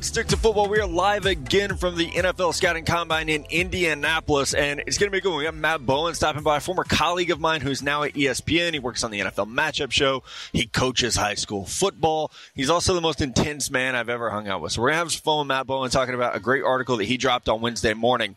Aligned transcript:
On 0.00 0.04
Stick 0.04 0.28
to 0.28 0.38
Football, 0.38 0.70
we 0.70 0.80
are 0.80 0.86
live 0.86 1.26
again 1.26 1.76
from 1.76 1.94
the 1.94 2.06
NFL 2.06 2.54
Scouting 2.54 2.86
Combine 2.86 3.28
in 3.28 3.44
Indianapolis, 3.50 4.54
and 4.54 4.80
it's 4.86 4.96
going 4.96 5.12
to 5.12 5.14
be 5.14 5.20
good. 5.20 5.36
We 5.36 5.44
got 5.44 5.54
Matt 5.54 5.84
Bowen 5.84 6.14
stopping 6.14 6.42
by, 6.42 6.56
a 6.56 6.60
former 6.60 6.84
colleague 6.84 7.30
of 7.30 7.38
mine 7.38 7.60
who's 7.60 7.82
now 7.82 8.04
at 8.04 8.14
ESPN. 8.14 8.72
He 8.72 8.78
works 8.78 9.04
on 9.04 9.10
the 9.10 9.20
NFL 9.20 9.52
Matchup 9.52 9.92
Show. 9.92 10.22
He 10.54 10.64
coaches 10.64 11.16
high 11.16 11.34
school 11.34 11.66
football. 11.66 12.30
He's 12.54 12.70
also 12.70 12.94
the 12.94 13.02
most 13.02 13.20
intense 13.20 13.70
man 13.70 13.94
I've 13.94 14.08
ever 14.08 14.30
hung 14.30 14.48
out 14.48 14.62
with. 14.62 14.72
So 14.72 14.80
we're 14.80 14.88
going 14.88 14.94
to 14.94 14.98
have 15.00 15.12
some 15.12 15.20
fun 15.20 15.38
with 15.40 15.48
Matt 15.48 15.66
Bowen 15.66 15.90
talking 15.90 16.14
about 16.14 16.34
a 16.34 16.40
great 16.40 16.64
article 16.64 16.96
that 16.96 17.04
he 17.04 17.18
dropped 17.18 17.50
on 17.50 17.60
Wednesday 17.60 17.92
morning. 17.92 18.36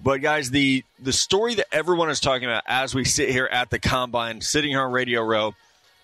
But 0.00 0.22
guys, 0.22 0.50
the 0.50 0.84
the 1.00 1.12
story 1.12 1.56
that 1.56 1.66
everyone 1.72 2.10
is 2.10 2.20
talking 2.20 2.46
about 2.46 2.62
as 2.68 2.94
we 2.94 3.04
sit 3.04 3.30
here 3.30 3.48
at 3.50 3.70
the 3.70 3.80
combine, 3.80 4.42
sitting 4.42 4.70
here 4.70 4.82
on 4.82 4.92
Radio 4.92 5.22
Row 5.22 5.56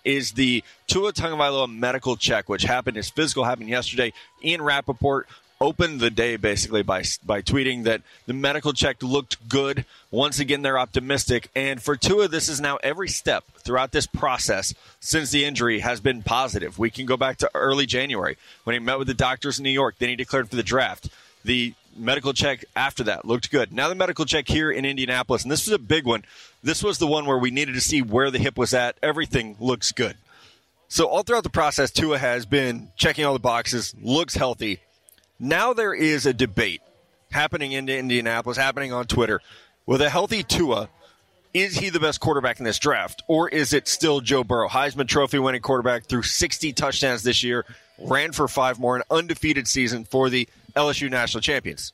is 0.07 0.31
the 0.31 0.63
Tua 0.87 1.11
Tagovailoa 1.11 1.69
medical 1.69 2.15
check, 2.15 2.47
which 2.47 2.63
happened. 2.63 2.95
His 2.95 3.09
physical 3.09 3.43
happened 3.43 3.67
yesterday. 3.67 4.13
Ian 4.43 4.61
Rapoport 4.61 5.27
opened 5.59 5.99
the 5.99 6.11
day 6.11 6.37
basically 6.37 6.83
by 6.83 7.03
by 7.25 7.41
tweeting 7.41 7.83
that 7.83 8.01
the 8.25 8.33
medical 8.33 8.71
check 8.71 9.03
looked 9.03 9.49
good. 9.49 9.85
Once 10.09 10.39
again, 10.39 10.61
they're 10.61 10.79
optimistic, 10.79 11.49
and 11.55 11.83
for 11.83 11.97
Tua, 11.97 12.27
this 12.29 12.47
is 12.47 12.61
now 12.61 12.77
every 12.77 13.09
step 13.09 13.43
throughout 13.59 13.91
this 13.91 14.07
process 14.07 14.73
since 15.01 15.31
the 15.31 15.43
injury 15.43 15.79
has 15.79 15.99
been 15.99 16.23
positive. 16.23 16.79
We 16.79 16.89
can 16.89 17.05
go 17.05 17.17
back 17.17 17.37
to 17.39 17.51
early 17.53 17.85
January 17.85 18.37
when 18.63 18.75
he 18.75 18.79
met 18.79 18.99
with 18.99 19.07
the 19.07 19.13
doctors 19.13 19.59
in 19.59 19.63
New 19.63 19.71
York. 19.71 19.95
Then 19.99 20.09
he 20.09 20.15
declared 20.15 20.49
for 20.49 20.55
the 20.55 20.63
draft. 20.63 21.09
The 21.43 21.73
medical 21.97 22.33
check 22.33 22.65
after 22.75 23.03
that 23.05 23.25
looked 23.25 23.51
good. 23.51 23.73
Now 23.73 23.89
the 23.89 23.95
medical 23.95 24.25
check 24.25 24.47
here 24.47 24.71
in 24.71 24.85
Indianapolis, 24.85 25.43
and 25.43 25.51
this 25.51 25.65
was 25.65 25.73
a 25.73 25.79
big 25.79 26.05
one. 26.05 26.23
This 26.63 26.83
was 26.83 26.97
the 26.97 27.07
one 27.07 27.25
where 27.25 27.37
we 27.37 27.51
needed 27.51 27.75
to 27.75 27.81
see 27.81 28.01
where 28.01 28.31
the 28.31 28.39
hip 28.39 28.57
was 28.57 28.73
at. 28.73 28.97
Everything 29.01 29.55
looks 29.59 29.91
good. 29.91 30.17
So 30.89 31.07
all 31.07 31.23
throughout 31.23 31.43
the 31.43 31.49
process, 31.49 31.91
Tua 31.91 32.17
has 32.17 32.45
been 32.45 32.89
checking 32.95 33.25
all 33.25 33.33
the 33.33 33.39
boxes, 33.39 33.93
looks 34.01 34.35
healthy. 34.35 34.79
Now 35.39 35.73
there 35.73 35.93
is 35.93 36.25
a 36.25 36.33
debate 36.33 36.81
happening 37.31 37.73
in 37.73 37.89
Indianapolis, 37.89 38.57
happening 38.57 38.93
on 38.93 39.05
Twitter. 39.05 39.41
With 39.85 40.01
a 40.01 40.09
healthy 40.09 40.43
Tua, 40.43 40.89
is 41.53 41.77
he 41.77 41.89
the 41.89 41.99
best 41.99 42.19
quarterback 42.19 42.59
in 42.59 42.65
this 42.65 42.79
draft? 42.79 43.23
Or 43.27 43.49
is 43.49 43.73
it 43.73 43.87
still 43.87 44.21
Joe 44.21 44.43
Burrow? 44.43 44.69
Heisman 44.69 45.07
Trophy 45.07 45.39
winning 45.39 45.61
quarterback 45.61 46.05
threw 46.05 46.23
60 46.23 46.73
touchdowns 46.73 47.23
this 47.23 47.43
year, 47.43 47.65
ran 47.99 48.31
for 48.31 48.47
five 48.47 48.79
more, 48.79 48.95
an 48.95 49.03
undefeated 49.09 49.67
season 49.67 50.05
for 50.05 50.29
the 50.29 50.47
LSU 50.77 51.09
national 51.09 51.41
champions. 51.41 51.93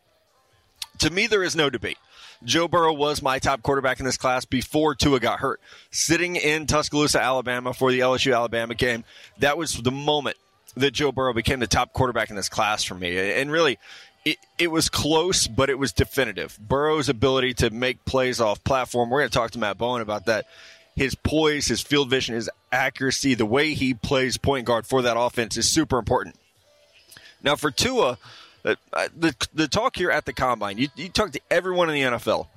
To 0.99 1.09
me, 1.09 1.27
there 1.27 1.43
is 1.43 1.55
no 1.55 1.69
debate. 1.69 1.97
Joe 2.43 2.67
Burrow 2.67 2.93
was 2.93 3.21
my 3.21 3.39
top 3.39 3.61
quarterback 3.61 3.99
in 3.99 4.05
this 4.05 4.17
class 4.17 4.45
before 4.45 4.95
Tua 4.95 5.19
got 5.19 5.39
hurt. 5.39 5.61
Sitting 5.91 6.35
in 6.35 6.67
Tuscaloosa, 6.67 7.21
Alabama 7.21 7.73
for 7.73 7.91
the 7.91 7.99
LSU 7.99 8.35
Alabama 8.35 8.75
game, 8.75 9.05
that 9.39 9.57
was 9.57 9.81
the 9.81 9.91
moment 9.91 10.37
that 10.75 10.91
Joe 10.91 11.11
Burrow 11.11 11.33
became 11.33 11.59
the 11.59 11.67
top 11.67 11.93
quarterback 11.93 12.29
in 12.29 12.35
this 12.35 12.49
class 12.49 12.83
for 12.83 12.95
me. 12.95 13.17
And 13.17 13.51
really, 13.51 13.79
it, 14.25 14.37
it 14.57 14.67
was 14.71 14.89
close, 14.89 15.47
but 15.47 15.69
it 15.69 15.79
was 15.79 15.93
definitive. 15.93 16.57
Burrow's 16.59 17.09
ability 17.09 17.53
to 17.55 17.69
make 17.69 18.03
plays 18.05 18.41
off 18.41 18.63
platform, 18.63 19.09
we're 19.09 19.21
going 19.21 19.29
to 19.29 19.37
talk 19.37 19.51
to 19.51 19.59
Matt 19.59 19.77
Bowen 19.77 20.01
about 20.01 20.25
that. 20.25 20.45
His 20.95 21.15
poise, 21.15 21.67
his 21.67 21.81
field 21.81 22.09
vision, 22.09 22.35
his 22.35 22.49
accuracy, 22.71 23.33
the 23.33 23.47
way 23.47 23.73
he 23.73 23.93
plays 23.95 24.37
point 24.37 24.65
guard 24.65 24.85
for 24.85 25.01
that 25.01 25.17
offense 25.17 25.57
is 25.57 25.67
super 25.67 25.97
important. 25.97 26.35
Now, 27.41 27.55
for 27.55 27.71
Tua, 27.71 28.19
uh, 28.65 29.07
the 29.15 29.35
the 29.53 29.67
talk 29.67 29.95
here 29.97 30.09
at 30.09 30.25
the 30.25 30.33
combine, 30.33 30.77
you, 30.77 30.87
you 30.95 31.09
talk 31.09 31.31
to 31.31 31.41
everyone 31.51 31.89
in 31.89 31.95
the 31.95 32.17
NFL. 32.17 32.47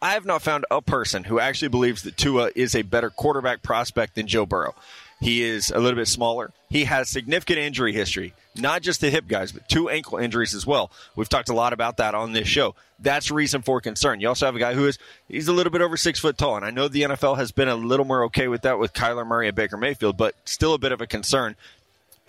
I 0.00 0.12
have 0.12 0.24
not 0.24 0.42
found 0.42 0.64
a 0.70 0.80
person 0.80 1.24
who 1.24 1.38
actually 1.38 1.68
believes 1.68 2.02
that 2.04 2.16
Tua 2.16 2.50
is 2.54 2.74
a 2.74 2.82
better 2.82 3.10
quarterback 3.10 3.62
prospect 3.62 4.14
than 4.14 4.26
Joe 4.26 4.46
Burrow. 4.46 4.74
He 5.20 5.42
is 5.42 5.70
a 5.70 5.78
little 5.78 5.98
bit 5.98 6.08
smaller. 6.08 6.50
He 6.70 6.84
has 6.84 7.10
significant 7.10 7.58
injury 7.58 7.92
history, 7.92 8.32
not 8.56 8.80
just 8.80 9.02
the 9.02 9.10
hip 9.10 9.28
guys, 9.28 9.52
but 9.52 9.68
two 9.68 9.90
ankle 9.90 10.16
injuries 10.16 10.54
as 10.54 10.66
well. 10.66 10.90
We've 11.14 11.28
talked 11.28 11.50
a 11.50 11.54
lot 11.54 11.74
about 11.74 11.98
that 11.98 12.14
on 12.14 12.32
this 12.32 12.48
show. 12.48 12.74
That's 12.98 13.30
reason 13.30 13.60
for 13.60 13.82
concern. 13.82 14.20
You 14.20 14.28
also 14.28 14.46
have 14.46 14.56
a 14.56 14.58
guy 14.58 14.72
who 14.72 14.86
is 14.86 14.98
he's 15.28 15.48
a 15.48 15.52
little 15.52 15.70
bit 15.70 15.82
over 15.82 15.98
six 15.98 16.18
foot 16.18 16.38
tall, 16.38 16.56
and 16.56 16.64
I 16.64 16.70
know 16.70 16.88
the 16.88 17.02
NFL 17.02 17.36
has 17.36 17.52
been 17.52 17.68
a 17.68 17.74
little 17.74 18.06
more 18.06 18.24
okay 18.24 18.48
with 18.48 18.62
that 18.62 18.78
with 18.78 18.94
Kyler 18.94 19.26
Murray 19.26 19.48
and 19.48 19.56
Baker 19.56 19.76
Mayfield, 19.76 20.16
but 20.16 20.34
still 20.46 20.72
a 20.72 20.78
bit 20.78 20.92
of 20.92 21.02
a 21.02 21.06
concern 21.06 21.54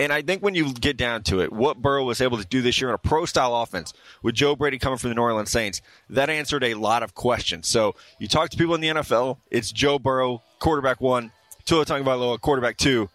and 0.02 0.12
I 0.12 0.24
think 0.24 0.42
when 0.42 0.56
you 0.56 0.74
get 0.74 0.98
down 0.98 1.22
to 1.24 1.42
it, 1.42 1.54
what 1.54 1.80
Burrow 1.80 2.04
was 2.04 2.22
able 2.22 2.40
to 2.40 2.46
do 2.46 2.64
this 2.64 2.82
year 2.82 2.90
in 2.90 2.96
a 2.96 2.98
pro 2.98 3.26
style 3.26 3.56
offense 3.56 3.94
with 4.24 4.34
Joe 4.34 4.56
Brady 4.56 4.80
coming 4.80 4.98
from 4.98 5.12
the 5.12 5.16
New 5.16 5.22
Orleans 5.22 5.52
Saints, 5.52 5.80
that 6.10 6.28
answered 6.28 6.64
a 6.64 6.74
lot 6.74 7.04
of 7.04 7.14
questions. 7.14 7.68
So 7.68 7.94
you 8.18 8.28
talk 8.28 8.50
to 8.50 8.58
people 8.58 8.74
in 8.74 8.82
the 8.82 8.88
NFL, 8.88 9.38
it's 9.52 9.72
Joe 9.72 10.00
Burrow, 10.00 10.42
quarterback 10.58 11.02
one, 11.02 11.32
Tua 11.66 11.86
Tagovailoa, 11.86 12.42
quarterback 12.42 12.78
two, 12.78 13.10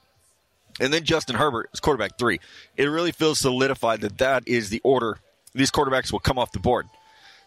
and 0.79 0.93
then 0.93 1.03
Justin 1.03 1.35
Herbert 1.35 1.71
is 1.75 1.81
quarterback 1.81 2.19
three. 2.19 2.39
It 2.77 2.85
really 2.85 3.11
feels 3.11 3.41
solidified 3.41 4.01
that 4.03 4.19
that 4.19 4.47
is 4.47 4.71
the 4.71 4.81
order 4.85 5.19
these 5.55 5.73
quarterbacks 5.73 6.13
will 6.13 6.21
come 6.21 6.39
off 6.39 6.53
the 6.53 6.61
board. 6.61 6.87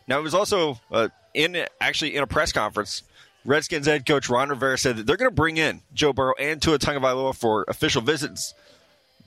Now 0.06 0.20
it 0.20 0.24
was 0.24 0.34
also 0.34 0.82
uh, 0.92 1.08
in 1.34 1.66
actually 1.80 2.18
in 2.18 2.24
a 2.24 2.28
press 2.28 2.52
conference. 2.52 3.04
Redskins 3.46 3.88
head 3.88 4.06
coach 4.06 4.30
Ron 4.30 4.50
Rivera 4.50 4.78
said 4.78 4.98
that 4.98 5.08
they're 5.08 5.16
going 5.16 5.32
to 5.32 5.36
bring 5.36 5.56
in 5.56 5.80
Joe 5.94 6.12
Burrow 6.12 6.34
and 6.38 6.62
Tua 6.62 6.78
Tagovailoa 6.78 7.34
for 7.34 7.64
official 7.70 8.02
visits 8.02 8.54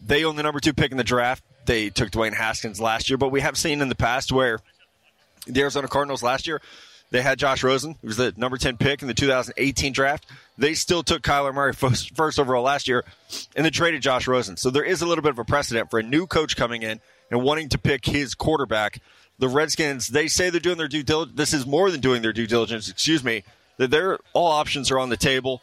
they 0.05 0.25
own 0.25 0.37
the 0.37 0.43
number 0.43 0.61
two 0.61 0.73
pick 0.73 0.91
in 0.91 0.97
the 0.97 1.05
draft. 1.05 1.45
They 1.67 1.91
took 1.91 2.11
Dwayne 2.11 2.35
Haskins 2.35 2.81
last 2.81 3.09
year, 3.09 3.17
but 3.17 3.31
we 3.31 3.41
have 3.41 3.57
seen 3.57 3.81
in 3.81 3.89
the 3.89 3.95
past 3.95 4.33
where 4.33 4.59
the 5.47 5.61
Arizona 5.61 5.89
Cardinals 5.89 6.23
last 6.23 6.47
year, 6.47 6.61
they 7.11 7.23
had 7.23 7.39
Josh 7.39 7.63
Rosen, 7.63 7.97
who 8.01 8.09
was 8.09 8.17
the 8.17 8.33
number 8.37 8.57
10 8.57 8.79
pick 8.79 9.03
in 9.03 9.09
the 9.09 9.15
2018 9.15 9.93
draft. 9.93 10.27
They 10.57 10.75
still 10.75 11.03
took 11.03 11.23
Kyler 11.23 11.55
Murray 11.55 11.73
first, 11.73 12.17
first 12.17 12.39
overall 12.39 12.63
last 12.63 12.89
year 12.89 13.05
and 13.55 13.65
then 13.65 13.73
traded 13.73 14.03
Josh 14.03 14.27
Rosen. 14.27 14.57
So 14.57 14.71
there 14.71 14.85
is 14.85 15.03
a 15.03 15.07
little 15.07 15.23
bit 15.23 15.31
of 15.31 15.39
a 15.39 15.45
precedent 15.45 15.91
for 15.91 15.99
a 15.99 16.03
new 16.03 16.27
coach 16.27 16.57
coming 16.57 16.83
in 16.83 17.01
and 17.31 17.43
wanting 17.43 17.69
to 17.71 17.79
pick 17.79 18.07
his 18.07 18.35
quarterback. 18.35 19.01
The 19.39 19.49
Redskins, 19.49 20.09
they 20.09 20.27
say 20.27 20.51
they're 20.51 20.61
doing 20.61 20.79
their 20.79 20.89
due 20.89 21.03
diligence. 21.03 21.37
This 21.37 21.53
is 21.53 21.67
more 21.67 21.91
than 21.91 22.01
doing 22.01 22.23
their 22.23 22.33
due 22.33 22.47
diligence, 22.47 22.89
excuse 22.89 23.23
me. 23.23 23.45
That 23.77 23.91
they're 23.91 24.19
all 24.33 24.51
options 24.51 24.91
are 24.91 24.99
on 24.99 25.09
the 25.09 25.17
table. 25.17 25.63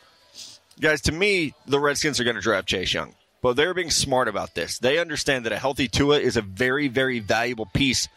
Guys, 0.80 1.02
to 1.02 1.12
me, 1.12 1.54
the 1.68 1.80
Redskins 1.80 2.20
are 2.20 2.24
going 2.24 2.36
to 2.36 2.42
draft 2.42 2.68
Chase 2.68 2.94
Young 2.94 3.14
but 3.42 3.56
they're 3.56 3.74
being 3.74 3.92
smart 3.92 4.28
about 4.28 4.56
this. 4.56 4.80
They 4.80 4.98
understand 4.98 5.46
that 5.46 5.54
a 5.54 5.60
healthy 5.60 5.88
Tua 5.88 6.20
is 6.20 6.38
a 6.38 6.42
very, 6.42 6.88
very 6.88 7.20
valuable 7.20 7.68
piece 7.68 8.08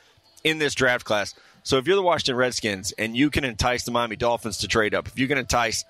in 0.44 0.58
this 0.58 0.74
draft 0.74 1.04
class. 1.04 1.34
So 1.62 1.78
if 1.78 1.86
you're 1.86 1.96
the 1.96 2.02
Washington 2.02 2.36
Redskins 2.36 2.92
and 2.92 3.16
you 3.16 3.30
can 3.30 3.44
entice 3.44 3.84
the 3.84 3.92
Miami 3.92 4.16
Dolphins 4.16 4.58
to 4.58 4.68
trade 4.68 4.94
up, 4.94 5.06
if 5.06 5.18
you 5.18 5.28
can 5.28 5.38
entice 5.38 5.84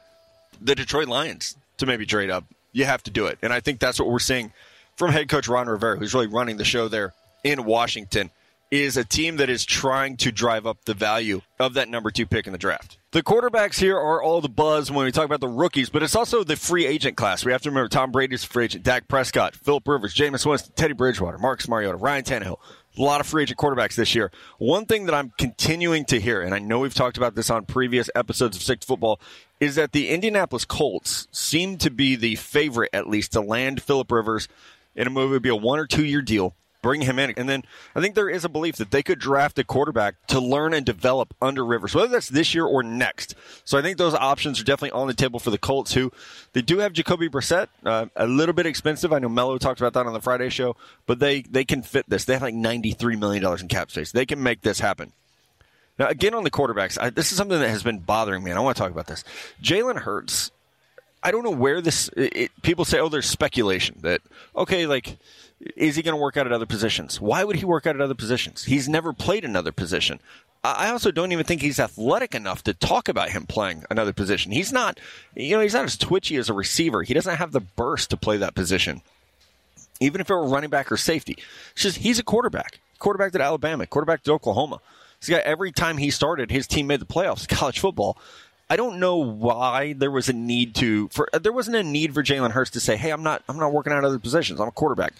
the 0.60 0.74
Detroit 0.74 1.08
Lions 1.08 1.56
to 1.78 1.86
maybe 1.86 2.04
trade 2.04 2.30
up, 2.30 2.44
you 2.72 2.84
have 2.84 3.02
to 3.04 3.10
do 3.10 3.26
it. 3.26 3.38
And 3.42 3.52
I 3.52 3.60
think 3.60 3.80
that's 3.80 3.98
what 3.98 4.08
we're 4.08 4.18
seeing 4.18 4.52
from 4.96 5.10
head 5.10 5.28
coach 5.28 5.48
Ron 5.48 5.68
Rivera, 5.68 5.96
who's 5.96 6.14
really 6.14 6.26
running 6.26 6.58
the 6.58 6.64
show 6.64 6.88
there 6.88 7.14
in 7.42 7.64
Washington, 7.64 8.30
is 8.70 8.96
a 8.96 9.04
team 9.04 9.36
that 9.36 9.50
is 9.50 9.64
trying 9.64 10.16
to 10.18 10.32
drive 10.32 10.66
up 10.66 10.84
the 10.84 10.94
value 10.94 11.40
of 11.58 11.74
that 11.74 11.88
number 11.88 12.10
two 12.10 12.26
pick 12.26 12.46
in 12.46 12.52
the 12.52 12.58
draft. 12.58 12.96
The 13.12 13.22
quarterbacks 13.22 13.78
here 13.78 13.98
are 13.98 14.22
all 14.22 14.40
the 14.40 14.48
buzz 14.48 14.90
when 14.90 15.04
we 15.04 15.12
talk 15.12 15.26
about 15.26 15.42
the 15.42 15.46
rookies, 15.46 15.90
but 15.90 16.02
it's 16.02 16.16
also 16.16 16.44
the 16.44 16.56
free 16.56 16.86
agent 16.86 17.14
class. 17.14 17.44
We 17.44 17.52
have 17.52 17.60
to 17.60 17.68
remember 17.68 17.90
Tom 17.90 18.10
Brady's 18.10 18.42
a 18.42 18.46
free 18.46 18.64
agent, 18.64 18.84
Dak 18.84 19.06
Prescott, 19.06 19.54
Philip 19.54 19.86
Rivers, 19.86 20.14
Jameis 20.14 20.46
Winston, 20.46 20.72
Teddy 20.76 20.94
Bridgewater, 20.94 21.36
Marcus 21.36 21.68
Mariota, 21.68 21.98
Ryan 21.98 22.24
Tannehill. 22.24 22.56
A 22.96 23.02
lot 23.02 23.20
of 23.20 23.26
free 23.26 23.42
agent 23.42 23.58
quarterbacks 23.58 23.96
this 23.96 24.14
year. 24.14 24.32
One 24.56 24.86
thing 24.86 25.04
that 25.04 25.14
I'm 25.14 25.30
continuing 25.36 26.06
to 26.06 26.18
hear, 26.18 26.40
and 26.40 26.54
I 26.54 26.58
know 26.58 26.78
we've 26.78 26.94
talked 26.94 27.18
about 27.18 27.34
this 27.34 27.50
on 27.50 27.66
previous 27.66 28.08
episodes 28.14 28.56
of 28.56 28.62
Six 28.62 28.86
Football, 28.86 29.20
is 29.60 29.74
that 29.74 29.92
the 29.92 30.08
Indianapolis 30.08 30.64
Colts 30.64 31.28
seem 31.30 31.76
to 31.78 31.90
be 31.90 32.16
the 32.16 32.36
favorite, 32.36 32.88
at 32.94 33.10
least, 33.10 33.32
to 33.32 33.42
land 33.42 33.82
Philip 33.82 34.10
Rivers 34.10 34.48
in 34.96 35.06
a 35.06 35.10
move. 35.10 35.32
It 35.32 35.34
would 35.34 35.42
be 35.42 35.50
a 35.50 35.54
one 35.54 35.78
or 35.78 35.86
two 35.86 36.06
year 36.06 36.22
deal 36.22 36.54
bring 36.82 37.02
him 37.02 37.18
in. 37.18 37.32
And 37.36 37.48
then 37.48 37.62
I 37.94 38.00
think 38.00 38.14
there 38.14 38.28
is 38.28 38.44
a 38.44 38.48
belief 38.48 38.76
that 38.76 38.90
they 38.90 39.02
could 39.02 39.18
draft 39.18 39.58
a 39.58 39.64
quarterback 39.64 40.26
to 40.26 40.40
learn 40.40 40.74
and 40.74 40.84
develop 40.84 41.34
under 41.40 41.64
Rivers, 41.64 41.94
whether 41.94 42.08
that's 42.08 42.28
this 42.28 42.54
year 42.54 42.66
or 42.66 42.82
next. 42.82 43.34
So 43.64 43.78
I 43.78 43.82
think 43.82 43.96
those 43.96 44.14
options 44.14 44.60
are 44.60 44.64
definitely 44.64 44.90
on 44.90 45.06
the 45.06 45.14
table 45.14 45.40
for 45.40 45.50
the 45.50 45.58
Colts, 45.58 45.94
who 45.94 46.12
they 46.52 46.60
do 46.60 46.78
have 46.78 46.92
Jacoby 46.92 47.28
Brissett, 47.28 47.68
uh, 47.86 48.06
a 48.16 48.26
little 48.26 48.52
bit 48.52 48.66
expensive. 48.66 49.12
I 49.12 49.20
know 49.20 49.28
Mello 49.28 49.56
talked 49.58 49.80
about 49.80 49.94
that 49.94 50.06
on 50.06 50.12
the 50.12 50.20
Friday 50.20 50.50
show, 50.50 50.76
but 51.06 51.20
they, 51.20 51.42
they 51.42 51.64
can 51.64 51.82
fit 51.82 52.04
this. 52.08 52.24
They 52.24 52.34
have 52.34 52.42
like 52.42 52.54
$93 52.54 53.18
million 53.18 53.44
in 53.60 53.68
cap 53.68 53.90
space. 53.90 54.12
They 54.12 54.26
can 54.26 54.42
make 54.42 54.62
this 54.62 54.80
happen. 54.80 55.12
Now, 55.98 56.08
again, 56.08 56.34
on 56.34 56.42
the 56.42 56.50
quarterbacks, 56.50 56.98
I, 57.00 57.10
this 57.10 57.30
is 57.30 57.38
something 57.38 57.58
that 57.60 57.68
has 57.68 57.82
been 57.82 58.00
bothering 58.00 58.42
me, 58.42 58.50
and 58.50 58.58
I 58.58 58.62
want 58.62 58.76
to 58.76 58.82
talk 58.82 58.90
about 58.90 59.06
this. 59.06 59.24
Jalen 59.62 59.98
Hurts, 59.98 60.50
I 61.22 61.30
don't 61.30 61.44
know 61.44 61.50
where 61.50 61.80
this. 61.80 62.10
It, 62.16 62.50
people 62.62 62.84
say, 62.84 62.98
"Oh, 62.98 63.08
there's 63.08 63.28
speculation 63.28 63.98
that 64.00 64.22
okay, 64.56 64.86
like 64.86 65.18
is 65.76 65.96
he 65.96 66.02
going 66.02 66.16
to 66.16 66.20
work 66.20 66.36
out 66.36 66.46
at 66.46 66.52
other 66.52 66.66
positions? 66.66 67.20
Why 67.20 67.44
would 67.44 67.56
he 67.56 67.64
work 67.64 67.86
out 67.86 67.94
at 67.94 68.00
other 68.00 68.14
positions? 68.14 68.64
He's 68.64 68.88
never 68.88 69.12
played 69.12 69.44
another 69.44 69.72
position. 69.72 70.20
I 70.64 70.90
also 70.90 71.10
don't 71.10 71.32
even 71.32 71.44
think 71.44 71.60
he's 71.60 71.80
athletic 71.80 72.34
enough 72.34 72.62
to 72.64 72.74
talk 72.74 73.08
about 73.08 73.30
him 73.30 73.46
playing 73.46 73.84
another 73.90 74.12
position. 74.12 74.52
He's 74.52 74.72
not, 74.72 75.00
you 75.34 75.56
know, 75.56 75.60
he's 75.60 75.74
not 75.74 75.84
as 75.84 75.96
twitchy 75.96 76.36
as 76.36 76.48
a 76.48 76.54
receiver. 76.54 77.02
He 77.02 77.14
doesn't 77.14 77.36
have 77.36 77.50
the 77.50 77.60
burst 77.60 78.10
to 78.10 78.16
play 78.16 78.36
that 78.36 78.54
position. 78.54 79.02
Even 80.00 80.20
if 80.20 80.30
it 80.30 80.34
were 80.34 80.46
running 80.46 80.70
back 80.70 80.92
or 80.92 80.96
safety, 80.96 81.36
it's 81.72 81.82
just 81.82 81.98
he's 81.98 82.20
a 82.20 82.24
quarterback. 82.24 82.78
Quarterback 83.00 83.34
at 83.34 83.40
Alabama, 83.40 83.86
quarterback 83.86 84.22
to 84.24 84.32
Oklahoma. 84.32 84.80
This 85.20 85.30
guy, 85.30 85.42
every 85.44 85.72
time 85.72 85.98
he 85.98 86.10
started, 86.10 86.52
his 86.52 86.68
team 86.68 86.86
made 86.86 87.00
the 87.00 87.06
playoffs. 87.06 87.48
College 87.56 87.80
football. 87.80 88.16
I 88.70 88.76
don't 88.76 89.00
know 89.00 89.16
why 89.16 89.94
there 89.94 90.10
was 90.10 90.28
a 90.28 90.32
need 90.32 90.76
to 90.76 91.08
for 91.08 91.28
there 91.32 91.52
wasn't 91.52 91.76
a 91.76 91.82
need 91.82 92.14
for 92.14 92.22
Jalen 92.22 92.52
Hurts 92.52 92.70
to 92.70 92.80
say, 92.80 92.96
"Hey, 92.96 93.10
I'm 93.10 93.22
not 93.22 93.42
I'm 93.48 93.58
not 93.58 93.72
working 93.72 93.92
out 93.92 94.04
other 94.04 94.18
positions. 94.20 94.60
I'm 94.60 94.68
a 94.68 94.72
quarterback." 94.72 95.12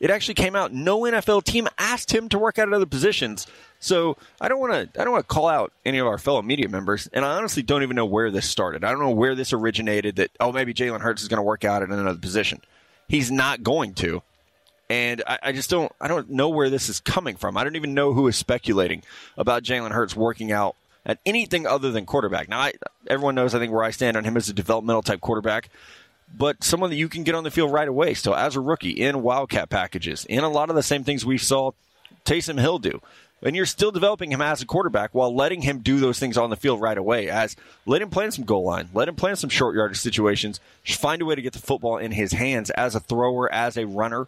It 0.00 0.10
actually 0.10 0.34
came 0.34 0.54
out 0.54 0.72
no 0.72 1.00
NFL 1.00 1.44
team 1.44 1.68
asked 1.78 2.14
him 2.14 2.28
to 2.28 2.38
work 2.38 2.58
out 2.58 2.68
at 2.68 2.74
other 2.74 2.86
positions. 2.86 3.46
So 3.78 4.16
I 4.40 4.48
don't 4.48 4.60
want 4.60 4.72
to 4.92 5.00
I 5.00 5.04
don't 5.04 5.12
want 5.12 5.28
to 5.28 5.34
call 5.34 5.48
out 5.48 5.72
any 5.84 5.98
of 5.98 6.06
our 6.06 6.18
fellow 6.18 6.42
media 6.42 6.68
members, 6.68 7.08
and 7.12 7.24
I 7.24 7.36
honestly 7.36 7.62
don't 7.62 7.82
even 7.82 7.96
know 7.96 8.06
where 8.06 8.30
this 8.30 8.48
started. 8.48 8.84
I 8.84 8.90
don't 8.90 9.00
know 9.00 9.10
where 9.10 9.34
this 9.34 9.52
originated. 9.52 10.16
That 10.16 10.30
oh 10.40 10.52
maybe 10.52 10.74
Jalen 10.74 11.00
Hurts 11.00 11.22
is 11.22 11.28
going 11.28 11.38
to 11.38 11.42
work 11.42 11.64
out 11.64 11.82
at 11.82 11.90
another 11.90 12.18
position. 12.18 12.60
He's 13.08 13.30
not 13.30 13.62
going 13.62 13.94
to, 13.94 14.22
and 14.90 15.22
I, 15.26 15.38
I, 15.44 15.52
just 15.52 15.70
don't 15.70 15.92
I 16.00 16.08
don't 16.08 16.30
know 16.30 16.48
where 16.48 16.70
this 16.70 16.88
is 16.88 17.00
coming 17.00 17.36
from. 17.36 17.56
I 17.56 17.64
don't 17.64 17.76
even 17.76 17.94
know 17.94 18.12
who 18.12 18.26
is 18.26 18.36
speculating 18.36 19.02
about 19.36 19.62
Jalen 19.62 19.92
Hurts 19.92 20.16
working 20.16 20.52
out 20.52 20.74
at 21.04 21.18
anything 21.24 21.66
other 21.66 21.92
than 21.92 22.06
quarterback. 22.06 22.48
Now 22.48 22.60
I, 22.60 22.72
everyone 23.06 23.34
knows 23.34 23.54
I 23.54 23.58
think 23.58 23.72
where 23.72 23.84
I 23.84 23.90
stand 23.90 24.16
on 24.16 24.24
him 24.24 24.36
as 24.36 24.48
a 24.48 24.52
developmental 24.52 25.02
type 25.02 25.20
quarterback 25.20 25.70
but 26.34 26.62
someone 26.62 26.90
that 26.90 26.96
you 26.96 27.08
can 27.08 27.24
get 27.24 27.34
on 27.34 27.44
the 27.44 27.50
field 27.50 27.72
right 27.72 27.88
away. 27.88 28.14
So 28.14 28.32
as 28.32 28.56
a 28.56 28.60
rookie 28.60 28.90
in 28.90 29.22
Wildcat 29.22 29.70
packages, 29.70 30.24
in 30.24 30.44
a 30.44 30.48
lot 30.48 30.70
of 30.70 30.76
the 30.76 30.82
same 30.82 31.04
things 31.04 31.24
we 31.24 31.38
saw 31.38 31.72
Taysom 32.24 32.60
Hill 32.60 32.78
do 32.78 33.00
and 33.42 33.54
you're 33.54 33.66
still 33.66 33.90
developing 33.90 34.32
him 34.32 34.40
as 34.40 34.62
a 34.62 34.66
quarterback 34.66 35.14
while 35.14 35.34
letting 35.34 35.62
him 35.62 35.80
do 35.80 36.00
those 36.00 36.18
things 36.18 36.36
on 36.36 36.50
the 36.50 36.56
field 36.56 36.80
right 36.80 36.96
away. 36.96 37.28
As 37.28 37.56
let 37.84 38.02
him 38.02 38.10
plan 38.10 38.30
some 38.30 38.44
goal 38.44 38.64
line, 38.64 38.88
let 38.94 39.08
him 39.08 39.14
plan 39.14 39.36
some 39.36 39.50
short 39.50 39.76
yardage 39.76 39.98
situations. 39.98 40.60
Find 40.84 41.20
a 41.20 41.24
way 41.24 41.34
to 41.34 41.42
get 41.42 41.52
the 41.52 41.58
football 41.58 41.98
in 41.98 42.12
his 42.12 42.32
hands 42.32 42.70
as 42.70 42.94
a 42.94 43.00
thrower, 43.00 43.52
as 43.52 43.76
a 43.76 43.86
runner. 43.86 44.26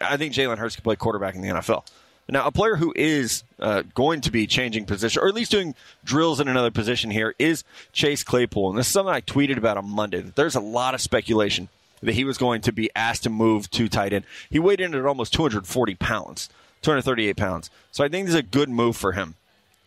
I 0.00 0.16
think 0.16 0.34
Jalen 0.34 0.58
Hurts 0.58 0.76
can 0.76 0.82
play 0.82 0.96
quarterback 0.96 1.34
in 1.34 1.40
the 1.40 1.48
NFL. 1.48 1.84
Now, 2.28 2.46
a 2.46 2.50
player 2.50 2.76
who 2.76 2.92
is 2.96 3.44
uh, 3.60 3.82
going 3.94 4.20
to 4.22 4.32
be 4.32 4.46
changing 4.46 4.86
position, 4.86 5.22
or 5.22 5.28
at 5.28 5.34
least 5.34 5.52
doing 5.52 5.74
drills 6.04 6.40
in 6.40 6.48
another 6.48 6.72
position 6.72 7.10
here, 7.10 7.34
is 7.38 7.62
Chase 7.92 8.24
Claypool. 8.24 8.70
And 8.70 8.78
this 8.78 8.88
is 8.88 8.92
something 8.92 9.14
I 9.14 9.20
tweeted 9.20 9.58
about 9.58 9.76
on 9.76 9.88
Monday. 9.88 10.20
That 10.20 10.34
There's 10.34 10.56
a 10.56 10.60
lot 10.60 10.94
of 10.94 11.00
speculation 11.00 11.68
that 12.02 12.14
he 12.14 12.24
was 12.24 12.36
going 12.36 12.62
to 12.62 12.72
be 12.72 12.90
asked 12.96 13.22
to 13.22 13.30
move 13.30 13.70
to 13.70 13.88
tight 13.88 14.12
end. 14.12 14.24
He 14.50 14.58
weighed 14.58 14.80
in 14.80 14.94
at 14.94 15.06
almost 15.06 15.32
240 15.34 15.94
pounds. 15.94 16.48
238 16.82 17.36
pounds. 17.36 17.70
So 17.90 18.04
I 18.04 18.08
think 18.08 18.26
this 18.26 18.34
is 18.34 18.40
a 18.40 18.42
good 18.42 18.68
move 18.68 18.96
for 18.96 19.12
him 19.12 19.34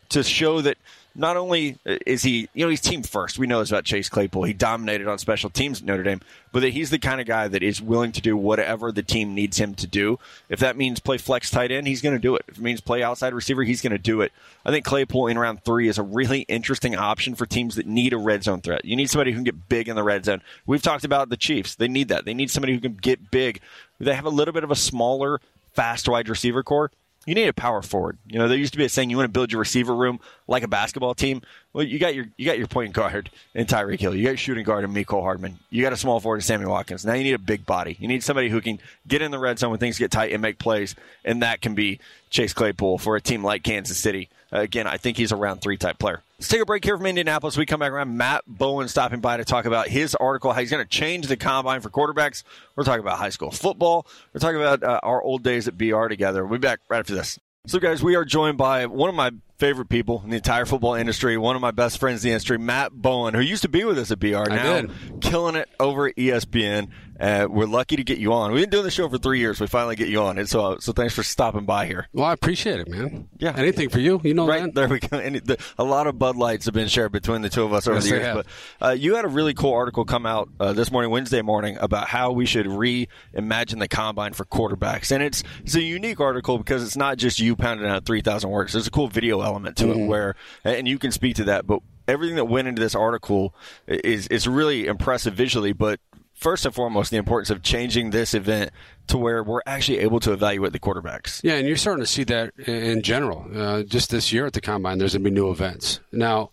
to 0.10 0.24
show 0.24 0.62
that 0.62 0.78
not 1.16 1.38
only 1.38 1.78
uh, 1.86 1.98
is 2.06 2.24
he, 2.24 2.48
you 2.54 2.66
know, 2.66 2.70
he's 2.70 2.82
team 2.82 3.04
first. 3.04 3.40
We 3.40 3.48
know 3.48 3.60
this 3.60 3.70
about 3.70 3.84
Chase 3.84 4.10
Claypool. 4.10 4.44
He 4.44 4.54
dominated 4.54 5.08
on 5.08 5.18
special 5.18 5.50
teams 5.50 5.82
at 5.82 5.86
Notre 5.86 6.04
Dame, 6.04 6.22
but 6.52 6.62
that 6.62 6.70
he's 6.70 6.90
the 6.90 7.00
kind 7.00 7.20
of 7.20 7.28
guy 7.28 7.48
that 7.48 7.64
is 7.64 7.82
willing 7.82 8.12
to 8.14 8.22
do 8.22 8.38
whatever 8.38 8.92
the 8.92 9.04
team 9.04 9.34
needs 9.36 9.58
him 9.58 9.76
to 9.76 9.88
do. 9.88 10.20
If 10.50 10.60
that 10.60 10.78
means 10.78 11.00
play 11.00 11.18
flex 11.18 11.50
tight 11.50 11.72
end, 11.72 11.88
he's 11.88 12.02
going 12.02 12.16
to 12.16 12.22
do 12.22 12.36
it. 12.36 12.46
If 12.48 12.58
it 12.58 12.64
means 12.64 12.82
play 12.82 13.04
outside 13.04 13.34
receiver, 13.34 13.64
he's 13.64 13.82
going 13.82 13.92
to 13.92 13.98
do 13.98 14.22
it. 14.22 14.32
I 14.66 14.72
think 14.72 14.86
Claypool 14.86 15.28
in 15.28 15.38
round 15.38 15.64
three 15.64 15.88
is 15.88 15.98
a 15.98 16.04
really 16.04 16.42
interesting 16.42 16.96
option 16.96 17.36
for 17.36 17.46
teams 17.46 17.76
that 17.76 17.88
need 17.88 18.14
a 18.14 18.18
red 18.18 18.44
zone 18.44 18.62
threat. 18.62 18.86
You 18.86 18.96
need 18.96 19.10
somebody 19.10 19.32
who 19.32 19.38
can 19.38 19.44
get 19.44 19.70
big 19.70 19.90
in 19.90 19.96
the 19.96 20.04
red 20.04 20.26
zone. 20.26 20.42
We've 20.66 20.82
talked 20.82 21.04
about 21.04 21.30
the 21.30 21.38
Chiefs. 21.38 21.76
They 21.76 21.88
need 21.88 22.08
that. 22.10 22.26
They 22.26 22.34
need 22.34 22.52
somebody 22.52 22.74
who 22.74 22.80
can 22.80 22.94
get 22.94 23.32
big. 23.32 23.62
They 24.00 24.14
have 24.14 24.26
a 24.26 24.30
little 24.30 24.54
bit 24.54 24.64
of 24.64 24.72
a 24.72 24.76
smaller 24.76 25.42
fast 25.74 26.08
wide 26.08 26.30
receiver 26.30 26.64
core. 26.64 26.92
You 27.30 27.36
need 27.36 27.48
a 27.48 27.54
power 27.54 27.84
forward. 27.84 28.18
You 28.28 28.40
know, 28.40 28.48
there 28.48 28.58
used 28.58 28.74
to 28.74 28.80
be 28.80 28.86
a 28.86 28.90
saying 28.90 29.12
you 29.12 29.18
want 29.18 29.28
to 29.28 29.32
build 29.32 29.52
your 29.52 29.60
receiver 29.60 29.94
room 29.94 30.20
like 30.48 30.64
a 30.64 30.68
basketball 30.68 31.14
team. 31.14 31.44
Well, 31.74 31.84
you 31.84 32.00
got 32.00 32.16
your 32.16 32.26
you 32.38 32.46
got 32.48 32.58
your 32.58 32.66
point 32.66 32.92
guard 32.92 33.30
in 33.54 33.68
Tyreek 33.68 34.00
Hill. 34.00 34.16
You 34.16 34.24
got 34.24 34.30
your 34.32 34.38
shooting 34.38 34.64
guard 34.64 34.84
in 34.84 34.92
Mecole 34.92 35.22
Hardman. 35.22 35.60
You 35.70 35.84
got 35.84 35.94
a 35.94 35.98
small 35.98 36.20
forward 36.20 36.38
in 36.38 36.42
Sammy 36.42 36.66
Watkins. 36.66 37.06
Now 37.06 37.14
you 37.14 37.24
need 37.24 37.36
a 37.36 37.38
big 37.38 37.68
body. 37.68 37.96
You 38.00 38.08
need 38.08 38.24
somebody 38.24 38.50
who 38.50 38.62
can 38.62 38.80
get 39.08 39.22
in 39.22 39.30
the 39.30 39.38
red 39.38 39.60
zone 39.60 39.70
when 39.70 39.78
things 39.78 40.00
get 40.00 40.10
tight 40.10 40.32
and 40.32 40.42
make 40.42 40.58
plays, 40.58 40.96
and 41.24 41.44
that 41.44 41.62
can 41.62 41.76
be 41.76 42.00
Chase 42.32 42.54
Claypool 42.54 42.98
for 42.98 43.16
a 43.16 43.22
team 43.22 43.44
like 43.44 43.62
Kansas 43.62 44.00
City. 44.00 44.28
Again, 44.52 44.88
I 44.88 44.98
think 44.98 45.16
he's 45.16 45.32
a 45.32 45.36
round 45.36 45.62
three 45.62 45.78
type 45.78 46.00
player. 46.00 46.24
Let's 46.40 46.48
take 46.48 46.62
a 46.62 46.66
break 46.66 46.86
here 46.86 46.96
from 46.96 47.06
Indianapolis. 47.06 47.58
We 47.58 47.66
come 47.66 47.82
back 47.82 47.92
around. 47.92 48.16
Matt 48.16 48.44
Bowen 48.48 48.88
stopping 48.88 49.20
by 49.20 49.36
to 49.36 49.44
talk 49.44 49.66
about 49.66 49.90
his 49.90 50.16
article, 50.16 50.54
how 50.54 50.62
he's 50.62 50.72
going 50.72 50.82
to 50.82 50.90
change 50.90 51.28
the 51.28 51.36
combine 51.36 51.82
for 51.82 51.90
quarterbacks. 51.90 52.44
We're 52.78 52.86
talking 52.86 53.02
about 53.02 53.18
high 53.18 53.30
school 53.30 53.52
football. 53.52 54.08
We're 54.34 54.40
talking 54.40 54.56
about 54.56 54.82
uh, 54.82 55.02
our 55.04 55.22
old 55.22 55.44
days 55.44 55.68
at 55.68 55.78
BR 55.78 56.08
together. 56.08 56.46
We'll 56.46 56.58
be 56.58 56.66
back 56.66 56.80
right 56.88 57.00
after 57.00 57.14
this. 57.14 57.38
So, 57.68 57.78
guys, 57.78 58.02
we 58.02 58.16
are 58.16 58.24
joined 58.24 58.58
by 58.58 58.86
one 58.86 59.10
of 59.10 59.16
my 59.16 59.32
favorite 59.58 59.90
people 59.90 60.22
in 60.24 60.30
the 60.30 60.38
entire 60.38 60.66
football 60.66 60.94
industry, 60.94 61.38
one 61.38 61.58
of 61.58 61.62
my 61.62 61.72
best 61.72 61.98
friends 62.00 62.24
in 62.24 62.30
the 62.30 62.32
industry, 62.32 62.58
Matt 62.58 62.94
Bowen, 62.94 63.34
who 63.34 63.42
used 63.42 63.64
to 63.64 63.70
be 63.70 63.84
with 63.84 64.00
us 64.00 64.10
at 64.10 64.20
BR, 64.22 64.28
now 64.48 64.84
killing 65.20 65.56
it 65.56 65.68
over 65.78 66.08
at 66.08 66.16
ESPN. 66.16 66.88
Uh, 67.20 67.48
we're 67.50 67.66
lucky 67.66 67.96
to 67.96 68.04
get 68.04 68.18
you 68.18 68.34
on. 68.34 68.52
We've 68.52 68.64
been 68.64 68.70
doing 68.70 68.86
the 68.86 68.92
show 68.92 69.10
for 69.10 69.18
three 69.18 69.40
years. 69.40 69.60
We 69.60 69.68
finally 69.68 69.96
get 69.96 70.08
you 70.08 70.22
on, 70.22 70.38
and 70.38 70.48
so 70.48 70.78
so 70.80 70.94
thanks 70.94 71.14
for 71.14 71.24
stopping 71.24 71.66
by 71.66 71.86
here. 71.86 72.08
Well, 72.14 72.26
I 72.26 72.34
appreciate 72.34 72.80
it, 72.80 72.88
man. 72.88 73.28
Yeah, 73.38 73.54
anything 73.58 73.90
for 73.90 74.00
you, 74.00 74.22
you 74.24 74.34
know. 74.34 74.48
Right 74.48 74.64
that? 74.64 74.76
there 74.76 74.88
we 74.88 75.00
go. 75.00 75.10
And 75.20 75.36
the, 75.36 75.58
a 75.78 75.84
lot 75.84 76.08
of 76.08 76.18
Bud 76.18 76.38
Lights 76.38 76.66
have 76.66 76.74
been 76.74 76.88
shared 76.88 77.12
between 77.12 77.42
the 77.42 77.50
two 77.50 77.64
of 77.64 77.74
us 77.74 77.88
over 77.88 77.98
yes, 77.98 78.04
the 78.04 78.10
years. 78.10 78.34
But 78.34 78.46
uh, 78.82 78.92
you 78.92 79.16
had 79.16 79.26
a 79.26 79.28
really 79.28 79.54
cool 79.54 79.74
article 79.74 80.06
come 80.06 80.26
out 80.26 80.50
uh, 80.60 80.72
this 80.72 80.92
morning, 80.92 81.12
Wednesday 81.12 81.42
morning, 81.42 81.78
about 81.82 82.08
how 82.08 82.32
we 82.32 82.46
should 82.46 82.68
reimagine 82.68 83.80
the 83.80 83.88
combine 83.88 84.34
for 84.34 84.46
quarterbacks, 84.46 85.12
and 85.12 85.22
it's 85.22 85.44
it's 85.64 85.76
a 85.76 85.82
unique 85.82 86.20
article 86.20 86.58
because 86.58 86.84
it's 86.84 86.96
not 86.96 87.18
just 87.18 87.40
you 87.40 87.56
pounding 87.56 87.88
out 87.88 88.06
three 88.06 88.22
thousand 88.22 88.50
words. 88.50 88.74
There's 88.74 88.88
a 88.88 88.92
cool 88.92 89.08
video 89.08 89.42
element 89.42 89.76
to 89.78 89.86
mm-hmm. 89.86 90.02
it 90.02 90.08
where, 90.08 90.36
and 90.64 90.88
you 90.88 90.98
can 90.98 91.12
speak 91.12 91.36
to 91.38 91.44
that, 91.46 91.68
but 91.68 91.82
everything 92.10 92.38
that 92.38 92.46
went 92.46 92.68
into 92.68 92.82
this 92.82 92.96
article 92.96 93.54
is 93.88 94.28
is 94.28 94.48
really 94.48 94.88
impressive 94.88 95.34
visually, 95.34 95.74
but 95.74 96.00
first 96.40 96.66
and 96.66 96.74
foremost 96.74 97.12
the 97.12 97.18
importance 97.18 97.50
of 97.50 97.62
changing 97.62 98.12
this 98.12 98.34
event 98.34 98.72
to 99.08 99.18
where 99.18 99.44
we're 99.44 99.62
actually 99.66 100.00
able 100.00 100.20
to 100.22 100.32
evaluate 100.32 100.72
the 100.72 100.80
quarterbacks. 100.80 101.42
Yeah, 101.44 101.56
and 101.56 101.68
you're 101.68 101.78
starting 101.78 102.04
to 102.04 102.10
see 102.10 102.24
that 102.26 102.58
in 102.60 103.02
general. 103.02 103.46
Uh, 103.54 103.84
just 103.84 104.10
this 104.10 104.32
year 104.32 104.46
at 104.46 104.54
the 104.54 104.62
combine, 104.62 104.98
there's 104.98 105.14
going 105.14 105.24
to 105.24 105.30
be 105.30 105.34
new 105.34 105.52
events. 105.52 106.00
Now, 106.12 106.52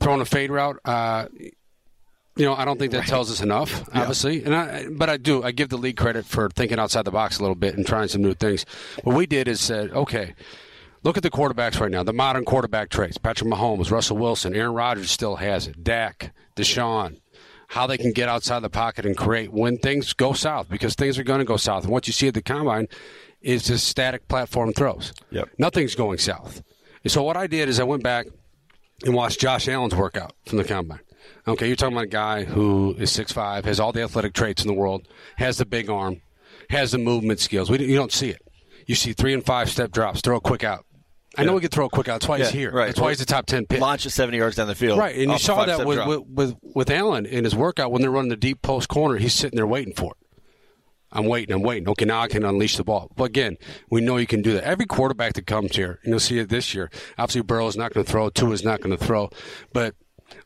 throwing 0.00 0.20
a 0.20 0.24
fade 0.24 0.50
route, 0.50 0.78
uh, 0.84 1.26
you 2.36 2.44
know, 2.44 2.54
I 2.54 2.64
don't 2.64 2.78
think 2.78 2.92
that 2.92 3.00
right. 3.00 3.08
tells 3.08 3.30
us 3.30 3.40
enough, 3.40 3.88
obviously. 3.94 4.40
Yeah. 4.40 4.46
And 4.46 4.54
I, 4.54 4.86
but 4.90 5.10
I 5.10 5.16
do. 5.16 5.42
I 5.42 5.52
give 5.52 5.68
the 5.68 5.78
league 5.78 5.96
credit 5.96 6.24
for 6.24 6.48
thinking 6.50 6.78
outside 6.78 7.04
the 7.04 7.10
box 7.10 7.38
a 7.38 7.42
little 7.42 7.54
bit 7.54 7.76
and 7.76 7.86
trying 7.86 8.08
some 8.08 8.22
new 8.22 8.34
things. 8.34 8.64
What 9.04 9.16
we 9.16 9.26
did 9.26 9.48
is 9.48 9.60
said, 9.60 9.90
okay. 9.90 10.34
Look 11.02 11.16
at 11.16 11.22
the 11.22 11.30
quarterbacks 11.30 11.78
right 11.78 11.90
now, 11.90 12.02
the 12.02 12.12
modern 12.12 12.44
quarterback 12.44 12.88
traits. 12.90 13.16
Patrick 13.16 13.48
Mahomes, 13.48 13.92
Russell 13.92 14.16
Wilson, 14.16 14.56
Aaron 14.56 14.72
Rodgers 14.72 15.10
still 15.10 15.36
has 15.36 15.68
it. 15.68 15.84
Dak, 15.84 16.34
Deshaun, 16.56 17.20
how 17.68 17.86
they 17.86 17.98
can 17.98 18.12
get 18.12 18.28
outside 18.28 18.60
the 18.60 18.70
pocket 18.70 19.06
and 19.06 19.16
create 19.16 19.52
when 19.52 19.78
things 19.78 20.12
go 20.12 20.32
south 20.32 20.68
because 20.68 20.94
things 20.94 21.18
are 21.18 21.24
going 21.24 21.40
to 21.40 21.44
go 21.44 21.56
south. 21.56 21.84
And 21.84 21.92
what 21.92 22.06
you 22.06 22.12
see 22.12 22.28
at 22.28 22.34
the 22.34 22.42
combine 22.42 22.88
is 23.40 23.64
just 23.64 23.88
static 23.88 24.28
platform 24.28 24.72
throws. 24.72 25.12
Yep. 25.30 25.50
Nothing's 25.58 25.94
going 25.94 26.18
south. 26.18 26.62
And 27.02 27.12
so 27.12 27.22
what 27.22 27.36
I 27.36 27.46
did 27.46 27.68
is 27.68 27.78
I 27.80 27.84
went 27.84 28.02
back 28.02 28.26
and 29.04 29.14
watched 29.14 29.40
Josh 29.40 29.68
Allen's 29.68 29.94
workout 29.94 30.32
from 30.46 30.58
the 30.58 30.64
combine. 30.64 31.00
Okay, 31.48 31.66
you're 31.66 31.76
talking 31.76 31.96
about 31.96 32.04
a 32.04 32.08
guy 32.08 32.44
who 32.44 32.94
is 32.98 33.10
6'5", 33.10 33.64
has 33.64 33.78
all 33.78 33.92
the 33.92 34.02
athletic 34.02 34.32
traits 34.32 34.62
in 34.62 34.68
the 34.68 34.74
world, 34.74 35.06
has 35.36 35.58
the 35.58 35.66
big 35.66 35.88
arm, 35.88 36.22
has 36.70 36.92
the 36.92 36.98
movement 36.98 37.40
skills. 37.40 37.70
We, 37.70 37.78
you 37.84 37.96
don't 37.96 38.12
see 38.12 38.30
it. 38.30 38.42
You 38.86 38.94
see 38.94 39.12
three 39.12 39.34
and 39.34 39.44
five 39.44 39.70
step 39.70 39.90
drops, 39.90 40.20
throw 40.20 40.36
a 40.36 40.40
quick 40.40 40.64
out, 40.64 40.84
I 41.36 41.44
know 41.44 41.54
we 41.54 41.60
can 41.60 41.70
throw 41.70 41.86
a 41.86 41.90
quick 41.90 42.08
out. 42.08 42.20
That's 42.20 42.28
why 42.28 42.38
yeah, 42.38 42.44
he's 42.44 42.52
here. 42.52 42.72
Right. 42.72 42.86
That's 42.86 43.00
why 43.00 43.10
he's 43.10 43.18
the 43.18 43.26
top 43.26 43.46
ten 43.46 43.66
pick. 43.66 43.80
Launches 43.80 44.14
seventy 44.14 44.38
yards 44.38 44.56
down 44.56 44.68
the 44.68 44.74
field. 44.74 44.98
Right, 44.98 45.16
and 45.16 45.30
you 45.30 45.38
saw 45.38 45.64
that 45.64 45.86
with, 45.86 46.06
with, 46.06 46.26
with 46.26 46.56
with 46.62 46.90
Allen 46.90 47.26
in 47.26 47.44
his 47.44 47.54
workout 47.54 47.92
when 47.92 48.02
they're 48.02 48.10
running 48.10 48.30
the 48.30 48.36
deep 48.36 48.62
post 48.62 48.88
corner. 48.88 49.16
He's 49.18 49.34
sitting 49.34 49.56
there 49.56 49.66
waiting 49.66 49.94
for 49.94 50.12
it. 50.12 50.26
I'm 51.12 51.26
waiting. 51.26 51.54
I'm 51.54 51.62
waiting. 51.62 51.88
Okay, 51.88 52.04
now 52.04 52.20
I 52.20 52.28
can 52.28 52.44
unleash 52.44 52.76
the 52.76 52.84
ball. 52.84 53.10
But 53.16 53.24
again, 53.24 53.56
we 53.90 54.00
know 54.00 54.16
you 54.16 54.26
can 54.26 54.42
do 54.42 54.52
that. 54.54 54.64
Every 54.64 54.86
quarterback 54.86 55.34
that 55.34 55.46
comes 55.46 55.74
here, 55.74 56.00
and 56.02 56.10
you'll 56.10 56.20
see 56.20 56.38
it 56.38 56.48
this 56.48 56.74
year. 56.74 56.90
Obviously, 57.16 57.42
Burrow 57.42 57.68
is 57.68 57.76
not 57.76 57.94
going 57.94 58.04
to 58.04 58.10
throw. 58.10 58.28
Tua 58.28 58.50
is 58.50 58.64
not 58.64 58.80
going 58.80 58.96
to 58.96 59.02
throw. 59.02 59.30
But 59.72 59.94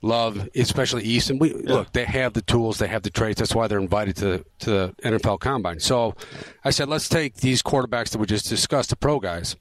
Love, 0.03 0.49
especially 0.55 1.05
Eason. 1.05 1.39
We 1.39 1.51
yeah. 1.51 1.75
look, 1.75 1.93
they 1.93 2.05
have 2.05 2.33
the 2.33 2.43
tools, 2.43 2.79
they 2.79 2.89
have 2.89 3.03
the 3.03 3.11
traits. 3.11 3.41
That's 3.41 3.55
why 3.55 3.67
they're 3.67 3.79
invited 3.79 4.17
to 4.17 4.45
to 4.61 4.71
the 4.71 4.95
NFL 5.03 5.41
Combine. 5.41 5.81
So, 5.81 6.15
I 6.65 6.71
said, 6.71 6.89
let's 6.89 7.09
take 7.09 7.37
these 7.37 7.63
quarterbacks 7.63 8.11
that 8.11 8.19
we 8.19 8.27
just 8.27 8.49
discussed, 8.49 8.91
the 8.91 8.97
pro 8.97 9.21
guys, 9.21 9.57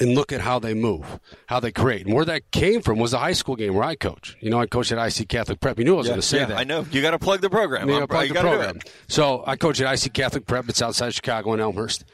and 0.00 0.14
look 0.14 0.32
at 0.32 0.40
how 0.40 0.58
they 0.58 0.74
move, 0.74 1.20
how 1.46 1.60
they 1.60 1.70
create. 1.70 2.06
And 2.06 2.14
where 2.14 2.24
that 2.24 2.50
came 2.50 2.82
from 2.82 2.98
was 2.98 3.12
a 3.12 3.18
high 3.18 3.32
school 3.32 3.56
game 3.56 3.74
where 3.74 3.84
I 3.84 3.94
coach. 3.94 4.36
You 4.40 4.50
know, 4.50 4.60
I 4.60 4.66
coached 4.66 4.92
at 4.92 4.98
IC 4.98 5.28
Catholic 5.28 5.60
Prep. 5.60 5.78
You 5.78 5.84
knew 5.84 5.94
I 5.94 5.98
was 5.98 6.06
yeah, 6.06 6.12
going 6.12 6.20
to 6.20 6.26
say 6.26 6.38
yeah, 6.40 6.46
that. 6.46 6.58
I 6.58 6.64
know. 6.64 6.84
You 6.90 7.02
got 7.02 7.12
to 7.12 7.18
plug 7.18 7.40
the 7.40 7.50
program. 7.50 7.88
You 7.88 7.94
got 7.94 8.00
to 8.00 8.08
plug 8.08 8.28
the 8.28 8.34
program. 8.34 8.80
So 9.08 9.44
I 9.46 9.56
coach 9.56 9.80
at 9.80 9.92
IC 9.92 10.12
Catholic 10.12 10.46
Prep. 10.46 10.68
It's 10.68 10.82
outside 10.82 11.14
Chicago 11.14 11.52
in 11.54 11.60
Elmhurst. 11.60 12.04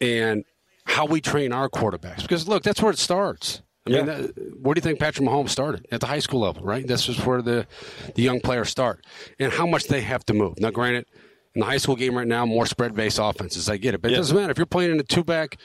And 0.00 0.44
how 0.86 1.06
we 1.06 1.20
train 1.20 1.52
our 1.52 1.68
quarterbacks. 1.68 2.22
Because, 2.22 2.48
look, 2.48 2.62
that's 2.62 2.82
where 2.82 2.90
it 2.90 2.98
starts. 2.98 3.62
I 3.86 3.90
mean, 3.90 4.06
that, 4.06 4.58
where 4.60 4.74
do 4.74 4.78
you 4.78 4.82
think 4.82 4.98
Patrick 4.98 5.26
Mahomes 5.26 5.50
started? 5.50 5.86
At 5.90 6.00
the 6.00 6.06
high 6.06 6.18
school 6.18 6.40
level, 6.40 6.62
right? 6.62 6.86
That's 6.86 7.04
just 7.04 7.24
where 7.24 7.42
the, 7.42 7.66
the 8.14 8.22
young 8.22 8.40
players 8.40 8.68
start. 8.68 9.04
And 9.38 9.52
how 9.52 9.66
much 9.66 9.84
they 9.84 10.00
have 10.02 10.24
to 10.26 10.34
move. 10.34 10.60
Now, 10.60 10.70
granted, 10.70 11.06
in 11.54 11.60
the 11.60 11.66
high 11.66 11.78
school 11.78 11.96
game 11.96 12.16
right 12.16 12.26
now, 12.26 12.44
more 12.44 12.66
spread 12.66 12.94
based 12.94 13.18
offenses. 13.20 13.68
I 13.68 13.76
get 13.76 13.94
it. 13.94 14.02
But 14.02 14.12
it 14.12 14.16
doesn't 14.16 14.36
matter. 14.36 14.50
If 14.50 14.58
you're 14.58 14.66
playing 14.66 14.92
in 14.92 15.00
a 15.00 15.02
two 15.02 15.24
back, 15.24 15.56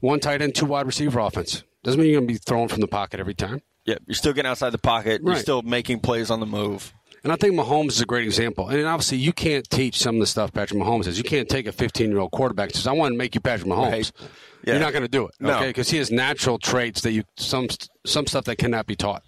one 0.00 0.20
tight 0.20 0.42
end, 0.42 0.54
two 0.54 0.66
wide 0.66 0.86
receiver 0.86 1.18
offense, 1.20 1.64
doesn't 1.84 2.00
mean 2.00 2.10
you're 2.10 2.20
going 2.20 2.28
to 2.28 2.34
be 2.34 2.38
throwing 2.38 2.68
from 2.68 2.80
the 2.80 2.88
pocket 2.88 3.20
every 3.20 3.34
time. 3.34 3.62
Yeah, 3.84 3.96
you're 4.06 4.14
still 4.14 4.32
getting 4.32 4.50
outside 4.50 4.70
the 4.70 4.78
pocket. 4.78 5.22
Right. 5.22 5.34
You're 5.34 5.42
still 5.42 5.62
making 5.62 6.00
plays 6.00 6.30
on 6.30 6.40
the 6.40 6.46
move. 6.46 6.92
And 7.24 7.32
I 7.32 7.36
think 7.36 7.54
Mahomes 7.54 7.88
is 7.88 8.00
a 8.00 8.06
great 8.06 8.24
example. 8.24 8.68
And 8.68 8.86
obviously, 8.86 9.18
you 9.18 9.32
can't 9.32 9.68
teach 9.68 9.98
some 9.98 10.16
of 10.16 10.20
the 10.20 10.26
stuff 10.26 10.52
Patrick 10.52 10.80
Mahomes 10.80 11.04
says. 11.04 11.18
You 11.18 11.24
can't 11.24 11.48
take 11.48 11.66
a 11.66 11.72
15 11.72 12.10
year 12.10 12.18
old 12.20 12.30
quarterback 12.30 12.68
and 12.68 12.76
says, 12.76 12.86
I 12.86 12.92
want 12.92 13.12
to 13.12 13.18
make 13.18 13.34
you 13.34 13.40
Patrick 13.40 13.68
Mahomes. 13.68 13.90
Right. 13.90 14.12
Yeah. 14.64 14.74
You're 14.74 14.82
not 14.82 14.92
going 14.92 15.02
to 15.02 15.08
do 15.08 15.26
it, 15.26 15.34
No. 15.40 15.56
okay? 15.56 15.68
Because 15.68 15.88
he 15.90 15.98
has 15.98 16.10
natural 16.10 16.58
traits 16.58 17.00
that 17.02 17.12
you 17.12 17.24
some 17.36 17.68
some 18.06 18.26
stuff 18.26 18.44
that 18.44 18.56
cannot 18.56 18.86
be 18.86 18.94
taught, 18.96 19.22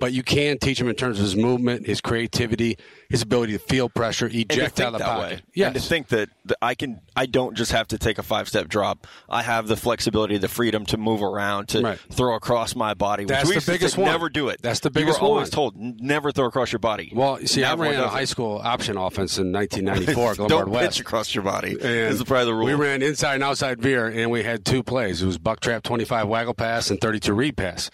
but 0.00 0.12
you 0.12 0.22
can 0.22 0.58
teach 0.58 0.80
him 0.80 0.88
in 0.88 0.96
terms 0.96 1.18
of 1.18 1.24
his 1.24 1.36
movement, 1.36 1.86
his 1.86 2.00
creativity, 2.00 2.76
his 3.08 3.22
ability 3.22 3.52
to 3.52 3.58
feel 3.58 3.88
pressure, 3.88 4.26
eject 4.32 4.80
out 4.80 4.88
of 4.88 4.92
the 4.94 4.98
that 4.98 5.04
pocket. 5.06 5.22
way. 5.36 5.40
Yes. 5.54 5.66
And 5.66 5.74
to 5.76 5.80
think 5.82 6.08
that, 6.08 6.28
that 6.46 6.58
I 6.62 6.74
can, 6.74 7.00
I 7.14 7.26
don't 7.26 7.56
just 7.56 7.72
have 7.72 7.86
to 7.88 7.98
take 7.98 8.18
a 8.18 8.22
five 8.22 8.48
step 8.48 8.68
drop. 8.68 9.06
I 9.28 9.42
have 9.42 9.68
the 9.68 9.76
flexibility, 9.76 10.38
the 10.38 10.48
freedom 10.48 10.86
to 10.86 10.96
move 10.96 11.22
around, 11.22 11.68
to 11.70 11.80
Right. 11.82 11.98
throw 12.10 12.34
across 12.34 12.74
my 12.74 12.94
body. 12.94 13.24
That's 13.26 13.48
we 13.48 13.56
the 13.56 13.64
biggest 13.72 13.96
one. 13.98 14.06
Never 14.06 14.28
do 14.28 14.48
it. 14.48 14.60
That's 14.62 14.80
the 14.80 14.88
You 14.88 14.94
biggest 14.94 15.20
were 15.20 15.28
always 15.28 15.46
one. 15.46 15.50
told 15.50 15.76
never 15.76 16.32
throw 16.32 16.46
across 16.46 16.72
your 16.72 16.78
body. 16.78 17.12
well, 17.14 17.38
see, 17.44 17.62
I 17.62 17.74
ran 17.74 17.94
a 18.00 18.08
high 18.08 18.22
it. 18.22 18.26
school 18.28 18.60
option 18.64 18.96
offense 18.96 19.38
in 19.38 19.52
1994 19.52 20.30
at 20.44 20.48
Don't 20.48 20.70
West. 20.70 20.96
pitch 20.96 21.00
across 21.00 21.34
your 21.34 21.44
body. 21.44 21.72
And 21.72 21.84
is 21.84 22.22
probably 22.24 22.46
the 22.46 22.54
rule. 22.54 22.66
We 22.66 22.74
ran 22.74 23.02
inside 23.02 23.34
and 23.34 23.44
outside 23.44 23.80
veer, 23.82 24.06
and 24.06 24.30
we 24.30 24.42
had 24.42 24.64
two 24.64 24.82
plays. 24.82 25.22
It 25.22 25.26
was 25.26 25.38
buck 25.38 25.60
trap, 25.60 25.82
25 25.82 26.26
waggle 26.28 26.54
pass, 26.54 26.90
and 26.90 27.00
32 27.00 27.32
read 27.34 27.56
pass. 27.56 27.90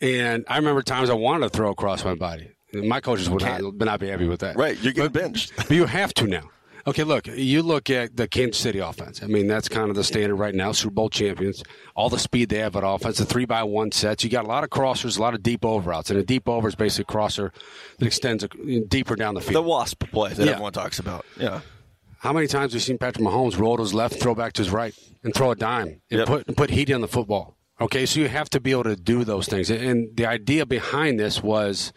And 0.00 0.44
I 0.48 0.56
remember 0.56 0.82
times 0.82 1.10
I 1.10 1.14
wanted 1.14 1.44
to 1.44 1.50
throw 1.50 1.70
across 1.70 2.04
my 2.04 2.14
body. 2.14 2.50
My 2.74 3.00
coaches 3.00 3.30
would 3.30 3.42
not, 3.42 3.62
would 3.62 3.78
not 3.84 4.00
be 4.00 4.08
happy 4.08 4.26
with 4.26 4.40
that. 4.40 4.56
Right, 4.56 4.76
you're 4.82 4.92
getting 4.92 5.12
but, 5.12 5.22
benched. 5.22 5.52
But 5.56 5.70
you 5.70 5.86
have 5.86 6.12
to 6.14 6.26
now. 6.26 6.50
Okay, 6.86 7.04
look, 7.04 7.26
you 7.28 7.62
look 7.62 7.88
at 7.88 8.14
the 8.16 8.28
Kansas 8.28 8.60
City 8.60 8.78
offense. 8.80 9.22
I 9.22 9.26
mean, 9.26 9.46
that's 9.46 9.70
kind 9.70 9.88
of 9.88 9.96
the 9.96 10.04
standard 10.04 10.34
right 10.34 10.54
now. 10.54 10.72
Super 10.72 10.92
Bowl 10.92 11.08
champions, 11.08 11.62
all 11.94 12.10
the 12.10 12.18
speed 12.18 12.50
they 12.50 12.58
have 12.58 12.76
at 12.76 12.82
offense, 12.84 13.16
the 13.16 13.24
three 13.24 13.46
by 13.46 13.62
one 13.62 13.90
sets. 13.90 14.22
You 14.22 14.28
got 14.28 14.44
a 14.44 14.48
lot 14.48 14.64
of 14.64 14.70
crossers, 14.70 15.16
a 15.16 15.22
lot 15.22 15.32
of 15.32 15.42
deep 15.42 15.64
over 15.64 15.88
routes, 15.88 16.10
and 16.10 16.18
a 16.18 16.22
deep 16.22 16.46
over 16.46 16.68
is 16.68 16.74
basically 16.74 17.04
a 17.08 17.12
crosser 17.12 17.52
that 17.98 18.06
extends 18.06 18.44
deeper 18.88 19.16
down 19.16 19.32
the 19.34 19.40
field. 19.40 19.54
the 19.54 19.62
wasp 19.62 20.04
play 20.10 20.34
that 20.34 20.44
Yeah. 20.44 20.52
everyone 20.52 20.72
talks 20.74 20.98
about. 20.98 21.24
Yeah. 21.38 21.60
How 22.18 22.34
many 22.34 22.48
times 22.48 22.72
have 22.72 22.80
we 22.80 22.80
seen 22.80 22.98
Patrick 22.98 23.24
Mahomes 23.24 23.58
roll 23.58 23.76
to 23.76 23.82
his 23.82 23.94
left, 23.94 24.20
throw 24.20 24.34
back 24.34 24.52
to 24.54 24.62
his 24.62 24.70
right, 24.70 24.94
and 25.22 25.32
throw 25.34 25.52
a 25.52 25.56
dime 25.56 26.00
and 26.10 26.18
Yep. 26.18 26.26
put 26.26 26.48
and 26.48 26.56
put 26.56 26.68
heat 26.70 26.90
on 26.92 27.00
the 27.00 27.08
football? 27.08 27.56
Okay, 27.80 28.06
so 28.06 28.20
you 28.20 28.28
have 28.28 28.48
to 28.50 28.60
be 28.60 28.70
able 28.70 28.84
to 28.84 28.96
do 28.96 29.24
those 29.24 29.48
things. 29.48 29.68
And 29.70 30.16
the 30.16 30.26
idea 30.26 30.64
behind 30.64 31.18
this 31.18 31.42
was, 31.42 31.92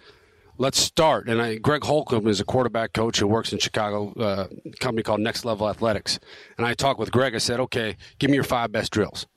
let's 0.58 0.80
start. 0.80 1.30
And 1.30 1.40
I, 1.40 1.56
Greg 1.58 1.84
Holcomb 1.84 2.28
is 2.28 2.40
a 2.40 2.46
quarterback 2.46 2.94
coach 2.94 3.20
who 3.20 3.28
works 3.28 3.54
in 3.54 3.60
Chicago, 3.60 4.12
uh, 4.14 4.48
company 4.80 5.04
called 5.04 5.20
Next 5.20 5.46
Level 5.46 5.70
Athletics. 5.70 6.20
And 6.58 6.66
I 6.66 6.74
talked 6.74 7.00
with 7.00 7.12
Greg. 7.12 7.36
I 7.36 7.38
said, 7.38 7.60
okay, 7.60 7.96
give 8.18 8.32
me 8.32 8.36
your 8.36 8.44
five 8.44 8.72
best 8.72 8.92
drills 8.92 9.28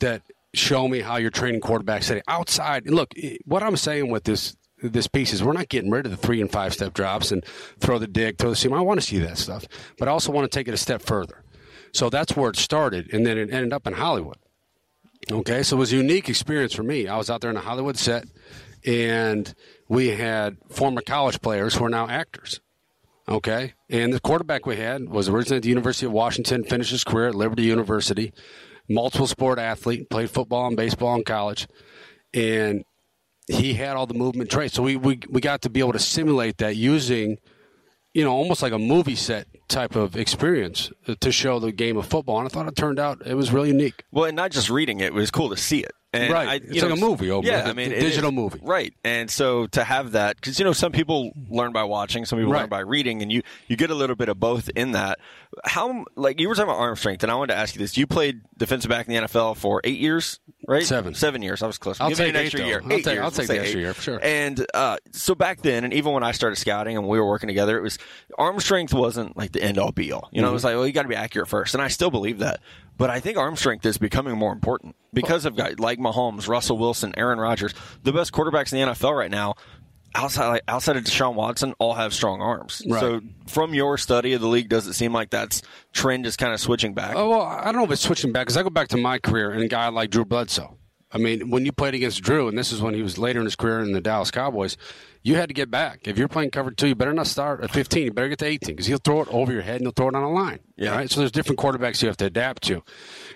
that 0.00 0.22
show 0.52 0.86
me 0.86 1.00
how 1.00 1.16
you're 1.16 1.30
training 1.30 1.62
quarterbacks 1.62 2.08
today 2.08 2.22
outside. 2.28 2.84
And 2.84 2.94
look, 2.94 3.14
what 3.44 3.62
I'm 3.62 3.76
saying 3.76 4.10
with 4.10 4.24
this 4.24 4.56
this 4.82 5.06
piece 5.06 5.32
is 5.32 5.42
we're 5.42 5.54
not 5.54 5.70
getting 5.70 5.90
rid 5.90 6.04
of 6.04 6.10
the 6.10 6.18
three 6.18 6.38
and 6.38 6.52
five 6.52 6.74
step 6.74 6.92
drops 6.92 7.32
and 7.32 7.42
throw 7.80 7.98
the 7.98 8.06
dig, 8.06 8.36
throw 8.36 8.50
the 8.50 8.56
seam. 8.56 8.74
I 8.74 8.82
want 8.82 9.00
to 9.00 9.06
see 9.06 9.18
that 9.20 9.38
stuff, 9.38 9.64
but 9.98 10.06
I 10.06 10.10
also 10.10 10.32
want 10.32 10.50
to 10.50 10.54
take 10.54 10.68
it 10.68 10.74
a 10.74 10.76
step 10.76 11.00
further. 11.00 11.42
So 11.92 12.10
that's 12.10 12.36
where 12.36 12.50
it 12.50 12.56
started, 12.56 13.10
and 13.10 13.24
then 13.24 13.38
it 13.38 13.50
ended 13.50 13.72
up 13.72 13.86
in 13.86 13.94
Hollywood. 13.94 14.36
Okay, 15.30 15.64
so 15.64 15.76
it 15.76 15.80
was 15.80 15.92
a 15.92 15.96
unique 15.96 16.28
experience 16.28 16.72
for 16.72 16.84
me. 16.84 17.08
I 17.08 17.16
was 17.16 17.30
out 17.30 17.40
there 17.40 17.50
in 17.50 17.56
a 17.56 17.60
Hollywood 17.60 17.96
set, 17.96 18.26
and 18.84 19.52
we 19.88 20.08
had 20.08 20.56
former 20.70 21.00
college 21.00 21.40
players 21.40 21.74
who 21.74 21.84
are 21.84 21.90
now 21.90 22.08
actors. 22.08 22.60
Okay, 23.28 23.74
and 23.90 24.12
the 24.12 24.20
quarterback 24.20 24.66
we 24.66 24.76
had 24.76 25.08
was 25.08 25.28
originally 25.28 25.56
at 25.56 25.64
the 25.64 25.68
University 25.68 26.06
of 26.06 26.12
Washington, 26.12 26.62
finished 26.62 26.92
his 26.92 27.02
career 27.02 27.28
at 27.28 27.34
Liberty 27.34 27.64
University, 27.64 28.32
multiple 28.88 29.26
sport 29.26 29.58
athlete, 29.58 30.08
played 30.08 30.30
football 30.30 30.68
and 30.68 30.76
baseball 30.76 31.16
in 31.16 31.24
college, 31.24 31.66
and 32.32 32.84
he 33.48 33.74
had 33.74 33.96
all 33.96 34.06
the 34.06 34.14
movement 34.14 34.48
traits. 34.48 34.74
So 34.74 34.84
we, 34.84 34.94
we, 34.94 35.18
we 35.28 35.40
got 35.40 35.62
to 35.62 35.70
be 35.70 35.80
able 35.80 35.92
to 35.94 35.98
simulate 35.98 36.58
that 36.58 36.76
using, 36.76 37.38
you 38.16 38.24
know, 38.24 38.32
almost 38.32 38.62
like 38.62 38.72
a 38.72 38.78
movie 38.78 39.14
set 39.14 39.46
type 39.68 39.94
of 39.94 40.16
experience 40.16 40.90
to 41.20 41.30
show 41.30 41.58
the 41.58 41.70
game 41.70 41.98
of 41.98 42.06
football. 42.06 42.38
And 42.38 42.46
I 42.46 42.48
thought 42.48 42.66
it 42.66 42.74
turned 42.74 42.98
out 42.98 43.20
it 43.26 43.34
was 43.34 43.52
really 43.52 43.68
unique. 43.68 44.04
Well, 44.10 44.24
and 44.24 44.34
not 44.34 44.52
just 44.52 44.70
reading 44.70 45.00
it, 45.00 45.08
it 45.08 45.12
was 45.12 45.30
cool 45.30 45.50
to 45.50 45.56
see 45.58 45.80
it. 45.80 45.92
And 46.12 46.32
Right. 46.32 46.48
I, 46.48 46.54
It's 46.54 46.80
know, 46.80 46.88
like 46.88 46.98
a 46.98 47.00
movie, 47.00 47.30
oh, 47.30 47.42
Yeah, 47.42 47.64
I 47.66 47.72
mean, 47.74 47.90
digital 47.90 48.30
is. 48.30 48.34
movie. 48.34 48.60
Right. 48.62 48.94
And 49.04 49.30
so 49.30 49.66
to 49.68 49.84
have 49.84 50.12
that, 50.12 50.36
because 50.36 50.58
you 50.58 50.64
know, 50.64 50.72
some 50.72 50.90
people 50.92 51.32
learn 51.50 51.72
by 51.72 51.82
watching, 51.82 52.24
some 52.24 52.38
people 52.38 52.52
Right. 52.52 52.60
learn 52.60 52.68
by 52.70 52.80
reading, 52.80 53.20
and 53.22 53.30
you 53.30 53.42
you 53.66 53.76
get 53.76 53.90
a 53.90 53.94
little 53.94 54.16
bit 54.16 54.28
of 54.30 54.40
both 54.40 54.70
in 54.76 54.92
that. 54.92 55.18
How 55.64 56.04
like 56.14 56.40
you 56.40 56.48
were 56.48 56.54
talking 56.54 56.70
about 56.70 56.80
arm 56.80 56.96
strength, 56.96 57.22
and 57.22 57.30
I 57.30 57.34
wanted 57.34 57.54
to 57.54 57.58
ask 57.58 57.74
you 57.74 57.80
this: 57.80 57.96
You 57.98 58.06
played 58.06 58.40
defensive 58.56 58.88
back 58.88 59.08
in 59.08 59.14
the 59.14 59.20
NFL 59.28 59.56
for 59.56 59.80
eight 59.84 59.98
years, 59.98 60.38
right? 60.66 60.84
Seven. 60.86 61.14
seven 61.14 61.42
years. 61.42 61.62
I 61.62 61.66
was 61.66 61.76
close. 61.76 62.00
I'll 62.00 62.08
Give 62.08 62.18
take 62.18 62.30
an 62.30 62.36
extra 62.36 62.60
though. 62.60 62.66
year. 62.66 62.80
I'll 62.82 62.92
eight 62.92 63.04
take- 63.04 63.14
years. 63.14 63.24
I'll 63.24 63.30
take 63.30 63.48
the 63.48 63.60
extra 63.60 63.78
eight. 63.80 63.82
year, 63.82 63.92
for 63.94 64.02
sure. 64.02 64.20
And 64.22 64.64
uh, 64.72 64.96
so 65.12 65.34
back 65.34 65.60
then, 65.62 65.84
and 65.84 65.92
even 65.92 66.12
when 66.12 66.22
I 66.22 66.32
started 66.32 66.56
scouting 66.56 66.96
and 66.96 67.06
we 67.06 67.18
were 67.18 67.26
working 67.26 67.48
together, 67.48 67.76
it 67.76 67.82
was 67.82 67.98
arm 68.38 68.58
strength 68.60 68.94
wasn't 68.94 69.36
like 69.36 69.52
the 69.52 69.62
end 69.62 69.76
all 69.78 69.92
be 69.92 70.12
all. 70.12 70.28
You 70.32 70.40
know, 70.40 70.48
it 70.48 70.52
was 70.52 70.60
Mm-hmm. 70.62 70.66
like, 70.68 70.76
well, 70.76 70.86
you 70.86 70.92
got 70.92 71.02
to 71.02 71.08
be 71.08 71.14
accurate 71.16 71.48
first, 71.48 71.74
and 71.74 71.82
I 71.82 71.88
still 71.88 72.10
believe 72.10 72.38
that. 72.38 72.60
But 72.98 73.10
I 73.10 73.20
think 73.20 73.36
arm 73.36 73.56
strength 73.56 73.84
is 73.84 73.98
becoming 73.98 74.36
more 74.36 74.52
important 74.52 74.96
because 75.12 75.44
of 75.44 75.56
guys 75.56 75.78
like 75.78 75.98
Mahomes, 75.98 76.48
Russell 76.48 76.78
Wilson, 76.78 77.12
Aaron 77.16 77.38
Rodgers, 77.38 77.74
the 78.02 78.12
best 78.12 78.32
quarterbacks 78.32 78.72
in 78.72 78.80
the 78.80 78.92
NFL 78.92 79.16
right 79.16 79.30
now. 79.30 79.54
Outside, 80.14 80.62
outside 80.66 80.96
of 80.96 81.04
Deshaun 81.04 81.34
Watson, 81.34 81.74
all 81.78 81.92
have 81.92 82.14
strong 82.14 82.40
arms. 82.40 82.80
Right. 82.88 83.00
So, 83.00 83.20
from 83.48 83.74
your 83.74 83.98
study 83.98 84.32
of 84.32 84.40
the 84.40 84.46
league, 84.46 84.70
does 84.70 84.86
it 84.86 84.94
seem 84.94 85.12
like 85.12 85.28
that's 85.28 85.60
trend 85.92 86.24
is 86.24 86.36
kind 86.38 86.54
of 86.54 86.60
switching 86.60 86.94
back? 86.94 87.14
Oh, 87.16 87.28
well, 87.28 87.42
I 87.42 87.64
don't 87.66 87.76
know 87.76 87.84
if 87.84 87.90
it's 87.90 88.00
switching 88.00 88.32
back 88.32 88.46
because 88.46 88.56
I 88.56 88.62
go 88.62 88.70
back 88.70 88.88
to 88.88 88.96
my 88.96 89.18
career 89.18 89.50
and 89.50 89.62
a 89.62 89.68
guy 89.68 89.88
like 89.88 90.08
Drew 90.08 90.24
Bledsoe. 90.24 90.75
I 91.12 91.18
mean, 91.18 91.50
when 91.50 91.64
you 91.64 91.72
played 91.72 91.94
against 91.94 92.22
Drew, 92.22 92.48
and 92.48 92.58
this 92.58 92.72
is 92.72 92.80
when 92.82 92.94
he 92.94 93.02
was 93.02 93.16
later 93.16 93.38
in 93.38 93.44
his 93.44 93.56
career 93.56 93.80
in 93.80 93.92
the 93.92 94.00
Dallas 94.00 94.30
Cowboys, 94.30 94.76
you 95.22 95.36
had 95.36 95.48
to 95.48 95.54
get 95.54 95.70
back. 95.70 96.00
If 96.04 96.18
you're 96.18 96.28
playing 96.28 96.50
cover 96.50 96.70
two, 96.70 96.88
you 96.88 96.94
better 96.94 97.12
not 97.12 97.26
start 97.26 97.62
at 97.62 97.70
15. 97.70 98.04
You 98.04 98.12
better 98.12 98.28
get 98.28 98.38
to 98.40 98.46
18 98.46 98.74
because 98.74 98.86
he'll 98.86 98.98
throw 98.98 99.22
it 99.22 99.28
over 99.30 99.52
your 99.52 99.62
head 99.62 99.76
and 99.76 99.82
he'll 99.82 99.92
throw 99.92 100.08
it 100.08 100.14
on 100.14 100.22
a 100.22 100.32
line. 100.32 100.60
Yeah. 100.76 100.94
Right? 100.94 101.10
So 101.10 101.20
there's 101.20 101.32
different 101.32 101.58
quarterbacks 101.58 102.02
you 102.02 102.08
have 102.08 102.16
to 102.18 102.26
adapt 102.26 102.62
to. 102.64 102.82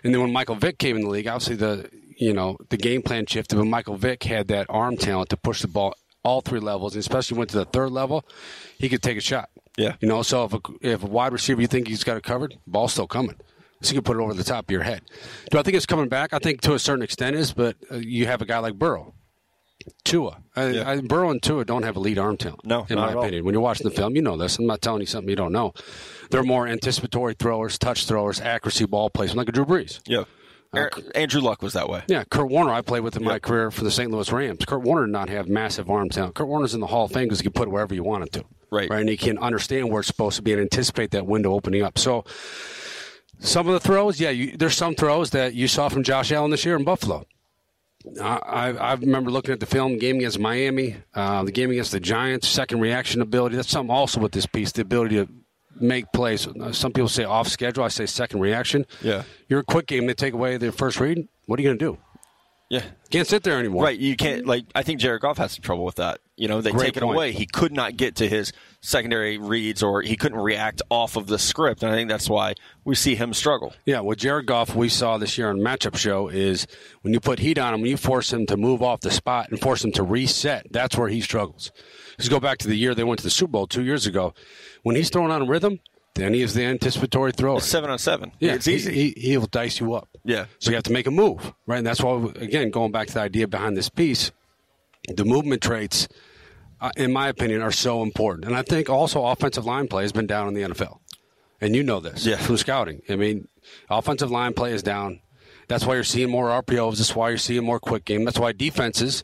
And 0.04 0.12
then 0.12 0.20
when 0.20 0.32
Michael 0.32 0.56
Vick 0.56 0.78
came 0.78 0.96
in 0.96 1.02
the 1.02 1.08
league, 1.08 1.28
obviously 1.28 1.56
the 1.56 1.88
you 2.16 2.32
know 2.32 2.58
the 2.68 2.76
game 2.76 3.02
plan 3.02 3.26
shifted, 3.26 3.56
but 3.56 3.64
Michael 3.64 3.96
Vick 3.96 4.24
had 4.24 4.48
that 4.48 4.66
arm 4.68 4.96
talent 4.96 5.30
to 5.30 5.36
push 5.36 5.62
the 5.62 5.68
ball 5.68 5.94
all 6.22 6.40
three 6.40 6.60
levels, 6.60 6.94
and 6.94 7.00
especially 7.00 7.38
went 7.38 7.50
to 7.50 7.56
the 7.56 7.64
third 7.64 7.90
level, 7.90 8.24
he 8.78 8.88
could 8.88 9.02
take 9.02 9.16
a 9.16 9.22
shot. 9.22 9.48
Yeah. 9.76 9.96
You 10.00 10.08
know, 10.08 10.22
so 10.22 10.44
if 10.44 10.54
a, 10.54 10.60
if 10.82 11.02
a 11.02 11.06
wide 11.06 11.32
receiver 11.32 11.60
you 11.60 11.66
think 11.66 11.88
he's 11.88 12.04
got 12.04 12.16
it 12.16 12.22
covered, 12.22 12.58
ball's 12.66 12.92
still 12.92 13.06
coming. 13.06 13.36
So 13.82 13.90
you 13.94 13.94
can 14.00 14.04
put 14.04 14.16
it 14.16 14.20
over 14.22 14.34
the 14.34 14.44
top 14.44 14.64
of 14.66 14.70
your 14.70 14.82
head. 14.82 15.02
Do 15.50 15.58
I 15.58 15.62
think 15.62 15.76
it's 15.76 15.86
coming 15.86 16.08
back? 16.08 16.32
I 16.32 16.38
think 16.38 16.60
to 16.62 16.74
a 16.74 16.78
certain 16.78 17.02
extent 17.02 17.36
is, 17.36 17.52
but 17.52 17.76
uh, 17.90 17.96
you 17.96 18.26
have 18.26 18.42
a 18.42 18.44
guy 18.44 18.58
like 18.58 18.74
Burrow, 18.74 19.14
Tua. 20.04 20.42
I, 20.54 20.66
Yeah. 20.68 20.90
I, 20.90 21.00
Burrow 21.00 21.30
and 21.30 21.42
Tua 21.42 21.64
don't 21.64 21.82
have 21.84 21.96
elite 21.96 22.18
arm 22.18 22.36
talent. 22.36 22.64
No, 22.64 22.86
in 22.90 22.96
not 22.96 23.04
my 23.06 23.10
at 23.10 23.16
all. 23.16 23.22
opinion. 23.22 23.44
When 23.44 23.54
you're 23.54 23.62
watching 23.62 23.88
the 23.88 23.94
film, 23.94 24.16
you 24.16 24.22
know 24.22 24.36
this. 24.36 24.58
I'm 24.58 24.66
not 24.66 24.82
telling 24.82 25.00
you 25.00 25.06
something 25.06 25.30
you 25.30 25.36
don't 25.36 25.52
know. 25.52 25.72
They're 26.30 26.42
more 26.42 26.66
anticipatory 26.68 27.34
throwers, 27.38 27.78
touch 27.78 28.04
throwers, 28.06 28.40
accuracy 28.40 28.84
ball 28.86 29.08
placement, 29.10 29.38
like 29.38 29.48
a 29.48 29.52
Drew 29.52 29.64
Brees. 29.64 30.00
yeah. 30.06 30.24
Aaron- 30.72 30.90
Andrew 31.16 31.40
Luck 31.40 31.62
was 31.62 31.72
that 31.72 31.88
way. 31.88 32.02
Yeah, 32.06 32.22
Kurt 32.22 32.48
Warner, 32.48 32.72
I 32.72 32.80
played 32.82 33.00
with 33.00 33.16
in 33.16 33.24
my 33.24 33.40
career 33.40 33.72
for 33.72 33.82
the 33.82 33.90
St. 33.90 34.08
Louis 34.08 34.30
Rams. 34.30 34.64
Kurt 34.64 34.82
Warner 34.82 35.06
did 35.06 35.10
not 35.12 35.28
have 35.28 35.48
massive 35.48 35.90
arm 35.90 36.10
talent. 36.10 36.36
Kurt 36.36 36.46
Warner's 36.46 36.74
in 36.74 36.80
the 36.80 36.86
Hall 36.86 37.06
of 37.06 37.10
Fame 37.12 37.24
because 37.24 37.40
he 37.40 37.42
can 37.42 37.52
put 37.52 37.66
it 37.66 37.72
wherever 37.72 37.92
you 37.92 38.04
want 38.04 38.22
it 38.22 38.32
to. 38.34 38.44
Right. 38.70 38.88
Right. 38.88 39.00
And 39.00 39.08
he 39.08 39.16
can 39.16 39.36
understand 39.38 39.90
where 39.90 39.98
it's 39.98 40.06
supposed 40.06 40.36
to 40.36 40.42
be 40.42 40.52
and 40.52 40.60
anticipate 40.60 41.10
that 41.10 41.26
window 41.26 41.52
opening 41.54 41.82
up. 41.82 41.98
So 41.98 42.24
some 43.40 43.66
of 43.66 43.72
the 43.72 43.80
throws, 43.80 44.20
yeah, 44.20 44.30
you, 44.30 44.56
there's 44.56 44.76
some 44.76 44.94
throws 44.94 45.30
that 45.30 45.54
you 45.54 45.68
saw 45.68 45.88
from 45.88 46.02
Josh 46.02 46.30
Allen 46.32 46.50
this 46.50 46.64
year 46.64 46.76
in 46.76 46.84
Buffalo. 46.84 47.26
I, 48.20 48.70
I, 48.70 48.92
remember 48.94 49.30
looking 49.30 49.52
at 49.52 49.60
the 49.60 49.66
film 49.66 49.98
game 49.98 50.16
against 50.16 50.38
Miami, 50.38 50.96
uh, 51.14 51.44
the 51.44 51.52
game 51.52 51.70
against 51.70 51.92
the 51.92 52.00
Giants, 52.00 52.48
second 52.48 52.80
reaction 52.80 53.20
ability. 53.20 53.56
That's 53.56 53.68
something 53.68 53.94
also 53.94 54.20
with 54.20 54.32
this 54.32 54.46
piece, 54.46 54.72
the 54.72 54.82
ability 54.82 55.16
to 55.16 55.28
make 55.78 56.10
plays. 56.12 56.46
Uh, 56.46 56.72
Some 56.72 56.92
people 56.92 57.08
say 57.08 57.24
off 57.24 57.48
schedule. 57.48 57.84
I 57.84 57.88
say 57.88 58.06
second 58.06 58.40
reaction. 58.40 58.86
Yeah. 59.02 59.24
You're 59.48 59.60
a 59.60 59.64
quick 59.64 59.86
game. 59.86 60.06
They 60.06 60.14
take 60.14 60.32
away 60.32 60.56
their 60.56 60.72
first 60.72 60.98
read. 60.98 61.28
What 61.44 61.58
are 61.58 61.62
you 61.62 61.68
going 61.68 61.78
to 61.78 61.84
do? 61.84 61.98
Yeah. 62.70 62.84
Can't 63.10 63.26
sit 63.26 63.42
there 63.42 63.58
anymore. 63.58 63.84
Right, 63.84 63.98
you 63.98 64.16
can't 64.16 64.46
like. 64.46 64.64
I 64.74 64.82
think 64.82 65.00
Jared 65.00 65.20
Goff 65.20 65.38
has 65.38 65.52
some 65.52 65.62
trouble 65.62 65.84
with 65.84 65.96
that. 65.96 66.20
You 66.36 66.46
know, 66.46 66.60
they 66.60 66.70
Great 66.70 66.86
take 66.86 66.96
it 66.98 67.02
point. 67.02 67.16
away. 67.16 67.32
He 67.32 67.44
could 67.44 67.72
not 67.72 67.96
get 67.96 68.16
to 68.16 68.28
his 68.28 68.52
secondary 68.82 69.36
reads, 69.38 69.82
or 69.82 70.02
he 70.02 70.16
couldn't 70.16 70.38
react 70.38 70.80
off 70.90 71.16
of 71.16 71.26
the 71.26 71.38
script, 71.38 71.82
and 71.82 71.92
I 71.92 71.94
think 71.94 72.08
that's 72.08 72.30
why 72.30 72.54
we 72.84 72.94
see 72.94 73.14
him 73.14 73.34
struggle. 73.34 73.74
Yeah, 73.84 74.00
what 74.00 74.18
Jared 74.18 74.46
Goff 74.46 74.74
we 74.74 74.88
saw 74.88 75.18
this 75.18 75.36
year 75.36 75.50
on 75.50 75.58
matchup 75.58 75.96
show 75.96 76.28
is 76.28 76.66
when 77.02 77.12
you 77.12 77.20
put 77.20 77.38
heat 77.38 77.58
on 77.58 77.74
him, 77.74 77.82
when 77.82 77.90
you 77.90 77.96
force 77.96 78.32
him 78.32 78.46
to 78.46 78.56
move 78.56 78.82
off 78.82 79.00
the 79.00 79.10
spot 79.10 79.50
and 79.50 79.60
force 79.60 79.84
him 79.84 79.92
to 79.92 80.02
reset, 80.02 80.66
that's 80.70 80.96
where 80.96 81.08
he 81.08 81.20
struggles. 81.20 81.72
Let's 82.18 82.28
go 82.28 82.40
back 82.40 82.58
to 82.58 82.68
the 82.68 82.76
year 82.76 82.94
they 82.94 83.04
went 83.04 83.18
to 83.18 83.24
the 83.24 83.30
Super 83.30 83.52
Bowl 83.52 83.66
two 83.66 83.84
years 83.84 84.06
ago. 84.06 84.34
When 84.82 84.96
he's 84.96 85.10
throwing 85.10 85.30
on 85.30 85.46
rhythm, 85.46 85.80
then 86.14 86.34
he 86.34 86.42
is 86.42 86.54
the 86.54 86.64
anticipatory 86.64 87.32
thrower. 87.32 87.58
It's 87.58 87.66
seven 87.66 87.90
on 87.90 87.98
seven. 87.98 88.32
Yeah, 88.40 88.54
it's 88.54 88.66
easy. 88.66 88.92
He, 88.92 89.10
he, 89.16 89.30
he'll 89.30 89.46
dice 89.46 89.78
you 89.78 89.94
up. 89.94 90.08
Yeah. 90.24 90.46
So 90.58 90.70
you 90.70 90.74
have 90.74 90.84
to 90.84 90.92
make 90.92 91.06
a 91.06 91.10
move, 91.10 91.52
right? 91.66 91.78
And 91.78 91.86
that's 91.86 92.02
why, 92.02 92.30
again, 92.36 92.70
going 92.70 92.92
back 92.92 93.08
to 93.08 93.14
the 93.14 93.20
idea 93.20 93.46
behind 93.46 93.76
this 93.76 93.88
piece, 93.88 94.32
the 95.08 95.24
movement 95.24 95.62
traits, 95.62 96.08
in 96.96 97.12
my 97.12 97.28
opinion, 97.28 97.62
are 97.62 97.72
so 97.72 98.02
important. 98.02 98.46
And 98.46 98.56
I 98.56 98.62
think 98.62 98.88
also 98.88 99.24
offensive 99.26 99.66
line 99.66 99.88
play 99.88 100.02
has 100.02 100.12
been 100.12 100.26
down 100.26 100.48
in 100.48 100.54
the 100.54 100.62
NFL. 100.62 100.98
And 101.60 101.76
you 101.76 101.82
know 101.82 102.00
this 102.00 102.24
Yeah. 102.24 102.36
from 102.38 102.56
scouting. 102.56 103.02
I 103.08 103.16
mean, 103.16 103.48
offensive 103.90 104.30
line 104.30 104.54
play 104.54 104.72
is 104.72 104.82
down. 104.82 105.20
That's 105.68 105.84
why 105.86 105.94
you're 105.94 106.04
seeing 106.04 106.30
more 106.30 106.48
RPOs. 106.50 106.96
That's 106.98 107.14
why 107.14 107.28
you're 107.28 107.38
seeing 107.38 107.64
more 107.64 107.78
quick 107.78 108.04
game. 108.04 108.24
That's 108.24 108.38
why 108.38 108.52
defenses, 108.52 109.22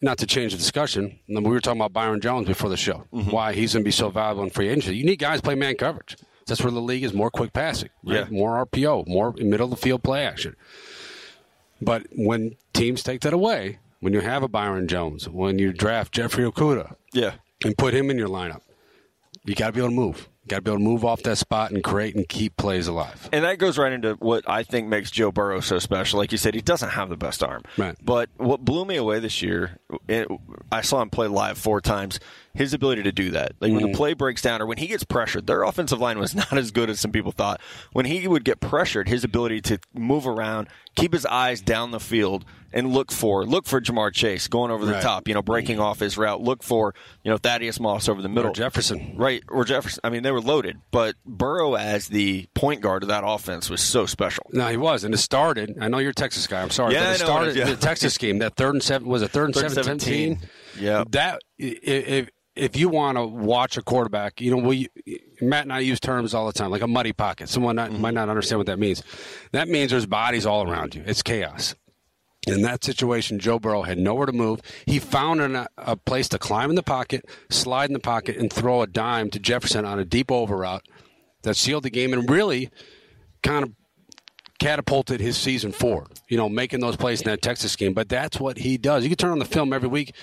not 0.00 0.18
to 0.18 0.26
change 0.26 0.52
the 0.52 0.58
discussion, 0.58 1.18
we 1.28 1.40
were 1.40 1.60
talking 1.60 1.80
about 1.80 1.92
Byron 1.92 2.20
Jones 2.20 2.46
before 2.48 2.70
the 2.70 2.76
show, 2.76 3.04
Mm-hmm. 3.12 3.30
why 3.30 3.52
he's 3.52 3.74
going 3.74 3.84
to 3.84 3.88
be 3.88 3.92
so 3.92 4.08
valuable 4.08 4.42
in 4.44 4.50
free 4.50 4.68
agency. 4.68 4.96
You 4.96 5.04
need 5.04 5.18
guys 5.18 5.40
to 5.40 5.44
play 5.44 5.54
man 5.54 5.76
coverage. 5.76 6.16
That's 6.46 6.62
where 6.62 6.72
the 6.72 6.80
league 6.80 7.04
is 7.04 7.12
more 7.14 7.30
quick 7.30 7.52
passing, 7.52 7.90
right? 8.02 8.16
Yeah. 8.16 8.26
more 8.30 8.56
RPO, 8.66 9.06
more 9.06 9.32
middle 9.38 9.64
of 9.66 9.70
the 9.70 9.76
field 9.76 10.02
play 10.02 10.24
action. 10.26 10.56
But 11.80 12.06
when 12.14 12.56
teams 12.72 13.02
take 13.02 13.20
that 13.22 13.32
away, 13.32 13.78
when 14.04 14.12
you 14.12 14.20
have 14.20 14.42
a 14.42 14.48
Byron 14.48 14.86
Jones, 14.86 15.26
when 15.28 15.58
you 15.58 15.72
draft 15.72 16.12
Jeffrey 16.12 16.44
Okudah 16.44 16.94
Yeah. 17.14 17.32
and 17.64 17.76
put 17.78 17.94
him 17.94 18.10
in 18.10 18.18
your 18.18 18.28
lineup, 18.28 18.60
you 19.46 19.54
got 19.54 19.68
to 19.68 19.72
be 19.72 19.80
able 19.80 19.88
to 19.88 19.94
move. 19.94 20.28
Got 20.46 20.56
to 20.56 20.62
be 20.62 20.70
able 20.72 20.78
to 20.80 20.84
move 20.84 21.06
off 21.06 21.22
that 21.22 21.38
spot 21.38 21.70
and 21.70 21.82
create 21.82 22.14
and 22.14 22.28
keep 22.28 22.54
plays 22.58 22.86
alive. 22.86 23.30
And 23.32 23.44
that 23.44 23.56
goes 23.58 23.78
right 23.78 23.92
into 23.92 24.12
what 24.16 24.44
I 24.46 24.62
think 24.62 24.88
makes 24.88 25.10
Joe 25.10 25.32
Burrow 25.32 25.60
so 25.60 25.78
special. 25.78 26.18
Like 26.18 26.32
you 26.32 26.38
said, 26.38 26.52
he 26.54 26.60
doesn't 26.60 26.90
have 26.90 27.08
the 27.08 27.16
best 27.16 27.42
arm. 27.42 27.62
Right. 27.78 27.96
But 28.02 28.28
what 28.36 28.62
blew 28.62 28.84
me 28.84 28.96
away 28.96 29.20
this 29.20 29.40
year, 29.40 29.78
it, 30.06 30.28
I 30.70 30.82
saw 30.82 31.00
him 31.00 31.08
play 31.08 31.28
live 31.28 31.56
four 31.56 31.80
times. 31.80 32.20
His 32.54 32.72
ability 32.72 33.02
to 33.02 33.12
do 33.12 33.30
that, 33.32 33.52
like 33.60 33.72
when 33.72 33.82
the 33.82 33.88
mm. 33.88 33.96
play 33.96 34.14
breaks 34.14 34.40
down 34.40 34.62
or 34.62 34.66
when 34.66 34.78
he 34.78 34.86
gets 34.86 35.02
pressured, 35.02 35.46
their 35.48 35.64
offensive 35.64 35.98
line 36.00 36.18
was 36.20 36.34
not 36.36 36.52
as 36.56 36.70
good 36.70 36.88
as 36.88 37.00
some 37.00 37.10
people 37.10 37.32
thought. 37.32 37.60
When 37.92 38.06
he 38.06 38.28
would 38.28 38.44
get 38.44 38.60
pressured, 38.60 39.08
his 39.08 39.24
ability 39.24 39.60
to 39.62 39.78
move 39.92 40.26
around, 40.26 40.68
keep 40.94 41.12
his 41.12 41.26
eyes 41.26 41.60
down 41.60 41.90
the 41.90 41.98
field, 41.98 42.44
and 42.72 42.92
look 42.92 43.10
for 43.12 43.44
look 43.44 43.66
for 43.66 43.80
Ja'Marr 43.80 44.12
Chase 44.12 44.46
going 44.48 44.70
over 44.70 44.84
the 44.86 44.92
Right. 44.92 45.02
top, 45.02 45.26
you 45.28 45.34
know, 45.34 45.42
breaking 45.42 45.80
off 45.80 45.98
his 46.00 46.16
route. 46.16 46.40
Look 46.42 46.62
for 46.62 46.94
you 47.24 47.30
know 47.30 47.38
Thaddeus 47.38 47.80
Moss 47.80 48.08
over 48.08 48.22
the 48.22 48.28
middle, 48.28 48.50
Or 48.50 48.54
Jefferson. 48.54 49.14
Right, 49.16 49.42
or 49.48 49.64
Jefferson. 49.64 50.00
I 50.04 50.10
mean, 50.10 50.22
they 50.22 50.30
were 50.30 50.40
loaded, 50.40 50.78
but 50.92 51.16
Burrow 51.26 51.74
as 51.74 52.06
the 52.08 52.46
point 52.54 52.80
guard 52.80 53.02
of 53.02 53.08
that 53.08 53.24
offense 53.26 53.68
was 53.68 53.80
so 53.80 54.06
special. 54.06 54.44
No, 54.52 54.68
he 54.68 54.76
was, 54.76 55.02
and 55.04 55.12
it 55.12 55.18
started. 55.18 55.76
I 55.80 55.88
know 55.88 55.98
you're 55.98 56.10
a 56.10 56.14
Texas 56.14 56.46
guy. 56.46 56.62
I'm 56.62 56.70
sorry, 56.70 56.94
Yeah, 56.94 57.00
but 57.00 57.06
I 57.06 57.14
it 57.14 57.18
know 57.18 57.24
started 57.24 57.48
it 57.48 57.50
is, 57.50 57.56
yeah. 57.56 57.74
the 57.74 57.80
Texas 57.80 58.14
scheme. 58.14 58.38
That 58.38 58.54
third 58.56 58.74
and 58.74 58.82
seven 58.82 59.08
was 59.08 59.22
a 59.22 59.28
third 59.28 59.46
and 59.46 59.54
Third 59.54 59.64
and 59.64 59.72
17. 59.74 60.34
17? 60.36 60.48
Yeah. 60.80 61.04
That 61.10 61.40
if 61.58 62.28
if 62.56 62.76
you 62.76 62.88
want 62.88 63.18
to 63.18 63.26
watch 63.26 63.76
a 63.76 63.82
quarterback, 63.82 64.40
you 64.40 64.50
know, 64.50 64.58
we 64.58 64.88
Matt 65.40 65.64
and 65.64 65.72
I 65.72 65.80
use 65.80 65.98
terms 66.00 66.34
all 66.34 66.46
the 66.46 66.52
time, 66.52 66.70
like 66.70 66.82
a 66.82 66.86
muddy 66.86 67.12
pocket. 67.12 67.48
Someone 67.48 67.76
not, 67.76 67.90
Mm-hmm. 67.90 68.00
might 68.00 68.14
not 68.14 68.28
understand 68.28 68.58
what 68.60 68.66
that 68.66 68.78
means. 68.78 69.02
That 69.52 69.68
means 69.68 69.90
there's 69.90 70.06
bodies 70.06 70.46
all 70.46 70.68
around 70.70 70.94
you. 70.94 71.02
It's 71.06 71.22
chaos. 71.22 71.74
In 72.46 72.60
that 72.62 72.84
situation, 72.84 73.38
Joe 73.38 73.58
Burrow 73.58 73.82
had 73.82 73.96
nowhere 73.98 74.26
to 74.26 74.32
move. 74.32 74.60
He 74.86 74.98
found 74.98 75.40
an, 75.40 75.66
a 75.78 75.96
place 75.96 76.28
to 76.28 76.38
climb 76.38 76.68
in 76.68 76.76
the 76.76 76.82
pocket, 76.82 77.24
slide 77.48 77.88
in 77.88 77.94
the 77.94 77.98
pocket, 78.00 78.36
and 78.36 78.52
throw 78.52 78.82
a 78.82 78.86
dime 78.86 79.30
to 79.30 79.38
Jefferson 79.38 79.86
on 79.86 79.98
a 79.98 80.04
deep 80.04 80.30
over 80.30 80.58
route 80.58 80.86
that 81.42 81.54
sealed 81.56 81.84
the 81.84 81.90
game 81.90 82.12
and 82.12 82.28
really 82.28 82.70
kind 83.42 83.64
of 83.64 83.72
catapulted 84.60 85.20
his 85.20 85.36
season 85.36 85.72
forward. 85.72 86.08
You 86.28 86.36
know, 86.36 86.48
making 86.48 86.80
those 86.80 86.96
plays 86.96 87.20
in 87.22 87.26
that 87.30 87.42
Texas 87.42 87.76
game. 87.76 87.94
But 87.94 88.08
that's 88.10 88.38
what 88.38 88.58
he 88.58 88.76
does. 88.76 89.04
You 89.04 89.10
can 89.10 89.16
turn 89.16 89.32
on 89.32 89.38
the 89.38 89.44
film 89.44 89.72
every 89.72 89.88
week. 89.88 90.14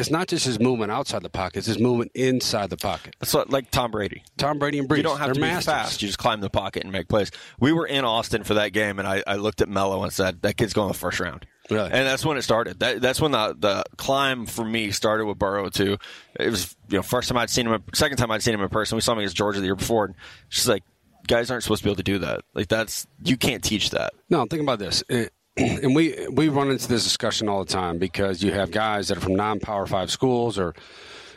It's 0.00 0.10
not 0.10 0.28
just 0.28 0.44
his 0.46 0.58
movement 0.60 0.92
outside 0.92 1.22
the 1.22 1.28
pocket; 1.30 1.58
it's 1.58 1.66
his 1.66 1.78
movement 1.78 2.12
inside 2.14 2.70
the 2.70 2.76
pocket. 2.76 3.16
It's 3.20 3.34
like- 3.34 3.70
Tom 3.70 3.90
Brady. 3.90 4.22
Tom 4.36 4.58
Brady 4.58 4.78
and 4.78 4.88
Brees. 4.88 4.98
You 4.98 5.02
don't 5.02 5.18
have 5.18 5.26
they're 5.28 5.34
to 5.34 5.40
be 5.40 5.46
masters. 5.46 5.64
fast. 5.66 6.02
You 6.02 6.08
just 6.08 6.18
climb 6.18 6.40
the 6.40 6.50
pocket 6.50 6.82
and 6.84 6.92
make 6.92 7.08
plays. 7.08 7.30
We 7.60 7.72
were 7.72 7.86
in 7.86 8.04
Austin 8.04 8.44
for 8.44 8.54
that 8.54 8.72
game, 8.72 8.98
and 8.98 9.06
I, 9.08 9.22
I 9.26 9.36
looked 9.36 9.60
at 9.60 9.68
Mello 9.68 10.02
and 10.02 10.12
said, 10.12 10.42
"That 10.42 10.56
kid's 10.56 10.72
going 10.72 10.88
the 10.88 10.94
first 10.94 11.20
round." 11.20 11.46
Really? 11.68 11.90
And 11.90 12.06
that's 12.06 12.24
when 12.24 12.36
it 12.36 12.42
started. 12.42 12.78
That, 12.78 13.00
that's 13.00 13.20
when 13.20 13.32
the 13.32 13.56
the 13.58 13.84
climb 13.96 14.46
for 14.46 14.64
me 14.64 14.92
started 14.92 15.26
with 15.26 15.38
Burrow 15.38 15.68
too. 15.68 15.98
It 16.38 16.50
was 16.50 16.76
you 16.88 16.98
know 16.98 17.02
first 17.02 17.28
time 17.28 17.38
I'd 17.38 17.50
seen 17.50 17.66
him, 17.66 17.82
second 17.94 18.18
time 18.18 18.30
I'd 18.30 18.42
seen 18.42 18.54
him 18.54 18.60
in 18.62 18.68
person. 18.68 18.94
We 18.96 19.00
saw 19.02 19.12
him 19.12 19.18
against 19.18 19.36
Georgia 19.36 19.58
the 19.60 19.66
year 19.66 19.74
before. 19.74 20.04
And 20.04 20.14
just 20.48 20.68
like 20.68 20.84
guys 21.26 21.50
aren't 21.50 21.64
supposed 21.64 21.80
to 21.82 21.84
be 21.86 21.90
able 21.90 21.96
to 21.96 22.02
do 22.04 22.18
that. 22.18 22.42
Like 22.54 22.68
that's 22.68 23.06
you 23.24 23.36
can't 23.36 23.64
teach 23.64 23.90
that. 23.90 24.12
No, 24.30 24.46
think 24.46 24.62
about 24.62 24.78
this. 24.78 25.02
It- 25.08 25.32
and 25.82 25.94
we 25.94 26.26
we 26.30 26.48
run 26.48 26.70
into 26.70 26.86
this 26.88 27.04
discussion 27.04 27.48
all 27.48 27.64
the 27.64 27.72
time 27.72 27.98
because 27.98 28.42
you 28.42 28.52
have 28.52 28.70
guys 28.70 29.08
that 29.08 29.18
are 29.18 29.20
from 29.20 29.34
non-power 29.36 29.86
five 29.86 30.10
schools 30.10 30.58
or 30.58 30.74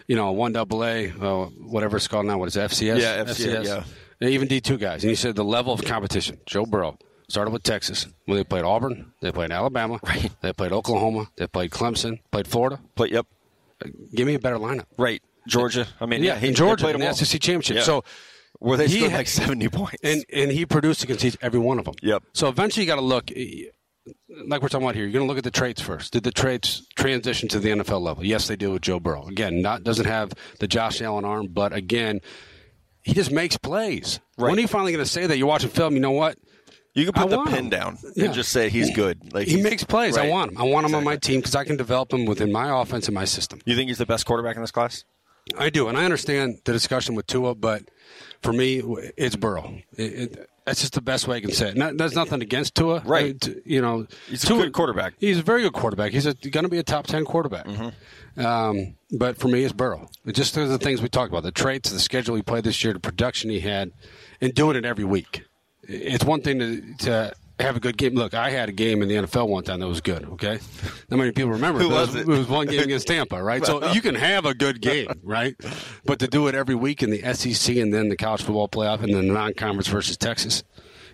you 0.08 0.16
know 0.16 0.32
one 0.32 0.52
double 0.54 0.84
A, 0.84 1.10
uh, 1.12 1.46
whatever 1.46 1.98
it's 1.98 2.08
called 2.08 2.26
now. 2.26 2.38
What 2.38 2.48
is 2.48 2.56
it, 2.58 2.70
FCS? 2.70 3.00
Yeah, 3.00 3.24
FCS, 3.24 3.66
yeah. 3.66 3.84
And 4.22 4.30
even 4.32 4.48
D 4.48 4.60
two 4.62 4.78
guys. 4.78 5.04
And 5.04 5.10
you 5.10 5.16
said 5.16 5.36
the 5.36 5.44
level 5.46 5.72
of 5.74 5.84
competition. 5.86 6.40
Joe 6.46 6.66
Burrow 6.66 6.98
started 7.30 7.52
with 7.52 7.64
Texas 7.64 8.08
when 8.26 8.38
they 8.38 8.44
played 8.44 8.64
Auburn, 8.66 9.14
they 9.22 9.32
played 9.32 9.52
Alabama, 9.52 10.00
Right. 10.04 10.32
they 10.42 10.52
played 10.52 10.72
Oklahoma, 10.74 11.28
they 11.38 11.48
played 11.48 11.72
Clemson, 11.72 12.20
played 12.32 12.48
Florida. 12.48 12.80
Yep, 12.98 13.28
Give 14.14 14.26
me 14.28 14.34
a 14.34 14.40
better 14.40 14.58
lineup. 14.58 14.86
right. 14.98 15.22
Georgia. 15.48 15.88
I 16.02 16.06
mean, 16.06 16.22
yeah, 16.22 16.34
Yeah, 16.34 16.40
he, 16.42 16.52
Georgia 16.52 16.84
played 16.84 16.96
in 16.96 17.02
the. 17.02 17.14
SEC 17.14 17.40
championship. 17.42 17.78
Yeah. 17.78 17.84
So 17.84 18.04
where 18.60 18.78
they 18.78 18.88
he 18.88 18.98
scored 18.98 19.12
had- 19.12 19.18
like 19.20 19.28
seventy 19.28 19.70
points. 19.70 19.96
and 20.04 20.26
and 20.34 20.52
he 20.52 20.66
produced 20.66 21.04
against 21.04 21.24
each, 21.24 21.38
every 21.42 21.60
one 21.60 21.80
of 21.80 21.86
them. 21.86 21.96
Yep. 22.04 22.24
So 22.34 22.50
eventually, 22.50 22.84
you 22.84 22.88
got 22.88 22.96
to 22.98 23.02
look. 23.02 23.32
Like 24.48 24.62
we're 24.62 24.70
talking 24.70 24.86
about 24.86 24.96
here, 24.96 25.04
you're 25.04 25.12
going 25.14 25.26
to 25.26 25.28
look 25.28 25.38
at 25.38 25.44
the 25.44 25.52
traits 25.52 25.82
first. 25.82 26.14
Did 26.14 26.24
the 26.24 26.32
traits 26.32 26.86
transition 26.96 27.48
to 27.50 27.60
the 27.60 27.70
NFL 27.70 28.02
level? 28.02 28.26
Yes, 28.26 28.48
they 28.48 28.56
do 28.56 28.72
with 28.72 28.82
Joe 28.82 29.00
Burrow. 29.00 29.28
Again, 29.28 29.62
not 29.62 29.84
doesn't 29.84 30.06
have 30.06 30.34
the 30.60 30.68
Josh 30.68 31.02
Allen 31.02 31.26
arm, 31.26 31.48
but 31.48 31.74
again, 31.74 32.22
he 33.04 33.14
just 33.14 33.32
makes 33.32 33.58
plays. 33.58 34.20
Right. 34.38 34.50
When 34.50 34.58
are 34.58 34.62
you 34.62 34.68
finally 34.68 34.92
going 34.94 35.04
to 35.04 35.10
say 35.10 35.28
that? 35.28 35.38
You're 35.38 35.48
watching 35.48 35.70
film. 35.70 35.94
You 35.94 36.00
know 36.00 36.12
what? 36.12 36.38
you 36.96 37.06
can 37.06 37.14
put 37.14 37.26
I 37.26 37.28
the 37.30 37.38
want 37.38 37.50
pin 37.52 37.66
him. 37.66 37.70
down 37.70 37.98
Yeah. 38.16 38.26
and 38.26 38.34
just 38.34 38.52
say 38.52 38.68
he's 38.70 38.94
good. 38.94 39.32
Like 39.34 39.46
He 39.48 39.54
he's- 39.54 39.64
makes 39.64 39.84
plays. 39.84 40.18
I 40.18 40.28
want 40.28 40.52
him. 40.52 40.58
I 40.58 40.64
want 40.64 40.86
him 40.88 40.96
on 40.96 41.04
my 41.04 41.16
team 41.18 41.40
because 41.40 41.56
I 41.56 41.64
can 41.64 41.78
develop 41.78 42.12
him 42.12 42.26
within 42.26 42.52
my 42.52 42.82
offense 42.82 43.08
and 43.08 43.14
my 43.16 43.26
system. 43.26 43.62
You 43.66 43.76
think 43.76 43.90
he's 43.90 44.00
the 44.00 44.06
best 44.08 44.26
quarterback 44.26 44.56
in 44.56 44.62
this 44.64 44.72
class? 44.72 45.06
I 45.58 45.70
do, 45.70 45.88
and 45.88 45.98
I 45.98 46.04
understand 46.04 46.60
the 46.66 46.74
discussion 46.74 47.16
with 47.16 47.26
Tua, 47.28 47.56
but 47.56 47.84
for 48.42 48.52
me, 48.54 48.82
it's 49.18 49.36
Burrow. 49.36 49.78
It, 49.98 50.04
it, 50.04 50.49
that's 50.70 50.82
just 50.82 50.94
the 50.94 51.02
best 51.02 51.28
way 51.28 51.38
I 51.38 51.42
can 51.42 51.52
say 51.52 51.70
it. 51.70 51.78
Not, 51.78 51.98
there's 51.98 52.14
nothing 52.16 52.42
against 52.42 52.76
Tua, 52.76 53.02
Right. 53.06 53.48
You 53.66 53.82
know, 53.82 54.06
He's 54.28 54.44
a 54.44 54.48
Tua- 54.48 54.64
good 54.64 54.74
quarterback. 54.74 55.14
He's 55.18 55.40
a 55.40 55.42
very 55.42 55.64
good 55.64 55.74
quarterback. 55.74 56.12
He's 56.12 56.26
going 56.26 56.64
to 56.64 56.70
be 56.70 56.78
a 56.78 56.84
top 56.84 57.08
ten 57.08 57.26
quarterback. 57.26 57.66
Mm-hmm. 57.66 58.46
Um, 58.46 58.96
but 59.12 59.38
for 59.38 59.48
me, 59.48 59.64
it's 59.64 59.74
Burrow. 59.74 60.10
It's 60.26 60.38
just 60.38 60.54
the 60.56 60.78
things 60.78 61.02
we 61.02 61.10
talked 61.10 61.32
about: 61.32 61.44
the 61.44 61.52
traits, 61.52 61.90
the 61.92 62.00
schedule 62.00 62.36
he 62.36 62.42
played 62.42 62.64
this 62.64 62.84
year, 62.84 62.94
the 62.94 63.00
production 63.00 63.50
he 63.50 63.60
had, 63.60 63.92
and 64.40 64.54
doing 64.54 64.78
it 64.78 64.86
every 64.86 65.04
week. 65.04 65.44
It's 65.84 66.24
one 66.24 66.42
thing 66.42 66.60
to, 66.60 66.94
to 67.00 67.34
have 67.60 67.76
a 67.76 67.80
good 67.80 67.98
game. 67.98 68.16
Look, 68.16 68.34
I 68.34 68.50
had 68.50 68.70
a 68.70 68.72
game 68.72 69.02
in 69.02 69.08
the 69.08 69.16
NFL 69.16 69.48
one 69.48 69.64
time 69.64 69.80
that 69.80 69.88
was 69.88 70.02
good. 70.02 70.26
Okay, 70.26 70.60
not 71.10 71.18
many 71.18 71.32
people 71.32 71.52
remember. 71.52 71.80
Who 71.80 71.90
was 71.90 72.16
it? 72.16 72.22
it? 72.22 72.28
was 72.28 72.48
one 72.48 72.68
game 72.68 72.82
against 72.82 73.08
Tampa, 73.08 73.42
right? 73.42 73.66
So 73.66 73.92
you 73.92 74.02
can 74.02 74.16
have 74.16 74.46
a 74.46 74.54
good 74.54 74.82
game, 74.82 75.08
right? 75.24 75.56
But 76.06 76.20
to 76.20 76.28
do 76.28 76.48
it 76.48 76.56
every 76.56 76.76
week 76.76 77.04
in 77.04 77.10
the 77.10 77.22
SEC 77.34 77.76
and 77.78 77.94
then 77.94 78.10
the 78.10 78.18
college 78.18 78.42
football 78.44 78.68
playoff 78.70 79.02
and 79.04 79.14
then 79.14 79.28
the 79.28 79.34
non-conference 79.34 79.88
versus 79.88 80.18
Texas, 80.18 80.64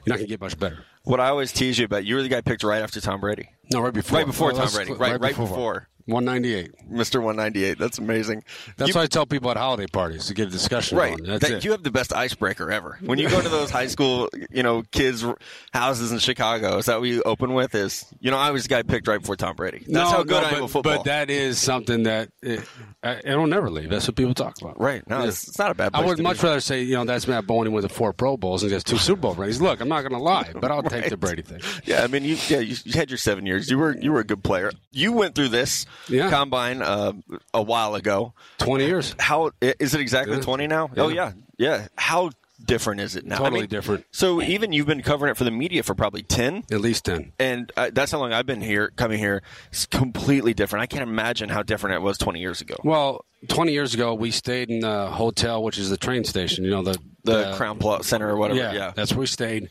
you're 0.06 0.14
not 0.14 0.16
going 0.18 0.28
to 0.28 0.30
get 0.34 0.42
much 0.42 0.58
better. 0.60 0.86
What 1.04 1.20
I 1.20 1.28
always 1.30 1.52
tease 1.52 1.78
you 1.78 1.86
about, 1.86 2.04
you 2.06 2.16
were 2.16 2.24
the 2.24 2.30
guy 2.30 2.42
picked 2.42 2.64
right 2.64 2.82
after 2.82 3.00
Tom 3.00 3.20
Brady. 3.22 3.50
No, 3.72 3.80
right 3.82 3.94
before. 3.94 4.18
Right 4.18 4.26
before 4.26 4.52
Oh, 4.54 4.56
Tom 4.58 4.70
Brady. 4.74 4.94
Right- 4.94 5.20
right 5.20 5.36
before. 5.38 5.88
198. 6.08 6.72
Mr. 6.92 7.16
198. 7.16 7.78
That's 7.80 7.98
amazing. 7.98 8.44
That's 8.78 8.90
You- 8.90 8.94
why 8.96 9.04
I 9.04 9.08
tell 9.08 9.26
people 9.26 9.50
at 9.52 9.58
holiday 9.58 9.88
parties 9.88 10.28
to 10.28 10.34
get 10.34 10.48
a 10.48 10.52
discussion 10.52 10.98
Right. 10.98 11.18
That- 11.24 11.64
You 11.64 11.72
have 11.72 11.84
the 11.84 11.92
best 11.92 12.14
icebreaker 12.14 12.72
ever. 12.72 12.98
When 13.02 13.18
you 13.18 13.28
go 13.30 13.42
to 13.42 13.50
those 13.50 13.72
high 13.72 13.88
school, 13.88 14.30
you 14.52 14.62
know, 14.64 14.84
kids' 14.92 15.26
houses 15.74 16.12
in 16.12 16.20
Chicago, 16.20 16.78
is 16.78 16.86
that 16.86 17.00
what 17.00 17.10
you 17.10 17.24
open 17.24 17.54
with? 17.54 17.74
Is, 17.74 18.06
you 18.20 18.30
know, 18.30 18.38
I 18.38 18.52
was 18.52 18.64
the 18.64 18.70
guy 18.70 18.84
picked 18.84 19.08
right 19.08 19.20
before 19.20 19.36
Tom 19.36 19.56
Brady. 19.56 19.80
That's 19.80 19.90
no, 19.90 20.06
how 20.08 20.24
good 20.24 20.30
no, 20.30 20.38
I 20.38 20.42
but, 20.52 20.58
am 20.58 20.64
at 20.66 20.70
football. 20.70 20.98
But 20.98 21.04
that 21.06 21.30
is 21.30 21.58
something 21.60 22.04
that 22.04 22.30
it, 22.44 22.62
I, 23.04 23.22
it'll 23.24 23.48
never 23.48 23.70
leave. 23.72 23.90
That's 23.90 24.08
what 24.08 24.16
people 24.16 24.34
talk 24.36 24.62
about. 24.62 24.80
right. 24.80 25.08
No, 25.10 25.24
it's, 25.24 25.48
it's 25.48 25.58
not 25.60 25.72
a 25.72 25.76
bad 25.76 25.92
I 25.96 26.06
would 26.06 26.20
much 26.20 26.40
be. 26.42 26.48
rather 26.48 26.60
say, 26.60 26.84
you 26.84 26.96
know, 26.96 27.06
that's 27.06 27.28
Matt 27.28 27.48
Bowen 27.48 27.72
with 27.72 27.84
the 27.84 27.90
four 27.90 28.14
Pro 28.14 28.38
Bowls 28.38 28.62
and 28.64 28.70
just 28.70 28.86
two 28.86 28.98
Super 28.98 29.22
Bowl 29.22 29.34
rings. 29.34 29.62
Look, 29.62 29.80
I'm 29.82 29.90
not 29.90 30.02
going 30.02 30.14
to 30.14 30.20
lie, 30.20 30.52
but 30.60 30.72
I'll 30.72 30.84
take 30.84 31.10
the 31.10 31.18
Brady 31.26 31.42
thing. 31.42 31.62
Yeah, 31.86 32.04
I 32.04 32.08
mean, 32.08 32.24
you 32.24 32.38
yeah, 32.48 32.60
you, 32.60 32.76
you 32.84 32.94
had 32.94 33.10
your 33.10 33.18
seven 33.18 33.46
years. 33.46 33.70
You 33.70 33.78
were 33.80 33.98
you 33.98 34.12
were 34.12 34.20
a 34.20 34.24
good 34.26 34.44
player. 34.44 34.72
You 34.92 35.12
went 35.12 35.36
through 35.36 35.50
this 35.50 35.86
Yeah. 36.10 36.30
combine 36.30 36.82
uh, 36.82 37.14
a 37.54 37.62
while 37.62 37.96
ago. 37.96 38.34
20 38.60 38.86
years. 38.86 39.16
How 39.20 39.52
is 39.62 39.94
it 39.94 40.02
exactly 40.02 40.36
Yeah. 40.38 40.42
twenty 40.42 40.68
now? 40.68 40.90
Oh 40.98 41.08
Yeah. 41.10 41.32
yeah, 41.58 41.78
yeah. 41.78 41.88
How 41.98 42.32
different 42.66 43.02
is 43.02 43.16
it 43.16 43.26
now? 43.26 43.36
I 43.36 43.40
Totally 43.40 43.62
mean, 43.62 43.70
different. 43.70 44.06
So 44.12 44.42
even 44.42 44.72
you've 44.72 44.88
been 44.88 45.02
covering 45.04 45.32
it 45.32 45.38
for 45.38 45.44
the 45.44 45.52
media 45.52 45.84
for 45.84 45.94
probably 45.94 46.24
ten. 46.24 46.64
At 46.72 46.80
least 46.82 47.06
10. 47.06 47.34
and 47.40 47.72
uh, 47.76 47.92
that's 47.94 48.12
how 48.12 48.20
long 48.20 48.32
I've 48.34 48.46
been 48.46 48.62
here, 48.62 48.92
coming 48.96 49.20
here. 49.20 49.42
It's 49.72 49.86
completely 49.86 50.54
different. 50.54 50.82
I 50.84 50.86
can't 50.88 51.04
imagine 51.04 51.50
how 51.50 51.64
different 51.64 51.96
it 51.96 52.02
was 52.02 52.18
20 52.18 52.40
years 52.40 52.62
ago. 52.62 52.76
Well, 52.84 53.26
20 53.50 53.74
years 53.74 53.94
ago, 53.94 54.14
we 54.14 54.32
stayed 54.32 54.70
in 54.70 54.80
the 54.80 55.08
hotel, 55.08 55.62
which 55.64 55.78
is 55.78 55.90
the 55.90 55.98
train 55.98 56.24
station, 56.24 56.64
you 56.64 56.72
know, 56.72 56.82
the, 56.82 56.98
The 57.26 57.56
Crowne 57.58 57.80
Plaza 57.80 58.04
Center 58.06 58.30
or 58.30 58.38
whatever. 58.38 58.60
Yeah, 58.60 58.74
Yeah, 58.74 58.94
that's 58.96 59.12
where 59.12 59.20
we 59.20 59.28
stayed. 59.28 59.70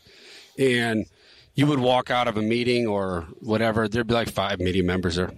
And 0.57 1.05
you 1.55 1.67
would 1.67 1.79
walk 1.79 2.11
out 2.11 2.27
of 2.27 2.37
a 2.37 2.41
meeting 2.41 2.85
or 2.87 3.27
whatever, 3.41 3.87
there'd 3.87 4.07
be 4.07 4.13
like 4.13 4.29
five 4.29 4.59
media 4.59 4.83
members 4.83 5.15
there. 5.15 5.31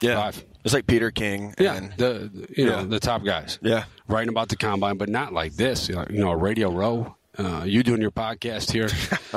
Yeah. 0.00 0.16
five. 0.16 0.44
It's 0.64 0.74
like 0.74 0.86
Peter 0.86 1.10
King. 1.10 1.54
Yeah, 1.58 1.74
and- 1.76 1.92
the 1.96 2.48
you 2.56 2.66
know 2.66 2.80
Yeah. 2.80 2.84
the 2.84 3.00
top 3.00 3.24
guys. 3.24 3.58
Yeah. 3.62 3.84
writing 4.08 4.28
about 4.30 4.48
the 4.48 4.56
combine, 4.56 4.96
but 4.98 5.08
not 5.08 5.32
like 5.32 5.54
this. 5.54 5.88
You 5.88 6.04
know, 6.10 6.30
a 6.30 6.36
Radio 6.36 6.70
Row. 6.70 7.16
Uh, 7.38 7.64
you 7.66 7.82
doing 7.82 8.00
your 8.00 8.10
podcast 8.10 8.70
here? 8.72 8.88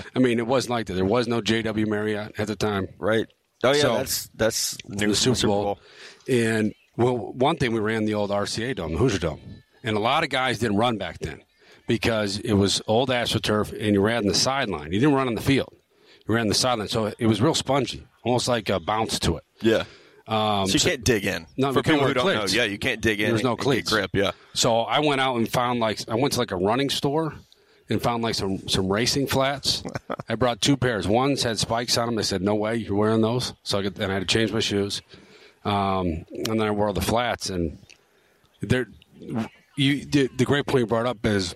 I 0.15 0.19
mean, 0.19 0.39
it 0.39 0.47
wasn't 0.47 0.71
like 0.71 0.85
that. 0.87 0.93
There 0.93 1.03
was 1.05 1.27
no 1.27 1.41
J.W. 1.41 1.85
Marriott 1.85 2.33
at 2.39 2.47
the 2.47 2.55
time. 2.55 2.87
right. 2.97 3.27
Oh 3.63 3.73
yeah, 3.73 3.81
So- 3.81 3.97
that's 3.97 4.29
that's 4.35 4.77
new 4.87 5.07
the 5.09 5.15
Super, 5.15 5.47
Bowl. 5.47 5.79
And 6.29 6.73
well, 6.95 7.17
one 7.17 7.57
thing 7.57 7.73
we 7.73 7.79
ran 7.81 8.05
the 8.05 8.13
old 8.13 8.31
RCA 8.31 8.75
Dome, 8.75 8.93
the 8.93 8.97
Hoosier 8.97 9.19
Dome, 9.19 9.41
and 9.83 9.97
a 9.97 9.99
lot 9.99 10.23
of 10.23 10.29
guys 10.29 10.59
didn't 10.59 10.77
run 10.77 10.97
back 10.97 11.19
then 11.19 11.41
because 11.87 12.39
it 12.39 12.53
was 12.53 12.81
old 12.87 13.09
astroturf, 13.09 13.71
and 13.73 13.93
you 13.95 14.01
ran 14.01 14.17
on 14.19 14.27
the 14.27 14.33
sideline. 14.35 14.91
You 14.93 14.99
didn't 14.99 15.15
run 15.15 15.27
on 15.27 15.35
the 15.35 15.41
field. 15.41 15.73
You 16.27 16.35
ran 16.35 16.43
on 16.43 16.47
the 16.49 16.53
sideline, 16.55 16.87
so 16.87 17.11
it 17.17 17.27
was 17.27 17.41
real 17.41 17.55
spongy, 17.55 18.05
almost 18.23 18.47
like 18.47 18.69
a 18.69 18.79
bounce 18.79 19.19
to 19.19 19.37
it. 19.37 19.43
Yeah. 19.61 19.83
Um, 20.29 20.67
So 20.67 20.73
you 20.73 20.79
so- 20.79 20.89
can't 20.89 21.03
dig 21.03 21.25
in. 21.25 21.47
No, 21.57 21.73
for 21.73 21.81
people 21.83 22.05
who 22.05 22.13
don't 22.13 22.23
cleats. 22.23 22.53
know, 22.53 22.61
yeah, 22.61 22.69
you 22.69 22.77
can't 22.77 23.01
dig 23.01 23.19
in. 23.19 23.29
There's 23.29 23.43
no 23.43 23.51
and 23.51 23.59
cleats. 23.59 23.91
grip. 23.91 24.11
Yeah. 24.13 24.31
So 24.53 24.81
I 24.81 24.99
went 24.99 25.19
out 25.19 25.35
and 25.37 25.49
found 25.51 25.79
like 25.79 25.99
I 26.07 26.15
went 26.15 26.33
to 26.33 26.39
like 26.39 26.51
a 26.51 26.55
running 26.55 26.89
store 26.91 27.33
and 27.89 27.99
found 28.01 28.21
like 28.21 28.35
some 28.35 28.67
some 28.69 28.87
racing 28.91 29.25
flats. 29.27 29.81
I 30.29 30.35
brought 30.35 30.61
two 30.61 30.77
pairs. 30.77 31.07
One's 31.07 31.41
had 31.43 31.57
spikes 31.57 31.97
on 31.97 32.05
them. 32.07 32.15
They 32.15 32.21
said, 32.23 32.41
"No 32.43 32.53
way, 32.55 32.75
you're 32.75 32.95
wearing 32.95 33.21
those." 33.21 33.53
So 33.63 33.79
I 33.79 33.81
get, 33.81 33.97
and 33.97 34.11
I 34.11 34.13
had 34.15 34.19
to 34.21 34.27
change 34.27 34.51
my 34.53 34.59
shoes. 34.59 35.01
Um, 35.65 36.25
and 36.31 36.45
then 36.47 36.61
I 36.61 36.71
wore 36.71 36.93
the 36.93 37.01
flats, 37.01 37.49
and 37.49 37.77
they're 38.61 38.87
you. 39.75 40.05
The, 40.05 40.29
the 40.37 40.45
great 40.45 40.67
point 40.67 40.81
you 40.81 40.85
brought 40.87 41.05
up 41.07 41.25
is 41.25 41.55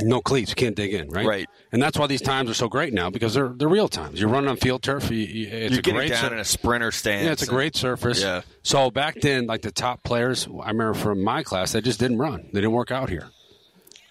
no 0.00 0.20
cleats. 0.20 0.50
You 0.50 0.56
can't 0.56 0.76
dig 0.76 0.94
in, 0.94 1.08
right? 1.08 1.26
Right. 1.26 1.48
And 1.72 1.82
that's 1.82 1.98
why 1.98 2.06
these 2.06 2.22
times 2.22 2.50
are 2.50 2.54
so 2.54 2.68
great 2.68 2.92
now 2.92 3.10
because 3.10 3.34
they're 3.34 3.48
they're 3.48 3.68
real 3.68 3.88
times. 3.88 4.20
You're 4.20 4.28
running 4.30 4.50
on 4.50 4.56
field 4.56 4.82
turf. 4.82 5.10
You, 5.10 5.18
you, 5.18 5.48
it's 5.48 5.70
You're 5.72 5.80
a 5.80 5.82
getting 5.82 5.94
great 5.94 6.10
down 6.10 6.28
sur- 6.28 6.34
in 6.34 6.38
a 6.38 6.44
sprinter 6.44 6.92
stance. 6.92 7.24
yeah, 7.24 7.32
it's 7.32 7.42
a 7.42 7.46
great 7.46 7.76
surface. 7.76 8.22
Yeah. 8.22 8.42
So 8.62 8.90
back 8.90 9.20
then, 9.20 9.46
like 9.46 9.62
the 9.62 9.72
top 9.72 10.02
players, 10.04 10.46
I 10.46 10.68
remember 10.68 10.94
from 10.94 11.22
my 11.22 11.42
class, 11.42 11.72
they 11.72 11.80
just 11.80 12.00
didn't 12.00 12.18
run. 12.18 12.48
They 12.52 12.60
didn't 12.60 12.72
work 12.72 12.90
out 12.90 13.08
here. 13.10 13.28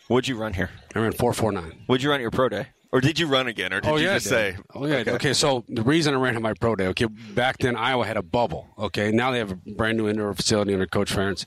What'd 0.07 0.27
you 0.27 0.37
run 0.37 0.53
here? 0.53 0.69
I 0.95 0.99
ran 0.99 1.11
four 1.13 1.33
four 1.33 1.51
nine. 1.51 1.83
What'd 1.87 2.03
you 2.03 2.09
run 2.09 2.19
at 2.19 2.21
your 2.21 2.31
pro 2.31 2.49
day? 2.49 2.67
Or 2.91 3.01
did 3.01 3.19
you 3.19 3.27
run 3.27 3.47
again? 3.47 3.73
Or 3.73 3.81
did 3.81 3.89
oh 3.89 3.97
you 3.97 4.05
yeah, 4.05 4.13
just 4.13 4.27
say? 4.27 4.55
Oh 4.73 4.85
yeah. 4.85 5.03
Okay. 5.05 5.33
So 5.33 5.65
the 5.67 5.83
reason 5.83 6.13
I 6.13 6.17
ran 6.17 6.35
at 6.35 6.41
my 6.41 6.53
pro 6.53 6.75
day, 6.75 6.87
okay, 6.87 7.05
back 7.05 7.57
then 7.57 7.75
Iowa 7.75 8.05
had 8.05 8.15
a 8.15 8.23
bubble. 8.23 8.69
Okay, 8.77 9.11
now 9.11 9.31
they 9.31 9.39
have 9.39 9.51
a 9.51 9.55
brand 9.55 9.97
new 9.97 10.07
indoor 10.07 10.33
facility 10.33 10.73
under 10.73 10.87
Coach 10.87 11.13
Ferentz, 11.13 11.45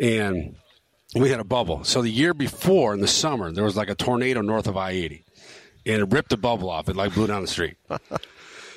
and 0.00 0.56
we 1.14 1.30
had 1.30 1.40
a 1.40 1.44
bubble. 1.44 1.84
So 1.84 2.02
the 2.02 2.10
year 2.10 2.34
before 2.34 2.94
in 2.94 3.00
the 3.00 3.08
summer, 3.08 3.50
there 3.52 3.64
was 3.64 3.76
like 3.76 3.90
a 3.90 3.94
tornado 3.94 4.40
north 4.40 4.66
of 4.66 4.76
I 4.76 4.90
eighty, 4.90 5.24
and 5.86 6.02
it 6.02 6.12
ripped 6.12 6.30
the 6.30 6.36
bubble 6.36 6.70
off. 6.70 6.88
It 6.88 6.96
like 6.96 7.14
blew 7.14 7.26
down 7.26 7.42
the 7.42 7.48
street. 7.48 7.76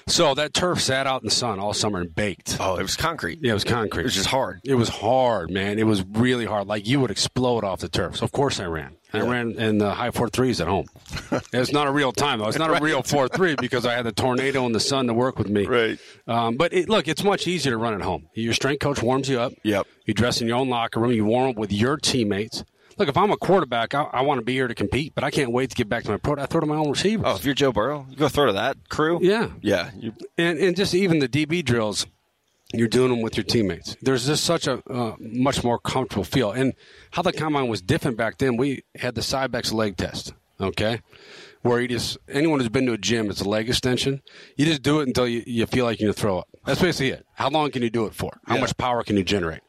so 0.07 0.33
that 0.35 0.53
turf 0.53 0.81
sat 0.81 1.07
out 1.07 1.21
in 1.21 1.27
the 1.27 1.33
sun 1.33 1.59
all 1.59 1.73
summer 1.73 2.01
and 2.01 2.13
baked. 2.13 2.57
Oh, 2.59 2.75
it 2.75 2.81
was 2.81 2.95
concrete. 2.95 3.39
Yeah, 3.41 3.51
it 3.51 3.55
was 3.55 3.63
concrete. 3.63 4.01
It 4.01 4.05
was 4.05 4.15
just 4.15 4.27
hard. 4.27 4.61
It 4.63 4.75
was 4.75 4.89
hard, 4.89 5.49
man. 5.49 5.79
It 5.79 5.85
was 5.85 6.03
really 6.03 6.45
hard. 6.45 6.67
Like 6.67 6.87
you 6.87 6.99
would 6.99 7.11
explode 7.11 7.63
off 7.63 7.79
the 7.79 7.89
turf. 7.89 8.17
So 8.17 8.25
of 8.25 8.31
course 8.31 8.59
I 8.59 8.65
ran. 8.65 8.95
I 9.15 9.21
ran 9.21 9.51
in 9.59 9.77
the 9.77 9.93
high 9.93 10.09
four 10.09 10.27
threes 10.27 10.59
at 10.59 10.67
home. 10.67 10.87
it's 11.53 11.71
not 11.71 11.87
a 11.87 11.91
real 11.91 12.11
time 12.11 12.39
though. 12.39 12.47
It's 12.47 12.57
not 12.57 12.75
a 12.75 12.83
real 12.83 13.03
four 13.03 13.27
three 13.27 13.55
because 13.55 13.85
I 13.85 13.93
had 13.93 14.05
the 14.05 14.11
tornado 14.11 14.65
and 14.65 14.73
the 14.73 14.79
sun 14.79 15.05
to 15.07 15.13
work 15.13 15.37
with 15.37 15.49
me. 15.49 15.67
Right. 15.67 15.99
Um, 16.27 16.57
but 16.57 16.73
it, 16.73 16.89
look, 16.89 17.07
it's 17.07 17.23
much 17.23 17.47
easier 17.47 17.73
to 17.73 17.77
run 17.77 17.93
at 17.93 18.01
home. 18.01 18.27
Your 18.33 18.53
strength 18.53 18.79
coach 18.79 19.03
warms 19.03 19.29
you 19.29 19.39
up. 19.39 19.53
Yep. 19.61 19.85
You 20.05 20.13
dress 20.15 20.41
in 20.41 20.47
your 20.47 20.57
own 20.57 20.69
locker 20.69 20.99
room. 20.99 21.11
You 21.11 21.25
warm 21.25 21.51
up 21.51 21.57
with 21.57 21.71
your 21.71 21.97
teammates. 21.97 22.63
Look, 22.97 23.09
if 23.09 23.17
I'm 23.17 23.31
a 23.31 23.37
quarterback, 23.37 23.93
I, 23.95 24.03
I 24.03 24.21
want 24.21 24.39
to 24.39 24.45
be 24.45 24.53
here 24.53 24.67
to 24.67 24.75
compete, 24.75 25.13
but 25.15 25.23
I 25.23 25.31
can't 25.31 25.51
wait 25.51 25.69
to 25.71 25.75
get 25.75 25.89
back 25.89 26.03
to 26.03 26.11
my 26.11 26.17
pro. 26.17 26.35
I 26.41 26.45
throw 26.45 26.59
to 26.61 26.67
my 26.67 26.75
own 26.75 26.89
receivers. 26.91 27.25
Oh, 27.27 27.35
if 27.35 27.45
you're 27.45 27.53
Joe 27.55 27.71
Burrow, 27.71 28.05
you 28.09 28.15
go 28.15 28.27
throw 28.29 28.45
to 28.47 28.53
that 28.53 28.89
crew. 28.89 29.19
Yeah. 29.21 29.49
Yeah. 29.61 29.91
You, 29.97 30.13
and 30.37 30.59
and 30.59 30.75
just 30.75 30.93
even 30.93 31.19
the 31.19 31.27
DB 31.29 31.63
drills, 31.65 32.05
you're 32.73 32.87
doing 32.87 33.09
them 33.09 33.21
with 33.21 33.35
your 33.37 33.43
teammates. 33.43 33.95
There's 34.01 34.27
just 34.27 34.43
such 34.43 34.67
a 34.67 34.81
uh, 34.89 35.15
much 35.19 35.63
more 35.63 35.79
comfortable 35.79 36.23
feel. 36.23 36.51
And 36.51 36.73
how 37.11 37.21
the 37.21 37.33
combine 37.33 37.67
was 37.67 37.81
different 37.81 38.17
back 38.17 38.37
then, 38.37 38.57
we 38.57 38.83
had 38.95 39.15
the 39.15 39.21
Cybex 39.21 39.73
leg 39.73 39.97
test. 39.97 40.33
Okay, 40.61 41.01
where 41.63 41.81
you 41.81 41.87
just 41.87 42.17
anyone 42.29 42.59
who's 42.59 42.69
been 42.69 42.85
to 42.85 42.93
a 42.93 42.97
gym, 42.97 43.29
it's 43.31 43.41
a 43.41 43.49
leg 43.49 43.67
extension. 43.69 44.21
You 44.55 44.65
just 44.67 44.83
do 44.83 44.99
it 45.01 45.07
until 45.07 45.27
you, 45.27 45.43
you 45.47 45.65
feel 45.65 45.83
like 45.85 45.99
you're 45.99 46.07
gonna 46.09 46.13
throw 46.21 46.39
up. 46.39 46.47
That's 46.65 46.79
basically 46.79 47.09
it. 47.09 47.25
How 47.33 47.49
long 47.49 47.71
can 47.71 47.81
you 47.81 47.89
do 47.89 48.05
it 48.05 48.13
for? 48.13 48.39
How 48.45 48.55
Yeah. 48.55 48.61
much 48.61 48.77
power 48.77 49.03
can 49.03 49.17
you 49.17 49.23
generate? 49.23 49.61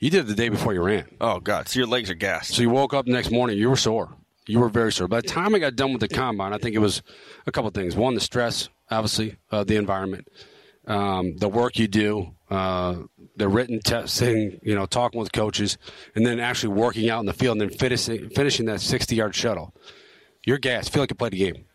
You 0.00 0.10
did 0.10 0.20
it 0.20 0.28
the 0.28 0.34
day 0.34 0.48
before 0.48 0.72
you 0.72 0.82
ran. 0.82 1.04
oh 1.20 1.40
God. 1.40 1.68
So 1.68 1.78
your 1.78 1.86
legs 1.88 2.10
are 2.10 2.14
gassed. 2.14 2.54
So 2.54 2.62
you 2.62 2.70
woke 2.70 2.94
up 2.94 3.04
the 3.06 3.12
next 3.12 3.30
morning, 3.30 3.58
you 3.58 3.68
were 3.68 3.76
sore. 3.76 4.16
You 4.46 4.58
were 4.60 4.68
very 4.70 4.92
sore. 4.92 5.06
By 5.08 5.20
the 5.20 5.28
time 5.28 5.54
I 5.54 5.58
got 5.58 5.76
done 5.76 5.92
with 5.92 6.00
the 6.00 6.08
combine, 6.08 6.52
I 6.52 6.58
think 6.58 6.74
it 6.74 6.80
was 6.80 7.02
a 7.46 7.52
couple 7.52 7.68
of 7.68 7.74
things. 7.74 7.94
One, 7.94 8.14
the 8.14 8.20
stress, 8.20 8.68
obviously, 8.90 9.36
uh, 9.52 9.62
the 9.64 9.76
environment, 9.76 10.26
um, 10.86 11.36
the 11.36 11.48
work 11.48 11.78
you 11.78 11.86
do, 11.86 12.34
uh, 12.50 12.96
the 13.36 13.48
written 13.48 13.80
testing, 13.80 14.58
you 14.62 14.74
know, 14.74 14.86
talking 14.86 15.20
with 15.20 15.32
coaches, 15.32 15.76
and 16.14 16.26
then 16.26 16.40
actually 16.40 16.74
working 16.74 17.10
out 17.10 17.20
in 17.20 17.26
the 17.26 17.34
field 17.34 17.60
and 17.60 17.70
then 17.70 17.78
finishing, 17.78 18.30
finishing 18.30 18.66
that 18.66 18.80
60 18.80 19.14
yard 19.14 19.34
shuttle. 19.34 19.74
You're 20.46 20.58
gassed. 20.58 20.92
Feel 20.92 21.02
like 21.02 21.10
you 21.10 21.16
played 21.16 21.34
a 21.34 21.36
game. 21.36 21.66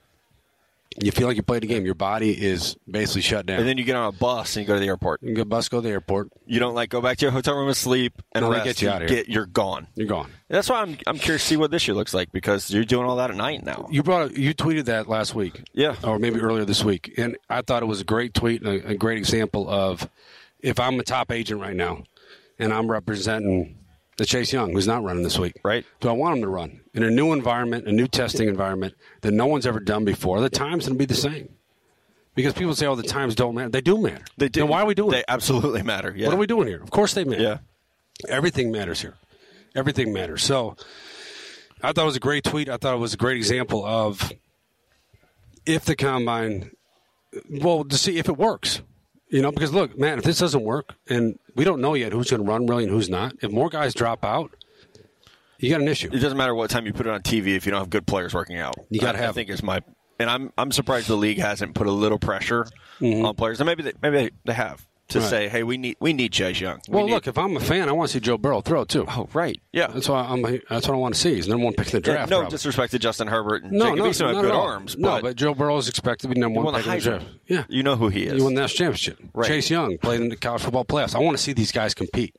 You 1.01 1.11
feel 1.11 1.27
like 1.27 1.35
you 1.35 1.43
played 1.43 1.63
a 1.63 1.67
game. 1.67 1.85
Your 1.85 1.93
body 1.95 2.31
is 2.31 2.77
basically 2.89 3.21
shut 3.21 3.45
down. 3.45 3.59
and 3.59 3.67
then 3.67 3.77
you 3.77 3.83
get 3.83 3.95
on 3.97 4.07
a 4.07 4.11
bus 4.13 4.55
and 4.55 4.63
you 4.63 4.67
go 4.67 4.75
to 4.75 4.79
the 4.79 4.87
airport. 4.87 5.21
you 5.23 5.33
get 5.35 5.49
bus, 5.49 5.67
go 5.67 5.77
to 5.79 5.81
the 5.81 5.89
airport. 5.89 6.29
You 6.45 6.59
don't 6.59 6.73
like 6.73 6.89
go 6.89 7.01
back 7.01 7.17
to 7.17 7.25
your 7.25 7.31
hotel 7.31 7.55
room 7.55 7.67
and 7.67 7.75
sleep 7.75 8.21
and 8.31 8.43
No, 8.45 8.51
rest. 8.51 8.63
get 8.63 8.81
you 8.81 8.89
out 8.89 9.01
of 9.01 9.09
here. 9.09 9.23
Get, 9.23 9.29
you're 9.29 9.45
gone. 9.45 9.87
You're 9.95 10.07
gone. 10.07 10.31
That's 10.47 10.69
why 10.69 10.81
I'm 10.81 10.97
I'm 11.05 11.17
curious 11.19 11.41
to 11.43 11.47
see 11.49 11.57
what 11.57 11.71
this 11.71 11.87
year 11.87 11.95
looks 11.95 12.13
like 12.13 12.31
because 12.31 12.71
you're 12.71 12.85
doing 12.85 13.05
all 13.05 13.17
that 13.17 13.29
at 13.29 13.35
night 13.35 13.63
now. 13.65 13.87
You 13.91 14.03
brought 14.03 14.37
you 14.37 14.53
tweeted 14.53 14.85
that 14.85 15.09
last 15.09 15.35
week, 15.35 15.63
Yeah. 15.73 15.95
or 16.03 16.17
maybe 16.17 16.39
earlier 16.39 16.63
this 16.65 16.83
week, 16.83 17.13
and 17.17 17.35
I 17.49 17.61
thought 17.61 17.83
it 17.83 17.87
was 17.87 17.99
a 18.01 18.05
great 18.05 18.33
tweet 18.33 18.61
and 18.61 18.81
a, 18.83 18.89
a 18.91 18.95
great 18.95 19.17
example 19.17 19.69
of 19.69 20.09
if 20.61 20.79
I'm 20.79 20.99
a 20.99 21.03
top 21.03 21.31
agent 21.31 21.59
right 21.61 21.75
now, 21.75 22.03
and 22.57 22.73
I'm 22.73 22.89
representing 22.89 23.79
the 24.17 24.25
Chase 24.25 24.53
Young, 24.53 24.71
who's 24.73 24.87
not 24.87 25.03
running 25.03 25.23
this 25.23 25.37
week, 25.37 25.55
Right. 25.63 25.85
Do 25.99 26.09
I 26.09 26.13
want 26.13 26.37
him 26.37 26.41
to 26.43 26.47
run 26.49 26.81
in 26.93 27.03
a 27.03 27.09
new 27.09 27.33
environment, 27.33 27.87
a 27.87 27.91
new 27.91 28.07
testing 28.07 28.47
environment 28.47 28.93
that 29.21 29.31
no 29.31 29.45
one's 29.45 29.65
ever 29.67 29.79
done 29.79 30.05
before? 30.05 30.39
The 30.41 30.49
times 30.49 30.85
going 30.85 30.95
to 30.95 30.99
be 30.99 31.05
the 31.05 31.13
same 31.15 31.49
because 32.33 32.53
people 32.53 32.75
say, 32.75 32.85
"Oh, 32.87 32.95
the 32.95 33.03
times 33.03 33.35
don't 33.35 33.55
matter." 33.55 33.69
They 33.69 33.81
do 33.81 33.97
matter. 33.97 34.23
They 34.37 34.47
do. 34.49 34.61
Then 34.61 34.69
why 34.69 34.81
are 34.81 34.85
we 34.85 34.95
doing 34.95 35.11
They 35.11 35.19
it? 35.19 35.25
absolutely 35.27 35.83
matter. 35.83 36.13
Yeah. 36.15 36.27
What 36.27 36.35
are 36.35 36.39
we 36.39 36.47
doing 36.47 36.67
here? 36.67 36.81
Of 36.81 36.91
course 36.91 37.13
they 37.13 37.23
matter. 37.25 37.41
Yeah. 37.41 37.57
Everything 38.29 38.71
matters 38.71 39.01
here. 39.01 39.15
Everything 39.75 40.13
matters. 40.13 40.43
So 40.43 40.77
I 41.81 41.91
thought 41.91 42.03
it 42.03 42.05
was 42.05 42.15
a 42.15 42.21
great 42.21 42.45
tweet. 42.45 42.69
I 42.69 42.77
thought 42.77 42.93
it 42.95 42.99
was 42.99 43.13
a 43.13 43.17
great 43.17 43.35
example 43.37 43.85
of 43.85 44.31
if 45.65 45.83
the 45.83 45.95
combine, 45.97 46.71
well, 47.49 47.83
to 47.83 47.97
see 47.97 48.17
if 48.17 48.29
it 48.29 48.37
works. 48.37 48.81
You 49.29 49.41
know, 49.41 49.51
because 49.51 49.73
look, 49.73 49.97
man, 49.97 50.19
if 50.19 50.23
this 50.23 50.39
doesn't 50.39 50.63
work, 50.63 50.95
and 51.09 51.39
we 51.55 51.63
don't 51.63 51.81
know 51.81 51.93
yet 51.93 52.13
who's 52.13 52.29
going 52.29 52.43
to 52.43 52.47
run 52.47 52.67
really 52.67 52.83
and 52.83 52.91
who's 52.91 53.09
not, 53.09 53.33
if 53.41 53.51
more 53.51 53.69
guys 53.69 53.93
drop 53.93 54.23
out, 54.23 54.51
you 55.57 55.69
got 55.69 55.81
an 55.81 55.87
issue. 55.87 56.09
It 56.13 56.19
doesn't 56.19 56.37
matter 56.37 56.53
what 56.53 56.69
time 56.69 56.85
you 56.85 56.93
put 56.93 57.07
it 57.07 57.13
on 57.13 57.21
TV 57.21 57.55
if 57.55 57.65
you 57.65 57.71
don't 57.71 57.79
have 57.79 57.89
good 57.89 58.05
players 58.05 58.33
working 58.33 58.57
out. 58.57 58.75
You 58.89 58.99
gotta 58.99 59.23
I, 59.23 59.29
I 59.29 59.31
think 59.31 59.49
is 59.49 59.63
my 59.63 59.81
and 60.19 60.29
I'm 60.29 60.51
I'm 60.57 60.71
surprised 60.71 61.07
the 61.07 61.15
league 61.15 61.39
hasn't 61.39 61.75
put 61.75 61.87
a 61.87 61.91
little 61.91 62.19
pressure 62.19 62.67
mm-hmm. 62.99 63.25
on 63.25 63.35
players. 63.35 63.59
And 63.59 63.67
maybe 63.67 63.83
they, 63.83 63.93
maybe 64.01 64.17
they, 64.17 64.29
they 64.45 64.53
have 64.53 64.85
to. 65.09 65.19
Right. 65.19 65.29
say, 65.29 65.49
hey, 65.49 65.63
we 65.63 65.77
need 65.77 65.97
we 65.99 66.13
need 66.13 66.31
Chase 66.31 66.59
Young. 66.59 66.79
We 66.87 66.95
Well, 66.95 67.05
need- 67.05 67.11
look, 67.13 67.27
if 67.27 67.37
I'm 67.37 67.55
a 67.55 67.59
fan, 67.59 67.89
I 67.89 67.91
want 67.91 68.09
to 68.09 68.13
see 68.13 68.19
Joe 68.19 68.37
Burrow 68.37 68.61
throw 68.61 68.83
too. 68.85 69.05
oh 69.07 69.27
right, 69.33 69.59
yeah. 69.71 69.87
That's 69.87 70.09
why 70.09 70.21
I'm. 70.21 70.41
That's 70.69 70.87
what 70.87 70.95
I 70.95 70.97
want 70.97 71.13
to 71.15 71.19
see. 71.21 71.35
He's 71.35 71.47
number 71.47 71.63
one 71.65 71.73
pick 71.73 71.93
in 71.93 72.01
the 72.01 72.07
Yeah, 72.09 72.15
draft. 72.15 72.29
no 72.31 72.37
probably. 72.39 72.55
disrespect 72.55 72.91
to 72.91 72.99
Justin 72.99 73.27
Herbert 73.27 73.63
and 73.63 73.71
no, 73.73 73.85
Jacob 73.85 73.97
no, 73.99 74.05
Eason 74.05 74.33
have 74.33 74.41
good 74.43 74.51
arms, 74.51 74.97
no, 74.97 75.09
but, 75.09 75.21
but 75.21 75.35
Joe 75.35 75.53
Burrow 75.53 75.77
is 75.77 75.87
expected 75.89 76.27
to 76.29 76.33
be 76.33 76.39
number 76.39 76.61
one 76.61 76.73
pick 76.75 76.85
in 76.87 76.91
the 76.93 76.99
draft. 76.99 77.25
Yeah, 77.47 77.63
you 77.69 77.83
know 77.83 77.95
who 77.95 78.09
he 78.09 78.25
is. 78.25 78.33
He 78.33 78.41
won 78.41 78.55
the 78.55 78.61
national 78.61 78.77
championship. 78.77 79.19
Right. 79.33 79.47
Chase 79.47 79.69
Young 79.69 79.97
played 79.97 80.21
in 80.21 80.29
the 80.29 80.35
college 80.37 80.63
football 80.63 80.85
playoffs. 80.85 81.15
I 81.15 81.19
want 81.19 81.37
to 81.37 81.43
see 81.43 81.53
these 81.53 81.71
guys 81.71 81.93
compete. 81.93 82.35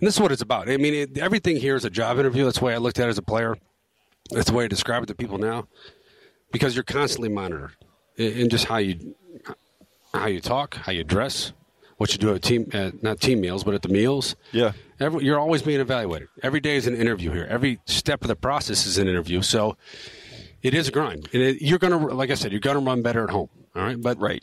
And 0.00 0.06
this 0.06 0.14
is 0.14 0.20
what 0.20 0.30
it's 0.32 0.42
about. 0.42 0.68
I 0.68 0.76
mean, 0.76 0.94
it, 0.94 1.18
everything 1.18 1.56
here 1.56 1.74
is 1.76 1.84
a 1.84 1.90
job 1.90 2.18
interview. 2.18 2.44
That's 2.44 2.58
the 2.58 2.64
way 2.64 2.74
I 2.74 2.78
looked 2.78 2.98
at 3.00 3.06
it 3.06 3.10
as 3.10 3.18
a 3.18 3.22
player. 3.22 3.56
That's 4.30 4.46
the 4.50 4.52
way 4.56 4.64
I 4.64 4.68
describe 4.68 5.02
it 5.02 5.06
to 5.06 5.14
people 5.14 5.38
now. 5.38 5.66
Because 6.52 6.74
you're 6.76 6.84
constantly 6.84 7.28
monitored 7.28 7.72
in 8.16 8.48
just 8.48 8.66
how 8.66 8.76
you 8.76 9.14
how 10.14 10.26
you 10.26 10.40
talk, 10.40 10.76
how 10.76 10.92
you 10.92 11.02
dress, 11.02 11.52
what 11.96 12.12
you 12.12 12.18
do 12.18 12.34
at 12.34 12.42
team 12.42 12.68
uh, 12.72 12.90
not 13.02 13.20
team 13.20 13.40
meals, 13.40 13.64
but 13.64 13.74
at 13.74 13.82
the 13.82 13.88
meals. 13.88 14.36
Yeah. 14.52 14.72
Every, 15.00 15.24
you're 15.24 15.38
always 15.38 15.62
being 15.62 15.80
evaluated. 15.80 16.28
Every 16.42 16.60
day 16.60 16.76
is 16.76 16.86
an 16.86 16.96
interview 16.96 17.30
here. 17.30 17.46
Every 17.48 17.80
step 17.86 18.22
of 18.22 18.28
the 18.28 18.36
process 18.36 18.86
is 18.86 18.98
an 18.98 19.08
interview. 19.08 19.42
So 19.42 19.76
it 20.62 20.74
is 20.74 20.88
a 20.88 20.92
grind. 20.92 21.28
And 21.32 21.42
it, 21.42 21.62
you're 21.62 21.78
going 21.78 21.92
to, 21.92 22.14
like 22.14 22.30
I 22.30 22.34
said, 22.34 22.52
you're 22.52 22.60
going 22.60 22.78
to 22.78 22.82
run 22.82 23.02
better 23.02 23.24
at 23.24 23.30
home. 23.30 23.48
All 23.74 23.82
right. 23.82 24.00
But 24.00 24.18
right. 24.20 24.42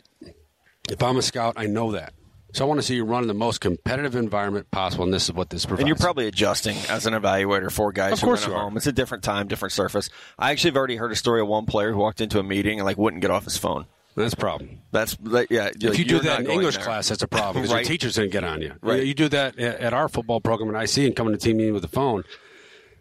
if 0.90 1.02
I'm 1.02 1.16
a 1.16 1.22
scout, 1.22 1.54
I 1.56 1.66
know 1.66 1.92
that. 1.92 2.12
So 2.54 2.66
I 2.66 2.68
want 2.68 2.80
to 2.80 2.82
see 2.86 2.96
you 2.96 3.04
run 3.06 3.22
in 3.22 3.28
the 3.28 3.34
most 3.34 3.62
competitive 3.62 4.14
environment 4.14 4.70
possible, 4.70 5.04
and 5.04 5.14
this 5.14 5.24
is 5.24 5.32
what 5.32 5.48
this 5.48 5.64
provides. 5.64 5.80
And 5.80 5.88
you're 5.88 5.96
probably 5.96 6.26
adjusting 6.26 6.76
as 6.90 7.06
an 7.06 7.14
evaluator 7.14 7.72
for 7.72 7.92
guys 7.92 8.12
Of 8.12 8.20
who 8.20 8.26
course 8.26 8.46
run 8.46 8.54
at 8.54 8.60
home. 8.60 8.76
It's 8.76 8.86
a 8.86 8.92
different 8.92 9.24
time, 9.24 9.48
different 9.48 9.72
surface. 9.72 10.10
I 10.38 10.50
actually 10.50 10.72
have 10.72 10.76
already 10.76 10.96
heard 10.96 11.12
a 11.12 11.16
story 11.16 11.40
of 11.40 11.48
one 11.48 11.64
player 11.64 11.92
who 11.92 11.98
walked 11.98 12.20
into 12.20 12.38
a 12.38 12.42
meeting 12.42 12.78
and 12.78 12.84
like 12.84 12.98
wouldn't 12.98 13.22
get 13.22 13.30
off 13.30 13.44
his 13.44 13.56
phone. 13.56 13.86
That's 14.14 14.34
a 14.34 14.36
problem. 14.36 14.80
That's 14.90 15.16
that, 15.16 15.50
yeah. 15.50 15.70
If 15.74 15.98
you 15.98 16.04
do 16.04 16.20
that 16.20 16.40
in 16.40 16.50
English 16.50 16.76
class, 16.78 17.08
that's 17.08 17.22
a 17.22 17.28
problem 17.28 17.62
because 17.62 17.72
Right. 17.74 17.84
your 17.84 17.88
teacher's 17.92 18.16
going 18.16 18.28
to 18.28 18.32
get 18.32 18.44
on 18.44 18.60
you. 18.60 18.74
Right. 18.82 19.00
You, 19.00 19.06
you 19.06 19.14
do 19.14 19.28
that 19.30 19.58
at, 19.58 19.94
our 19.94 20.08
football 20.08 20.40
program 20.40 20.74
at 20.74 20.82
IC 20.84 21.04
and 21.06 21.16
coming 21.16 21.32
to 21.32 21.38
team 21.38 21.56
meeting 21.56 21.72
with 21.72 21.82
the 21.82 21.88
phone, 21.88 22.24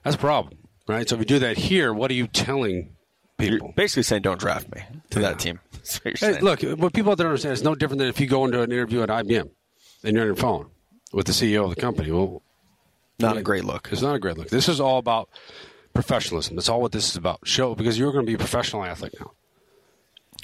that's 0.04 0.15
a 0.15 0.19
problem, 0.19 0.58
right? 0.88 1.08
So 1.08 1.15
if 1.15 1.19
you 1.19 1.26
do 1.26 1.39
that 1.39 1.58
here, 1.58 1.93
what 1.93 2.10
are 2.12 2.13
you 2.13 2.28
telling 2.28 2.95
You're 3.39 3.52
people? 3.54 3.74
basically 3.76 4.04
saying 4.04 4.21
don't 4.21 4.39
draft 4.39 4.74
me 4.74 4.84
to 5.12 5.19
that 5.19 5.39
team. 5.39 5.60
What 6.04 6.19
Hey, 6.19 6.39
look, 6.39 6.62
what 6.62 6.93
people 6.93 7.15
don't 7.15 7.26
understand 7.28 7.54
is 7.54 7.63
no 7.63 7.74
different 7.74 8.00
than 8.00 8.08
if 8.08 8.19
you 8.19 8.28
go 8.28 8.45
into 8.45 8.62
an 8.62 8.71
interview 8.71 9.02
at 9.02 9.10
IBM 9.10 9.50
and 10.04 10.13
you're 10.13 10.21
on 10.21 10.28
your 10.28 10.36
phone 10.36 10.69
with 11.12 11.26
the 11.26 11.32
CEO 11.34 11.63
of 11.63 11.71
the 11.71 11.82
company. 11.82 12.12
Well, 12.12 12.43
not 13.17 13.36
a 13.36 13.41
great 13.41 13.65
look. 13.65 13.89
It's 13.91 14.04
not 14.04 14.15
a 14.15 14.19
great 14.19 14.38
look. 14.38 14.50
This 14.50 14.69
is 14.69 14.80
all 14.80 15.00
about 15.00 15.28
professionalism. 15.93 16.56
That's 16.56 16.69
all 16.69 16.82
what 16.82 16.91
this 16.91 17.10
is 17.10 17.15
about. 17.15 17.39
Show 17.45 17.74
because 17.74 17.97
you're 17.97 18.12
going 18.12 18.26
to 18.26 18.30
be 18.30 18.36
a 18.36 18.38
professional 18.38 18.84
athlete 18.84 19.15
now. 19.19 19.32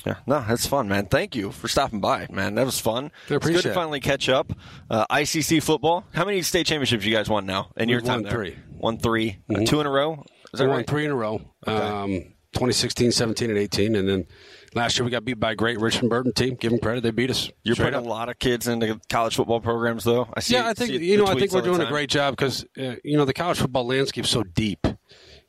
Yeah, 0.06 0.16
no, 0.26 0.44
that's 0.48 0.66
fun, 0.66 0.88
man. 0.88 1.08
Thank 1.08 1.36
you 1.36 1.52
for 1.52 1.68
stopping 1.68 2.00
by, 2.00 2.28
man. 2.32 2.56
That 2.56 2.66
was 2.66 2.80
fun. 2.80 3.12
It's 3.28 3.46
good 3.46 3.62
to 3.62 3.70
it. 3.72 3.74
finally 3.74 4.00
catch 4.00 4.30
up. 4.30 4.54
Uh, 4.90 5.06
ICC 5.08 5.62
football. 5.64 6.06
How 6.14 6.24
many 6.26 6.42
state 6.44 6.66
championships 6.68 7.04
you 7.04 7.14
guys 7.14 7.30
won 7.30 7.46
now 7.46 7.72
in 7.76 7.90
your 7.90 8.00
We've 8.00 8.08
time 8.08 8.16
won 8.16 8.24
there? 8.24 8.32
three. 9.02 9.38
Mm-hmm. 9.50 9.64
Uh, 9.64 9.66
two 9.66 9.82
in 9.82 9.88
a 9.88 9.90
row. 9.90 10.24
Is 10.54 10.60
that 10.60 10.66
we 10.66 10.70
won 10.70 10.84
three 10.86 11.06
in 11.06 11.12
a 11.12 11.16
row. 11.16 11.42
Um, 11.66 12.34
2016, 12.54 13.12
17, 13.12 13.50
and 13.50 13.60
18, 13.60 13.96
and 13.96 14.08
then 14.08 14.26
last 14.74 14.98
year 14.98 15.06
we 15.06 15.12
got 15.12 15.26
beat 15.26 15.40
by 15.40 15.52
a 15.52 15.56
great 15.56 15.80
Richmond 15.80 16.10
Burton 16.10 16.34
team. 16.34 16.56
Give 16.56 16.72
them 16.72 16.80
credit; 16.80 17.02
they 17.02 17.12
beat 17.12 17.30
us. 17.30 17.52
You're 17.64 17.76
putting 17.76 17.96
up. 17.96 18.06
a 18.06 18.10
lot 18.10 18.30
of 18.30 18.40
kids 18.40 18.68
into 18.68 19.00
college 19.10 19.36
football 19.36 19.60
programs, 19.60 20.04
though. 20.04 20.28
I 20.34 20.40
see. 20.40 20.54
Yeah, 20.54 20.68
I 20.68 20.74
think 20.74 20.92
you 20.92 21.18
know 21.18 21.28
I 21.28 21.36
think 21.36 21.52
we're 21.52 21.62
doing 21.62 21.82
a 21.82 21.88
great 21.88 22.10
job 22.10 22.36
because 22.36 22.66
uh, 22.80 22.96
you 23.04 23.18
know 23.18 23.26
the 23.26 23.34
college 23.34 23.60
football 23.60 23.86
landscape's 23.86 24.30
so 24.30 24.44
deep, 24.44 24.88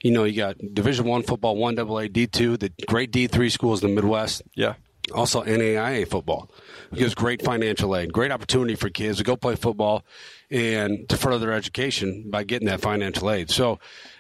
you 0.03 0.11
know, 0.11 0.25
you 0.25 0.37
got 0.37 0.57
Division 0.73 1.07
One 1.07 1.23
football, 1.23 1.57
one 1.57 1.79
AA, 1.79 2.07
D 2.11 2.27
two, 2.27 2.57
the 2.57 2.73
great 2.87 3.11
D 3.11 3.27
three 3.27 3.51
schools 3.51 3.83
in 3.83 3.91
the 3.91 4.01
Midwest. 4.01 4.43
Yeah. 4.55 4.75
Also 5.15 5.43
NAIA 5.43 6.07
football. 6.07 6.51
It 6.93 6.99
gives 6.99 7.15
great 7.15 7.43
financial 7.43 7.97
aid, 7.97 8.13
great 8.13 8.31
opportunity 8.31 8.75
for 8.75 8.91
kids 8.91 9.19
to 9.19 9.25
go 9.25 9.37
play 9.37 9.57
football 9.57 10.05
and 10.51 11.09
to 11.09 11.17
further 11.17 11.47
their 11.47 11.55
education 11.55 12.31
by 12.31 12.45
getting 12.45 12.69
that 12.69 12.81
financial 12.81 13.31
aid. 13.31 13.51
So 13.51 13.79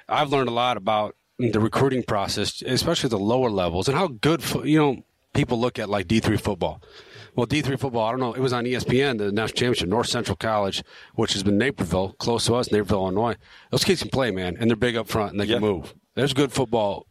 I've 0.08 0.30
learned 0.30 0.48
a 0.48 0.52
lot 0.52 0.78
about 0.78 1.14
the 1.38 1.60
recruiting 1.60 2.02
process, 2.02 2.62
especially 2.62 3.10
the 3.10 3.18
lower 3.18 3.50
levels, 3.50 3.88
and 3.88 3.96
how 3.96 4.08
good, 4.08 4.42
you 4.64 4.78
know, 4.78 5.04
people 5.34 5.60
look 5.60 5.78
at 5.78 5.88
like 5.88 6.06
D3 6.06 6.40
football. 6.40 6.82
Well, 7.38 7.46
D3 7.46 7.78
football, 7.78 8.04
I 8.04 8.10
don't 8.10 8.18
know, 8.18 8.32
it 8.34 8.40
was 8.40 8.52
on 8.52 8.64
ESPN, 8.64 9.18
the 9.18 9.30
national 9.30 9.54
championship, 9.54 9.88
North 9.88 10.08
Central 10.08 10.36
College, 10.36 10.82
which 11.14 11.34
has 11.34 11.44
been 11.44 11.56
Naperville, 11.56 12.14
close 12.14 12.46
to 12.46 12.54
us, 12.56 12.72
Naperville, 12.72 13.02
Illinois. 13.02 13.36
Those 13.70 13.84
kids 13.84 14.00
can 14.02 14.10
play, 14.10 14.32
man, 14.32 14.56
and 14.58 14.68
they're 14.68 14.76
big 14.76 14.96
up 14.96 15.06
front 15.06 15.30
and 15.30 15.40
they 15.40 15.44
Yeah. 15.44 15.60
can 15.60 15.62
move. 15.62 15.94
There's 16.16 16.32
good 16.32 16.50
football 16.50 17.06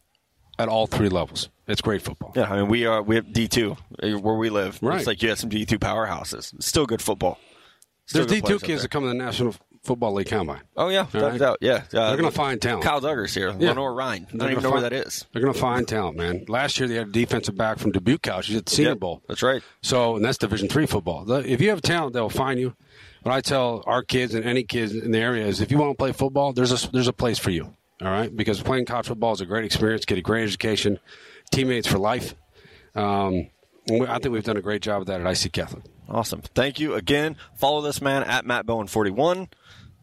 at 0.60 0.68
all 0.68 0.86
three 0.86 1.08
levels. 1.08 1.48
It's 1.66 1.80
great 1.80 2.02
football. 2.02 2.34
Yeah, 2.36 2.52
I 2.52 2.58
mean 2.60 2.68
we 2.68 2.86
are 2.86 3.02
we 3.02 3.16
have 3.16 3.32
D 3.32 3.48
two 3.48 3.78
eh, 4.04 4.16
where 4.16 4.36
we 4.36 4.50
live. 4.50 4.80
Right. 4.82 4.98
It's 4.98 5.08
like 5.08 5.24
you 5.24 5.30
have 5.30 5.40
some 5.40 5.50
D 5.50 5.66
two 5.66 5.80
powerhouses. 5.80 6.54
It's 6.56 6.68
still 6.68 6.86
good 6.86 7.02
football. 7.02 7.40
Still 8.06 8.26
There's 8.26 8.42
good 8.42 8.48
D2 8.50 8.50
kids 8.63 8.68
there. 8.68 8.78
that 8.80 8.92
come 8.92 9.04
to 9.04 9.10
the 9.10 9.13
National 9.16 9.56
Football 9.88 10.13
League 10.13 10.28
Combine. 10.28 10.62
Oh 10.76 10.89
yeah, 10.89 11.06
without 11.06 11.32
right. 11.32 11.39
doubt. 11.39 11.58
Yeah, 11.62 11.73
uh, 11.93 12.10
They're 12.10 12.17
going 12.17 12.30
to 12.30 12.36
find 12.36 12.62
talent. 12.62 12.84
Kyle 12.84 13.02
Dugger's 13.02 13.34
here, 13.34 13.50
Yeah. 13.58 13.69
Lenoir-Rhyne. 13.69 14.28
I 14.34 14.38
don't 14.38 14.52
even 14.52 14.63
know 14.63 14.71
where 14.71 14.82
that 14.82 14.93
is. 14.93 15.26
They're 15.34 15.41
going 15.41 15.54
to 15.54 15.60
find 15.60 15.88
talent, 15.88 16.17
man. 16.17 16.45
Last 16.47 16.78
year 16.80 16.88
they 16.88 16.95
had 16.95 17.08
a 17.08 17.12
defensive 17.12 17.56
back 17.58 17.80
from 17.80 17.91
Dubuque 17.91 18.21
College. 18.21 18.47
He's 18.47 18.58
at 18.58 18.65
the 18.67 18.76
Senior 18.76 18.91
Yep, 18.91 19.00
Bowl. 19.00 19.21
That's 19.28 19.41
right. 19.41 19.63
So, 19.82 20.15
and 20.17 20.23
that's 20.23 20.38
Division 20.38 20.67
three 20.69 20.86
football. 20.86 21.30
If 21.32 21.62
you 21.62 21.69
have 21.71 21.82
talent, 21.82 22.13
they'll 22.13 22.30
find 22.30 22.60
you. 22.60 22.76
What 23.23 23.34
I 23.34 23.41
tell 23.41 23.84
our 23.88 24.04
kids 24.04 24.34
and 24.36 24.45
any 24.45 24.63
kids 24.63 24.93
in 24.93 25.12
the 25.12 25.19
area 25.19 25.45
is, 25.47 25.60
if 25.60 25.71
you 25.71 25.78
want 25.78 25.91
to 25.91 25.97
play 25.97 26.12
football, 26.12 26.54
there's 26.54 26.71
a 26.86 26.91
there's 26.91 27.08
a 27.08 27.13
place 27.13 27.39
for 27.39 27.50
you. 27.50 27.73
All 28.02 28.08
right, 28.10 28.34
because 28.34 28.62
playing 28.62 28.86
college 28.86 29.08
football 29.08 29.34
is 29.34 29.41
a 29.41 29.45
great 29.45 29.65
experience. 29.65 30.06
Get 30.06 30.19
a 30.19 30.21
great 30.21 30.43
education, 30.43 31.00
teammates 31.52 31.88
for 31.88 31.97
life. 31.97 32.36
Um, 32.95 33.50
I 33.89 34.19
think 34.19 34.28
we've 34.34 34.43
done 34.43 34.58
a 34.58 34.62
great 34.62 34.82
job 34.82 35.02
of 35.02 35.08
that 35.08 35.19
at 35.21 35.45
IC 35.45 35.52
Catholic. 35.52 35.84
Awesome. 36.10 36.41
Thank 36.56 36.80
you 36.80 36.93
again. 36.93 37.36
Follow 37.56 37.82
this 37.82 38.02
man 38.02 38.23
at 38.23 38.45
Matt 38.45 38.65
Bowen 38.65 38.88
forty 38.88 39.12
one. 39.12 39.50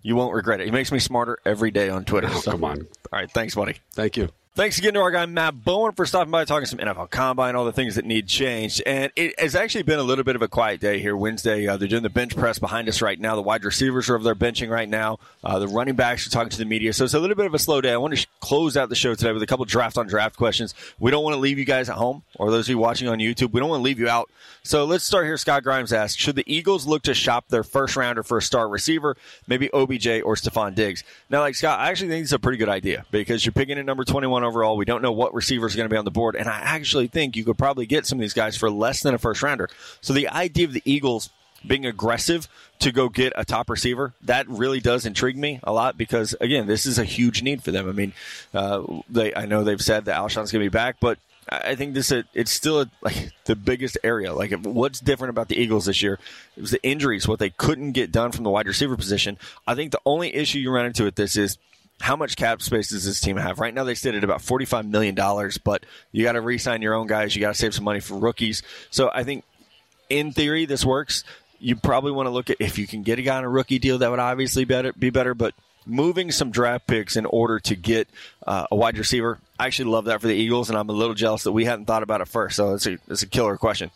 You 0.04 0.14
won't 0.14 0.34
regret 0.34 0.60
it. 0.60 0.66
He 0.66 0.70
makes 0.70 0.92
me 0.92 1.00
smarter 1.00 1.38
every 1.44 1.72
day 1.72 1.88
on 1.88 2.04
Twitter. 2.04 2.28
Oh, 2.30 2.40
So- 2.40 2.52
come 2.52 2.62
on. 2.64 2.78
All 3.12 3.18
right. 3.18 3.30
Thanks, 3.30 3.56
buddy. 3.56 3.76
Thank 3.92 4.16
you. 4.16 4.28
Thanks 4.56 4.78
again 4.78 4.94
to 4.94 5.00
our 5.00 5.10
guy 5.10 5.26
Matt 5.26 5.64
Bowen 5.64 5.94
for 5.94 6.06
stopping 6.06 6.30
by, 6.30 6.44
talking 6.44 6.66
some 6.66 6.78
NFL 6.78 7.10
Combine, 7.10 7.56
all 7.56 7.64
the 7.64 7.72
things 7.72 7.96
that 7.96 8.04
need 8.04 8.28
changed. 8.28 8.84
And 8.86 9.10
it 9.16 9.36
has 9.40 9.56
actually 9.56 9.82
been 9.82 9.98
a 9.98 10.04
little 10.04 10.22
bit 10.22 10.36
of 10.36 10.42
a 10.42 10.46
quiet 10.46 10.80
day 10.80 11.00
here 11.00 11.16
Wednesday. 11.16 11.66
Uh, 11.66 11.76
they're 11.76 11.88
doing 11.88 12.04
the 12.04 12.08
bench 12.08 12.36
press 12.36 12.60
behind 12.60 12.88
us 12.88 13.02
right 13.02 13.18
now. 13.18 13.34
The 13.34 13.42
wide 13.42 13.64
receivers 13.64 14.08
are 14.08 14.14
over 14.14 14.22
there 14.22 14.36
benching 14.36 14.70
right 14.70 14.88
now. 14.88 15.18
Uh, 15.42 15.58
the 15.58 15.66
running 15.66 15.96
backs 15.96 16.24
are 16.28 16.30
talking 16.30 16.50
to 16.50 16.58
the 16.58 16.66
media. 16.66 16.92
So 16.92 17.02
it's 17.02 17.14
a 17.14 17.18
little 17.18 17.34
bit 17.34 17.46
of 17.46 17.54
a 17.54 17.58
slow 17.58 17.80
day. 17.80 17.92
I 17.92 17.96
want 17.96 18.12
to 18.12 18.16
sh- 18.16 18.26
close 18.38 18.76
out 18.76 18.90
the 18.90 18.94
show 18.94 19.16
today 19.16 19.32
with 19.32 19.42
a 19.42 19.46
couple 19.48 19.64
draft 19.64 19.98
on 19.98 20.06
draft 20.06 20.36
questions. 20.36 20.72
We 21.00 21.10
don't 21.10 21.24
want 21.24 21.34
to 21.34 21.40
leave 21.40 21.58
you 21.58 21.64
guys 21.64 21.90
at 21.90 21.96
home 21.96 22.22
or 22.36 22.52
those 22.52 22.66
of 22.66 22.70
you 22.70 22.78
watching 22.78 23.08
on 23.08 23.18
YouTube. 23.18 23.50
We 23.50 23.58
don't 23.58 23.70
want 23.70 23.80
to 23.80 23.84
leave 23.84 23.98
you 23.98 24.08
out. 24.08 24.30
So 24.62 24.84
let's 24.84 25.02
start 25.02 25.26
here. 25.26 25.36
Scott 25.36 25.64
Grimes 25.64 25.92
asks 25.92 26.16
Should 26.16 26.36
the 26.36 26.44
Eagles 26.46 26.86
look 26.86 27.02
to 27.02 27.14
shop 27.14 27.48
their 27.48 27.64
first 27.64 27.96
rounder 27.96 28.22
for 28.22 28.38
a 28.38 28.42
star 28.42 28.68
receiver, 28.68 29.16
maybe 29.48 29.68
OBJ 29.72 30.22
or 30.24 30.36
Stefon 30.36 30.76
Diggs? 30.76 31.02
Now, 31.28 31.40
like 31.40 31.56
Scott, 31.56 31.80
I 31.80 31.90
actually 31.90 32.10
think 32.10 32.22
it's 32.22 32.32
a 32.32 32.38
pretty 32.38 32.58
good 32.58 32.68
idea 32.68 33.04
because 33.10 33.44
you're 33.44 33.52
picking 33.52 33.80
at 33.80 33.84
number 33.84 34.04
21 34.04 34.43
overall. 34.44 34.76
We 34.76 34.85
don't 34.85 35.02
know 35.02 35.12
what 35.12 35.35
receivers 35.35 35.74
are 35.74 35.76
going 35.76 35.88
to 35.88 35.92
be 35.92 35.98
on 35.98 36.04
the 36.04 36.11
board. 36.11 36.37
And 36.37 36.48
I 36.48 36.61
actually 36.61 37.07
think 37.07 37.37
you 37.37 37.44
could 37.44 37.59
probably 37.59 37.87
get 37.87 38.07
some 38.07 38.18
of 38.18 38.20
these 38.20 38.35
guys 38.35 38.57
for 38.57 38.70
less 38.70 39.02
than 39.02 39.14
a 39.14 39.18
first 39.18 39.42
rounder. 39.42 39.68
So 40.00 40.12
the 40.12 40.28
idea 40.28 40.66
of 40.66 40.72
the 40.72 40.83
Eagles 40.85 41.30
being 41.66 41.87
aggressive 41.87 42.48
to 42.80 42.92
go 42.92 43.09
get 43.09 43.33
a 43.37 43.44
top 43.44 43.70
receiver, 43.70 44.12
that 44.22 44.48
really 44.48 44.80
does 44.80 45.07
intrigue 45.07 45.37
me 45.37 45.61
a 45.62 45.72
lot 45.72 45.96
because, 45.96 46.35
again, 46.40 46.66
this 46.66 46.87
is 46.87 46.98
a 46.98 47.04
huge 47.04 47.42
need 47.42 47.62
for 47.62 47.70
them. 47.70 47.88
I 47.88 47.92
mean, 47.92 48.12
uh, 48.52 48.83
they 49.09 49.35
I 49.35 49.46
know 49.46 49.64
they've 49.64 49.80
said 49.80 50.04
that 50.04 50.16
Alshon's 50.16 50.52
going 50.52 50.62
to 50.62 50.70
be 50.70 50.74
back, 50.74 50.96
but 51.00 51.18
I 51.48 51.74
think 51.74 51.94
this 51.94 52.11
it's 52.11 52.50
still 52.50 52.87
like 53.02 53.33
the 53.44 53.57
biggest 53.57 53.98
area. 54.02 54.33
Like 54.33 54.52
what's 54.64 55.00
different 55.00 55.30
about 55.30 55.48
the 55.48 55.57
Eagles 55.57 55.87
this 55.87 56.02
year? 56.02 56.18
It 56.57 56.61
was 56.61 56.70
the 56.70 56.83
injuries, 56.83 57.28
what 57.28 57.38
they 57.38 57.50
couldn't 57.50 57.92
get 57.92 58.12
done 58.12 58.33
from 58.33 58.44
the 58.44 58.50
wide 58.50 58.66
receiver 58.66 58.96
position. 58.96 59.38
I 59.66 59.74
think 59.74 59.92
the 59.92 60.00
only 60.07 60.35
issue 60.35 60.59
you 60.59 60.70
run 60.70 60.87
into 60.87 61.04
with 61.04 61.16
this 61.16 61.37
is 61.37 61.59
how 62.00 62.16
much 62.16 62.37
cap 62.37 62.61
space 62.61 62.88
does 62.90 63.04
this 63.04 63.20
team 63.20 63.37
have? 63.37 63.61
Right 63.61 63.72
now, 63.72 63.85
they 63.85 63.94
sit 63.94 64.14
at 64.14 64.24
about 64.24 64.40
$45 64.40 64.88
million, 64.88 65.14
but 65.64 65.85
you 66.12 66.24
got 66.24 66.33
to 66.33 66.40
re 66.40 66.59
sign 66.59 66.83
your 66.83 66.94
own 66.94 67.07
guys. 67.07 67.35
You 67.35 67.40
got 67.40 67.54
to 67.54 67.59
save 67.59 67.74
some 67.74 67.85
money 67.85 68.00
for 68.00 68.18
rookies. 68.18 68.62
So 68.90 69.11
I 69.12 69.24
think, 69.24 69.44
in 70.11 70.33
theory, 70.33 70.66
this 70.66 70.85
works. 70.85 71.24
You 71.61 71.76
probably 71.76 72.12
want 72.12 72.26
to 72.26 72.30
look 72.30 72.50
at 72.50 72.57
if 72.61 72.78
you 72.78 72.87
can 72.87 73.02
get 73.02 73.18
a 73.18 73.22
guy 73.22 73.38
on 73.38 73.44
a 73.44 73.48
rookie 73.48 73.78
deal, 73.78 73.98
that 73.98 74.11
would 74.11 74.18
obviously 74.18 74.64
better, 74.64 74.92
be 74.92 75.11
better. 75.11 75.35
But 75.35 75.54
moving 75.86 76.30
some 76.30 76.50
draft 76.50 76.86
picks 76.86 77.16
in 77.16 77.26
order 77.26 77.60
to 77.60 77.76
get 77.76 78.08
uh, 78.46 78.66
a 78.70 78.76
wide 78.76 78.98
receiver, 78.98 79.38
I 79.58 79.66
actually 79.66 79.90
love 79.90 80.06
that 80.06 80.20
for 80.20 80.26
the 80.26 80.34
Eagles, 80.34 80.68
and 80.68 80.76
I'm 80.76 80.88
a 80.88 80.92
little 80.92 81.14
jealous 81.14 81.44
that 81.44 81.52
we 81.52 81.64
hadn't 81.64 81.84
thought 81.84 82.02
about 82.02 82.20
it 82.20 82.26
first. 82.26 82.56
So 82.56 82.74
it's 82.74 82.86
a, 82.86 82.98
it's 83.08 83.22
a 83.22 83.26
killer 83.26 83.56
question. 83.56 83.90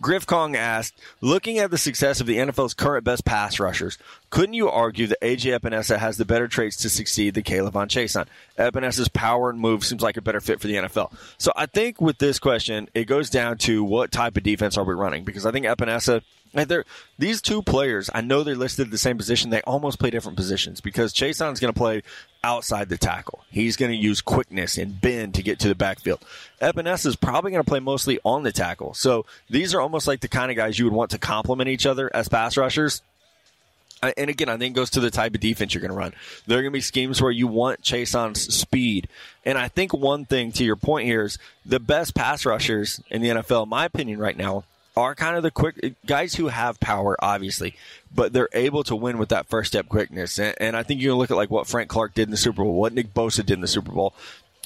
Griff 0.00 0.26
Kong 0.26 0.56
asked, 0.56 0.98
looking 1.20 1.58
at 1.58 1.70
the 1.70 1.76
success 1.76 2.20
of 2.20 2.26
the 2.26 2.38
NFL's 2.38 2.72
current 2.72 3.04
best 3.04 3.24
pass 3.24 3.60
rushers, 3.60 3.98
couldn't 4.30 4.54
you 4.54 4.70
argue 4.70 5.06
that 5.08 5.20
AJ 5.20 5.58
Epenesa 5.60 5.98
has 5.98 6.16
the 6.16 6.24
better 6.24 6.48
traits 6.48 6.78
to 6.78 6.88
succeed 6.88 7.34
than 7.34 7.42
Caleb 7.42 7.74
Von 7.74 7.88
Chason? 7.88 8.26
Epenesa's 8.58 9.08
power 9.08 9.50
and 9.50 9.60
move 9.60 9.84
seems 9.84 10.02
like 10.02 10.16
a 10.16 10.22
better 10.22 10.40
fit 10.40 10.60
for 10.60 10.66
the 10.66 10.76
NFL. 10.76 11.12
So 11.36 11.52
I 11.54 11.66
think 11.66 12.00
with 12.00 12.16
this 12.16 12.38
question, 12.38 12.88
it 12.94 13.04
goes 13.04 13.28
down 13.28 13.58
to 13.58 13.84
what 13.84 14.12
type 14.12 14.38
of 14.38 14.42
defense 14.42 14.78
are 14.78 14.84
we 14.84 14.94
running? 14.94 15.24
Because 15.24 15.44
I 15.44 15.52
think 15.52 15.66
Epenesa, 15.66 16.22
they're, 16.52 16.84
these 17.18 17.40
two 17.40 17.62
players, 17.62 18.10
I 18.14 18.20
know 18.20 18.42
they're 18.42 18.54
listed 18.54 18.90
the 18.90 18.98
same 18.98 19.16
position. 19.16 19.50
They 19.50 19.62
almost 19.62 19.98
play 19.98 20.10
different 20.10 20.36
positions 20.36 20.80
because 20.80 21.12
Chaisson's 21.14 21.60
going 21.60 21.72
to 21.72 21.78
play 21.78 22.02
outside 22.44 22.88
the 22.88 22.98
tackle. 22.98 23.44
He's 23.50 23.76
going 23.76 23.90
to 23.90 23.96
use 23.96 24.20
quickness 24.20 24.76
and 24.76 25.00
bend 25.00 25.34
to 25.34 25.42
get 25.42 25.58
to 25.60 25.68
the 25.68 25.74
backfield. 25.74 26.24
Epenesa 26.60 27.06
is 27.06 27.16
probably 27.16 27.52
going 27.52 27.64
to 27.64 27.68
play 27.68 27.80
mostly 27.80 28.18
on 28.24 28.42
the 28.42 28.52
tackle. 28.52 28.94
So 28.94 29.24
these 29.48 29.74
are 29.74 29.80
almost 29.80 30.06
like 30.06 30.20
the 30.20 30.28
kind 30.28 30.50
of 30.50 30.56
guys 30.56 30.78
you 30.78 30.84
would 30.84 30.94
want 30.94 31.10
to 31.12 31.18
complement 31.18 31.68
each 31.70 31.86
other 31.86 32.14
as 32.14 32.28
pass 32.28 32.56
rushers. 32.56 33.00
Uh, 34.02 34.10
and 34.16 34.28
again, 34.28 34.48
I 34.48 34.56
think 34.56 34.74
it 34.74 34.78
goes 34.78 34.90
to 34.90 35.00
the 35.00 35.10
type 35.10 35.34
of 35.34 35.40
defense 35.40 35.72
you're 35.72 35.80
going 35.80 35.92
to 35.92 35.96
run. 35.96 36.12
There 36.46 36.58
are 36.58 36.62
going 36.62 36.72
to 36.72 36.76
be 36.76 36.80
schemes 36.80 37.22
where 37.22 37.30
you 37.30 37.46
want 37.46 37.82
Chaisson 37.82 38.36
speed. 38.36 39.08
And 39.44 39.56
I 39.56 39.68
think 39.68 39.94
one 39.94 40.24
thing 40.24 40.50
to 40.52 40.64
your 40.64 40.76
point 40.76 41.06
here 41.06 41.22
is 41.22 41.38
the 41.64 41.78
best 41.78 42.14
pass 42.14 42.44
rushers 42.44 43.00
in 43.10 43.22
the 43.22 43.28
NFL, 43.28 43.64
in 43.64 43.68
my 43.68 43.84
opinion, 43.84 44.18
right 44.18 44.36
now, 44.36 44.64
are 44.96 45.14
kind 45.14 45.36
of 45.36 45.42
the 45.42 45.50
quick 45.50 45.94
guys 46.06 46.34
who 46.34 46.48
have 46.48 46.78
power, 46.80 47.16
obviously, 47.20 47.74
but 48.14 48.32
they're 48.32 48.48
able 48.52 48.84
to 48.84 48.96
win 48.96 49.18
with 49.18 49.30
that 49.30 49.46
first 49.46 49.72
step 49.72 49.88
quickness. 49.88 50.38
And, 50.38 50.54
and 50.60 50.76
I 50.76 50.82
think 50.82 51.00
you 51.00 51.10
can 51.10 51.18
look 51.18 51.30
at 51.30 51.36
like 51.36 51.50
what 51.50 51.66
Frank 51.66 51.88
Clark 51.88 52.14
did 52.14 52.28
in 52.28 52.30
the 52.30 52.36
Super 52.36 52.62
Bowl, 52.62 52.74
what 52.74 52.92
Nick 52.92 53.14
Bosa 53.14 53.36
did 53.36 53.52
in 53.52 53.60
the 53.60 53.68
Super 53.68 53.92
Bowl. 53.92 54.14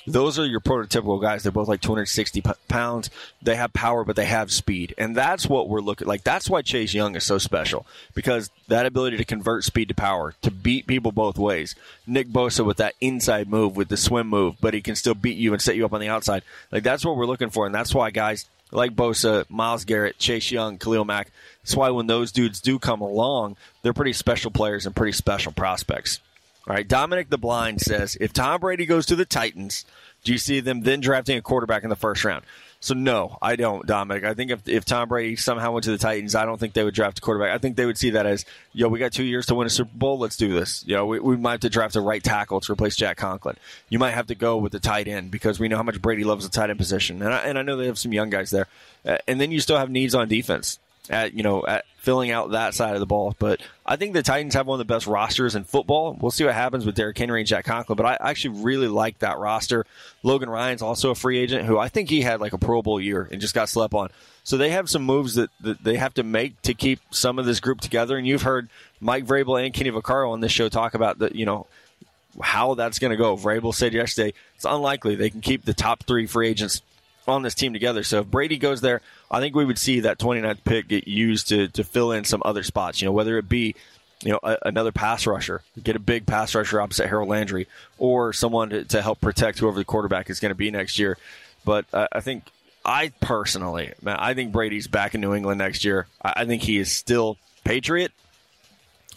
Those 0.09 0.39
are 0.39 0.47
your 0.47 0.61
prototypical 0.61 1.21
guys. 1.21 1.43
They're 1.43 1.51
both 1.51 1.67
like 1.67 1.81
260 1.81 2.41
p- 2.41 2.51
pounds. 2.69 3.11
They 3.43 3.57
have 3.57 3.73
power, 3.73 4.05
but 4.05 4.15
they 4.15 4.25
have 4.27 4.53
speed. 4.53 4.95
And 4.97 5.17
that's 5.17 5.49
what 5.49 5.69
we're 5.69 5.81
looking 5.81 6.07
like. 6.07 6.23
That's 6.23 6.49
why 6.49 6.63
Chase 6.63 6.95
Young 6.95 7.17
is 7.17 7.25
so 7.25 7.39
special 7.39 7.87
because 8.15 8.51
that 8.69 8.87
ability 8.87 9.17
to 9.17 9.25
convert 9.25 9.65
speed 9.65 9.89
to 9.89 9.95
power, 9.95 10.35
to 10.43 10.53
beat 10.53 10.87
people 10.87 11.11
both 11.11 11.39
ways. 11.39 11.75
Nick 12.07 12.29
Bosa 12.29 12.65
with 12.65 12.77
that 12.77 12.95
inside 13.01 13.49
move, 13.49 13.77
with 13.77 13.89
the 13.89 13.97
swim 13.97 14.29
move, 14.29 14.55
but 14.61 14.75
he 14.75 14.81
can 14.81 14.95
still 14.95 15.15
beat 15.15 15.39
you 15.39 15.53
and 15.53 15.61
set 15.61 15.75
you 15.75 15.85
up 15.85 15.93
on 15.93 16.01
the 16.01 16.09
outside. 16.09 16.45
Like 16.71 16.85
that's 16.85 17.05
what 17.05 17.17
we're 17.17 17.27
looking 17.27 17.51
for. 17.51 17.67
And 17.67 17.75
that's 17.75 17.93
why 17.93 18.13
guys 18.13 18.47
like 18.73 18.95
Bosa, 18.95 19.49
Myles 19.49 19.85
Garrett, 19.85 20.19
Chase 20.19 20.51
Young, 20.51 20.79
Khalil 20.79 21.05
Mack, 21.05 21.31
that's 21.63 21.77
why 21.77 21.91
when 21.91 22.07
those 22.07 22.33
dudes 22.33 22.61
do 22.61 22.79
come 22.79 23.01
along, 23.01 23.57
they're 23.83 23.93
pretty 23.93 24.13
special 24.13 24.51
players 24.51 24.87
and 24.87 24.95
pretty 24.95 25.13
special 25.13 25.53
prospects. 25.53 26.21
All 26.67 26.75
right, 26.75 26.87
Dominic 26.87 27.31
the 27.31 27.39
Blind 27.39 27.81
says 27.81 28.17
if 28.21 28.33
Tom 28.33 28.61
Brady 28.61 28.87
goes 28.87 29.07
to 29.07 29.17
the 29.17 29.25
Titans, 29.25 29.85
do 30.25 30.33
you 30.33 30.39
see 30.39 30.61
them 30.61 30.83
then 30.83 31.01
drafting 31.01 31.39
a 31.39 31.43
quarterback 31.43 31.85
in 31.85 31.91
the 31.91 31.97
first 31.97 32.25
round? 32.25 32.45
So 32.87 32.95
no, 32.95 33.37
I 33.43 33.57
don't, 33.57 33.85
Dominic. 33.85 34.23
I 34.23 34.35
think 34.35 34.53
if, 34.53 34.69
if 34.69 34.85
Tom 34.85 35.09
Brady 35.09 35.35
somehow 35.35 35.73
went 35.73 35.83
to 35.87 35.91
the 35.91 35.99
Titans, 35.99 36.37
I 36.37 36.45
don't 36.45 36.57
think 36.57 36.73
they 36.73 36.85
would 36.85 36.95
draft 36.95 37.19
a 37.19 37.21
quarterback. 37.21 37.53
I 37.53 37.59
think 37.59 37.75
they 37.75 37.85
would 37.85 37.99
see 37.99 38.11
that 38.11 38.27
as, 38.27 38.45
yo, 38.73 38.87
we 38.87 39.01
got 39.01 39.13
two 39.13 39.25
years 39.25 39.47
to 39.47 39.57
win 39.57 39.67
a 39.67 39.71
Super 39.71 39.91
Bowl. 39.93 40.21
Let's 40.21 40.37
do 40.37 40.55
this. 40.55 40.85
You 40.87 40.95
know, 40.95 41.05
we, 41.05 41.19
we 41.19 41.37
might 41.37 41.51
have 41.51 41.61
to 41.63 41.69
draft 41.69 41.97
a 41.97 42.01
right 42.01 42.23
tackle 42.23 42.61
to 42.61 42.73
replace 42.73 42.95
Jack 42.95 43.17
Conklin. 43.17 43.57
You 43.89 43.99
might 43.99 44.13
have 44.13 44.29
to 44.29 44.37
go 44.37 44.59
with 44.59 44.71
the 44.71 44.79
tight 44.79 45.09
end 45.09 45.33
because 45.33 45.59
we 45.59 45.67
know 45.67 45.77
how 45.77 45.83
much 45.83 46.01
Brady 46.01 46.23
loves 46.23 46.49
the 46.49 46.51
tight 46.53 46.71
end 46.71 46.79
position, 46.79 47.23
and 47.23 47.35
I, 47.35 47.39
and 47.39 47.59
I 47.59 47.63
know 47.63 47.77
they 47.77 47.87
have 47.87 47.99
some 47.99 48.13
young 48.13 48.31
guys 48.31 48.53
there. 48.53 48.69
Uh, 49.05 49.19
and 49.27 49.41
then 49.41 49.51
you 49.51 49.59
still 49.59 49.79
have 49.79 49.91
needs 49.91 50.15
on 50.15 50.29
defense 50.29 50.79
at 51.11 51.35
you 51.35 51.43
know 51.43 51.65
at 51.67 51.85
filling 51.99 52.31
out 52.31 52.53
that 52.53 52.73
side 52.75 52.95
of 52.95 53.01
the 53.01 53.07
ball. 53.07 53.35
But 53.39 53.61
I 53.85 53.97
think 53.97 54.13
the 54.13 54.23
Titans 54.23 54.55
have 54.55 54.67
one 54.67 54.81
of 54.81 54.87
the 54.87 54.93
best 54.93 55.07
rosters 55.07 55.57
in 55.57 55.65
football. 55.65 56.17
We'll 56.21 56.31
see 56.31 56.45
what 56.45 56.55
happens 56.55 56.87
with 56.87 56.95
Derrick 56.95 57.19
Henry 57.19 57.41
and 57.41 57.49
Jack 57.49 57.65
Conklin. 57.65 57.97
But 57.97 58.07
I 58.07 58.17
actually 58.31 58.63
really 58.63 58.87
like 58.87 59.19
that 59.19 59.39
roster. 59.39 59.85
Logan 60.23 60.49
Ryan's 60.49 60.83
also 60.83 61.11
a 61.11 61.15
free 61.17 61.39
agent 61.39 61.67
who 61.67 61.79
I 61.79 61.89
think 61.89 62.09
he 62.09 62.23
had 62.23 62.41
like 62.41 62.53
a 62.53 62.59
Pro 62.59 62.81
Bowl 62.81 63.01
year 63.01 63.29
and 63.31 63.41
just 63.41 63.55
got 63.55 63.69
slept 63.69 63.93
on. 63.93 64.11
So 64.45 64.57
they 64.57 64.71
have 64.71 64.89
some 64.89 65.03
moves 65.03 65.35
that, 65.35 65.51
that 65.63 65.83
they 65.83 65.97
have 65.97 66.15
to 66.15 66.23
make 66.23 66.63
to 66.63 66.75
keep 66.75 67.01
some 67.11 67.41
of 67.41 67.47
this 67.47 67.59
group 67.59 67.81
together. 67.81 68.17
And 68.17 68.25
you've 68.25 68.43
heard 68.43 68.69
Mike 69.01 69.27
Vrabel 69.27 69.65
and 69.65 69.75
Kenny 69.75 69.91
Vaccaro 69.91 70.31
on 70.31 70.41
this 70.41 70.53
show 70.53 70.69
talk 70.69 70.95
about 70.95 71.19
the 71.19 71.37
you 71.37 71.45
know 71.45 71.67
how 72.41 72.75
that's 72.75 73.01
going 73.01 73.11
to 73.11 73.17
go. 73.17 73.37
Vrabel 73.37 73.75
said 73.75 73.93
yesterday 73.93 74.33
it's 74.55 74.65
unlikely 74.65 75.17
they 75.17 75.31
can 75.31 75.41
keep 75.41 75.65
the 75.65 75.75
top 75.75 76.05
three 76.05 76.27
free 76.27 76.49
agents 76.49 76.83
on 77.29 77.43
this 77.43 77.55
team 77.55 77.73
together. 77.73 78.03
So 78.03 78.21
if 78.21 78.27
Brady 78.27 78.59
goes 78.59 78.81
there, 78.81 79.01
I 79.31 79.41
think 79.41 79.55
we 79.55 79.65
would 79.65 79.79
see 79.79 80.01
that 80.01 80.19
29th 80.19 80.65
pick 80.65 80.89
get 80.89 81.09
used 81.09 81.49
to, 81.49 81.69
to 81.69 81.85
fill 81.85 82.13
in 82.13 82.25
some 82.25 82.43
other 82.45 82.63
spots, 82.63 83.01
you 83.01 83.07
know, 83.07 83.13
whether 83.13 83.39
it 83.39 83.49
be 83.49 83.75
you 84.23 84.33
know, 84.33 84.41
a, 84.43 84.57
another 84.65 84.93
pass 84.93 85.27
rusher, 85.27 85.63
get 85.83 85.97
a 85.97 86.01
big 86.01 86.27
pass 86.27 86.55
rusher 86.55 86.81
opposite 86.81 87.09
Harold 87.09 87.29
Landry, 87.29 87.69
or 87.99 88.33
someone 88.33 88.71
to, 88.71 88.85
to 88.85 89.03
help 89.03 89.21
protect 89.21 89.59
whoever 89.59 89.77
the 89.77 89.85
quarterback 89.85 90.31
is 90.31 90.41
going 90.41 90.51
to 90.51 90.57
be 90.57 90.71
next 90.71 90.99
year. 90.99 91.19
But 91.65 91.87
uh, 91.93 92.09
I 92.13 92.21
think 92.21 92.45
I 92.85 93.13
personally, 93.21 93.93
man, 94.01 94.17
I 94.19 94.35
think 94.35 94.53
Brady's 94.53 94.87
back 94.87 95.15
in 95.15 95.21
New 95.21 95.35
England 95.35 95.59
next 95.59 95.85
year. 95.85 96.07
I, 96.23 96.33
I 96.37 96.45
think 96.47 96.63
he 96.63 96.79
is 96.79 96.91
still 96.91 97.37
Patriot. 97.65 98.13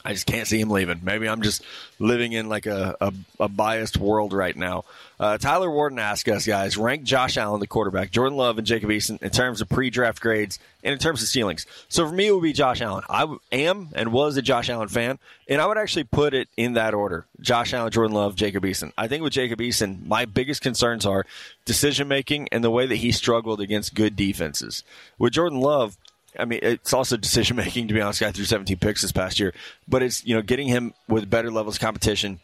I 0.04 0.14
just 0.14 0.26
can't 0.26 0.48
see 0.48 0.60
him 0.60 0.70
leaving. 0.70 1.02
Maybe 1.04 1.28
I'm 1.28 1.42
just 1.42 1.64
living 2.00 2.32
in 2.32 2.48
like 2.48 2.66
a, 2.66 2.96
a, 3.02 3.14
a 3.40 3.50
biased 3.50 3.98
world 3.98 4.34
right 4.34 4.56
now. 4.56 4.86
Uh, 5.20 5.38
Tyler 5.38 5.70
Warden 5.70 6.00
asked 6.00 6.30
us, 6.30 6.46
guys, 6.46 6.78
rank 6.78 7.04
Josh 7.04 7.36
Allen, 7.38 7.60
the 7.60 7.68
quarterback, 7.68 8.10
Jordan 8.10 8.38
Love, 8.38 8.58
and 8.58 8.66
Jacob 8.66 8.90
Eason 8.90 9.22
in 9.22 9.30
terms 9.30 9.60
of 9.60 9.68
pre 9.68 9.90
draft 9.90 10.22
grades 10.22 10.60
and 10.82 10.94
in 10.94 11.00
terms 11.00 11.22
of 11.22 11.28
ceilings. 11.28 11.66
So 11.90 12.08
for 12.08 12.16
me, 12.16 12.28
it 12.28 12.32
would 12.32 12.44
be 12.44 12.54
Josh 12.54 12.82
Allen. 12.82 13.04
I 13.10 13.28
am 13.52 13.90
and 13.94 14.14
was 14.14 14.38
a 14.38 14.42
Josh 14.42 14.70
Allen 14.70 14.88
fan, 14.88 15.20
and 15.50 15.60
I 15.62 15.66
would 15.66 15.78
actually 15.78 16.06
put 16.06 16.34
it 16.34 16.48
in 16.56 16.74
that 16.74 16.94
order 16.94 17.26
Josh 17.42 17.74
Allen, 17.74 17.92
Jordan 17.92 18.16
Love, 18.16 18.36
Jacob 18.36 18.64
Eason. 18.64 18.94
I 18.98 19.10
think 19.10 19.24
with 19.24 19.34
Jacob 19.34 19.60
Eason, 19.60 20.06
my 20.06 20.24
biggest 20.24 20.62
concerns 20.62 21.06
are 21.06 21.26
decision 21.66 22.08
making 22.08 22.48
and 22.52 22.64
the 22.64 22.72
way 22.72 22.86
that 22.86 22.96
he 22.96 23.12
struggled 23.12 23.60
against 23.60 23.94
good 23.94 24.16
defenses. 24.16 24.84
With 25.18 25.34
Jordan 25.34 25.60
Love, 25.60 25.98
I 26.40 26.46
mean, 26.46 26.60
it's 26.62 26.94
also 26.94 27.18
decision 27.18 27.56
making. 27.58 27.88
To 27.88 27.94
be 27.94 28.02
honest, 28.02 28.20
guy 28.20 28.32
threw 28.32 28.46
17 28.46 28.78
picks 28.78 29.02
this 29.02 29.12
past 29.12 29.40
year, 29.40 29.54
but 29.88 30.02
it's 30.02 30.26
you 30.26 30.36
know 30.36 30.42
getting 30.42 30.68
him 30.68 30.94
with 31.08 31.30
better 31.30 31.52
levels 31.52 31.76
of 31.76 31.82
competition 31.82 32.40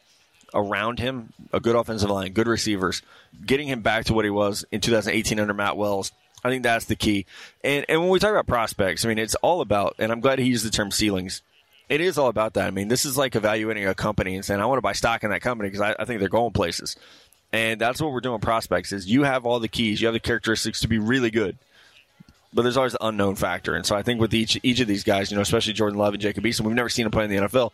around 0.53 0.99
him, 0.99 1.33
a 1.51 1.59
good 1.59 1.75
offensive 1.75 2.09
line, 2.09 2.31
good 2.31 2.47
receivers, 2.47 3.01
getting 3.45 3.67
him 3.67 3.81
back 3.81 4.05
to 4.05 4.13
what 4.13 4.25
he 4.25 4.31
was 4.31 4.65
in 4.71 4.81
2018 4.81 5.39
under 5.39 5.53
Matt 5.53 5.77
Wells. 5.77 6.11
I 6.43 6.49
think 6.49 6.63
that's 6.63 6.85
the 6.85 6.95
key. 6.95 7.25
And 7.63 7.85
and 7.89 8.01
when 8.01 8.09
we 8.09 8.19
talk 8.19 8.31
about 8.31 8.47
prospects, 8.47 9.03
I 9.03 9.07
mean, 9.07 9.17
it's 9.17 9.35
all 9.35 9.61
about. 9.61 9.95
And 9.99 10.11
I'm 10.11 10.19
glad 10.19 10.39
he 10.39 10.45
used 10.45 10.65
the 10.65 10.69
term 10.69 10.91
ceilings. 10.91 11.41
It 11.87 12.01
is 12.01 12.17
all 12.17 12.29
about 12.29 12.53
that. 12.55 12.67
I 12.67 12.71
mean, 12.71 12.87
this 12.87 13.05
is 13.05 13.17
like 13.17 13.35
evaluating 13.35 13.85
a 13.85 13.93
company 13.93 14.35
and 14.35 14.43
saying, 14.43 14.59
I 14.59 14.65
want 14.65 14.79
to 14.79 14.81
buy 14.83 14.93
stock 14.93 15.23
in 15.23 15.29
that 15.29 15.41
company 15.41 15.69
because 15.69 15.81
I, 15.81 15.95
I 15.99 16.05
think 16.05 16.19
they're 16.19 16.29
going 16.29 16.51
places. 16.51 16.95
And 17.53 17.79
that's 17.79 18.01
what 18.01 18.11
we're 18.11 18.21
doing 18.21 18.33
with 18.33 18.41
prospects 18.41 18.91
is 18.91 19.07
you 19.07 19.23
have 19.23 19.45
all 19.45 19.59
the 19.59 19.67
keys, 19.67 20.01
you 20.01 20.07
have 20.07 20.13
the 20.13 20.19
characteristics 20.19 20.81
to 20.81 20.87
be 20.87 20.97
really 20.97 21.29
good 21.29 21.57
but 22.55 22.61
there's 22.61 22.77
always 22.77 22.93
the 22.93 23.05
unknown 23.05 23.35
factor. 23.35 23.75
And 23.75 23.85
so 23.85 23.95
I 23.95 24.01
think 24.01 24.19
with 24.19 24.33
each 24.33 24.57
each 24.63 24.79
of 24.79 24.87
these 24.87 25.03
guys, 25.03 25.29
you 25.29 25.35
know, 25.35 25.41
especially 25.41 25.73
Jordan 25.73 25.99
Love 25.99 26.13
and 26.13 26.21
Jacob 26.21 26.45
Eason, 26.45 26.61
we've 26.61 26.75
never 26.75 26.89
seen 26.89 27.03
them 27.03 27.11
play 27.11 27.25
in 27.25 27.29
the 27.29 27.35
NFL. 27.35 27.71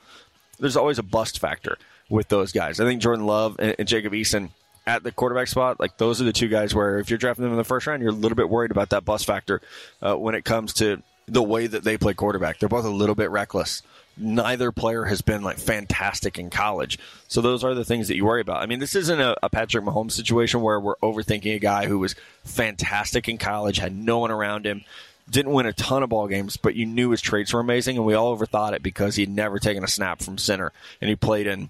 There's 0.60 0.76
always 0.76 1.00
a 1.00 1.04
bust 1.04 1.40
factor 1.40 1.78
with 2.10 2.28
those 2.28 2.52
guys. 2.52 2.80
I 2.80 2.86
think 2.86 3.02
Jordan 3.02 3.26
Love 3.26 3.56
and, 3.60 3.76
and 3.78 3.88
Jacob 3.88 4.14
Eason 4.14 4.50
at 4.88 5.04
the 5.04 5.12
quarterback 5.12 5.48
spot, 5.48 5.80
like 5.80 5.98
those 5.98 6.20
are 6.20 6.26
the 6.26 6.34
two 6.34 6.48
guys 6.48 6.74
where 6.74 6.98
if 6.98 7.10
you're 7.10 7.20
drafting 7.20 7.44
them 7.44 7.52
in 7.52 7.58
the 7.58 7.64
first 7.64 7.86
round, 7.86 8.02
you're 8.02 8.12
a 8.12 8.16
little 8.16 8.36
bit 8.36 8.50
worried 8.50 8.72
about 8.72 8.90
that 8.90 9.06
bust 9.06 9.26
factor 9.26 9.62
uh, 10.02 10.16
when 10.16 10.34
it 10.34 10.44
comes 10.44 10.74
to 10.74 11.02
the 11.28 11.44
way 11.44 11.68
that 11.68 11.84
they 11.84 11.98
play 11.98 12.16
quarterback. 12.16 12.60
They're 12.60 12.68
both 12.68 12.86
a 12.86 12.90
little 12.90 13.16
bit 13.16 13.30
reckless 13.30 13.84
neither 14.22 14.72
player 14.72 15.06
has 15.06 15.22
been 15.22 15.42
like 15.42 15.58
fantastic 15.58 16.38
in 16.38 16.50
college. 16.50 17.00
So 17.28 17.42
those 17.42 17.64
are 17.64 17.74
the 17.74 17.86
things 17.86 18.08
that 18.08 18.16
you 18.16 18.26
worry 18.26 18.42
about. 18.42 18.62
I 18.62 18.66
mean, 18.66 18.80
this 18.80 18.96
isn't 18.96 19.20
a, 19.20 19.36
a, 19.44 19.50
Patrick 19.50 19.84
Mahomes 19.84 20.12
situation 20.12 20.62
where 20.62 20.80
we're 20.80 20.96
overthinking 20.98 21.56
a 21.56 21.60
guy 21.60 21.88
who 21.88 22.00
was 22.00 22.16
fantastic 22.44 23.28
in 23.28 23.38
college, 23.38 23.78
had 23.78 23.96
no 23.96 24.20
one 24.20 24.32
around 24.32 24.66
him, 24.66 24.84
didn't 25.30 25.54
win 25.54 25.66
a 25.66 25.74
ton 25.74 26.04
of 26.04 26.10
ball 26.10 26.28
games, 26.28 26.58
but 26.58 26.76
you 26.76 26.86
knew 26.86 27.12
his 27.12 27.22
traits 27.22 27.54
were 27.54 27.60
amazing, 27.60 27.98
and 27.98 28.06
we 28.06 28.14
all 28.14 28.36
overthought 28.36 28.74
it 28.74 28.84
because 28.84 29.16
he'd 29.16 29.30
never 29.30 29.60
taken 29.60 29.84
a 29.84 29.88
snap 29.88 30.22
from 30.22 30.38
center, 30.38 30.72
and 31.00 31.10
he 31.10 31.16
played 31.16 31.48
in 31.48 31.70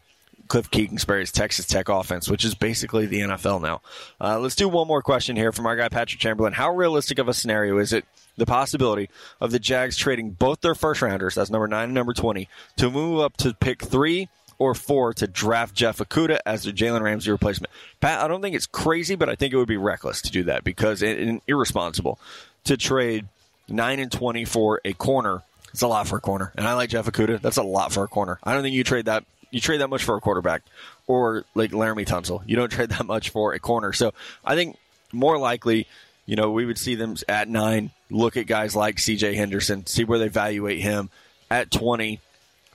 Cliff 0.52 0.70
Kingsbury's 0.70 1.32
Texas 1.32 1.66
Tech 1.66 1.88
offense, 1.88 2.30
which 2.30 2.44
is 2.44 2.56
basically 2.56 3.06
the 3.06 3.22
NFL 3.22 3.62
now. 3.62 3.80
Uh, 4.20 4.38
let's 4.38 4.54
do 4.54 4.68
one 4.68 4.86
more 4.86 5.02
question 5.02 5.38
here 5.38 5.54
from 5.54 5.66
our 5.66 5.78
guy 5.78 5.88
Patrick 5.88 6.20
Chamberlain. 6.20 6.52
How 6.52 6.76
realistic 6.76 7.20
of 7.20 7.30
a 7.30 7.34
scenario 7.34 7.78
is 7.78 7.94
it 7.94 8.04
the 8.36 8.46
possibility 8.46 9.10
of 9.40 9.52
the 9.52 9.60
Jags 9.60 9.96
trading 9.96 10.32
both 10.32 10.60
their 10.60 10.76
first 10.76 11.02
rounders, 11.02 11.36
that's 11.36 11.50
number 11.50 11.70
nine 11.70 11.86
and 11.86 11.94
number 11.94 12.14
20, 12.14 12.50
to 12.76 12.90
move 12.92 13.22
up 13.22 13.38
to 13.38 13.54
pick 13.54 13.82
three 13.82 14.28
or 14.60 14.76
four 14.76 15.14
to 15.14 15.26
draft 15.26 15.74
Jeff 15.74 16.00
Okudah 16.00 16.40
as 16.46 16.66
their 16.66 16.74
Jalen 16.74 17.00
Ramsey 17.00 17.32
replacement. 17.32 17.72
Pat, 18.02 18.22
I 18.22 18.28
don't 18.28 18.42
think 18.42 18.54
it's 18.54 18.68
crazy, 18.68 19.16
but 19.16 19.30
I 19.30 19.36
think 19.36 19.54
it 19.54 19.58
would 19.58 19.70
be 19.70 19.78
reckless 19.78 20.22
to 20.24 20.32
do 20.32 20.44
that 20.44 20.66
because 20.66 21.02
it, 21.02 21.42
irresponsible 21.48 22.20
to 22.66 22.76
trade 22.76 23.26
nine 23.70 24.00
and 24.00 24.12
20 24.12 24.44
for 24.44 24.82
a 24.84 24.92
corner. 24.92 25.44
It's 25.72 25.82
a 25.82 25.88
lot 25.88 26.10
for 26.10 26.18
a 26.18 26.22
corner, 26.22 26.52
and 26.58 26.68
I 26.68 26.74
like 26.74 26.90
Jeff 26.90 27.06
Okudah. 27.06 27.40
That's 27.40 27.56
a 27.56 27.64
lot 27.64 27.94
for 27.94 28.04
a 28.04 28.10
corner. 28.10 28.38
I 28.44 28.54
don't 28.54 28.64
think 28.64 28.76
you 28.76 28.84
trade 28.84 29.06
that. 29.06 29.24
You 29.52 29.60
trade 29.60 29.82
that 29.82 29.90
much 29.90 30.04
for 30.04 30.16
a 30.16 30.22
quarterback, 30.22 30.64
or 31.08 31.46
like 31.54 31.72
Laremy 31.72 32.06
Tunsil. 32.06 32.42
You 32.46 32.56
don't 32.56 32.72
trade 32.72 32.90
that 32.90 33.06
much 33.06 33.30
for 33.30 33.54
a 33.54 33.60
corner. 33.60 33.94
So 33.94 34.14
I 34.44 34.56
think 34.56 34.78
more 35.14 35.38
likely 35.38 35.88
you 36.26 36.36
know, 36.36 36.52
we 36.52 36.66
would 36.66 36.78
see 36.78 36.96
them 36.96 37.16
at 37.28 37.50
nine, 37.50 37.92
look 38.10 38.38
at 38.38 38.48
guys 38.48 38.76
like 38.76 38.96
CJ 38.98 39.36
Henderson, 39.36 39.86
see 39.86 40.04
where 40.04 40.20
they 40.20 40.28
evaluate 40.28 40.80
him. 40.80 41.10
At 41.50 41.72
20, 41.72 42.22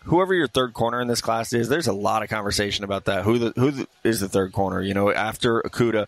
whoever 0.05 0.35
your 0.35 0.49
third 0.49 0.75
corner 0.75 1.01
in 1.01 1.09
this 1.09 1.23
class 1.23 1.55
is, 1.55 1.69
there's 1.69 1.87
a 1.87 1.95
lot 1.95 2.23
of 2.23 2.29
conversation 2.29 2.85
about 2.85 3.07
that. 3.07 3.25
Who 3.25 3.39
the, 3.39 3.53
who 3.59 3.71
the, 3.71 3.89
is 4.05 4.21
the 4.21 4.29
third 4.29 4.53
corner? 4.53 4.83
You 4.83 4.93
know, 4.93 5.11
after 5.11 5.63
Okudah. 5.63 6.07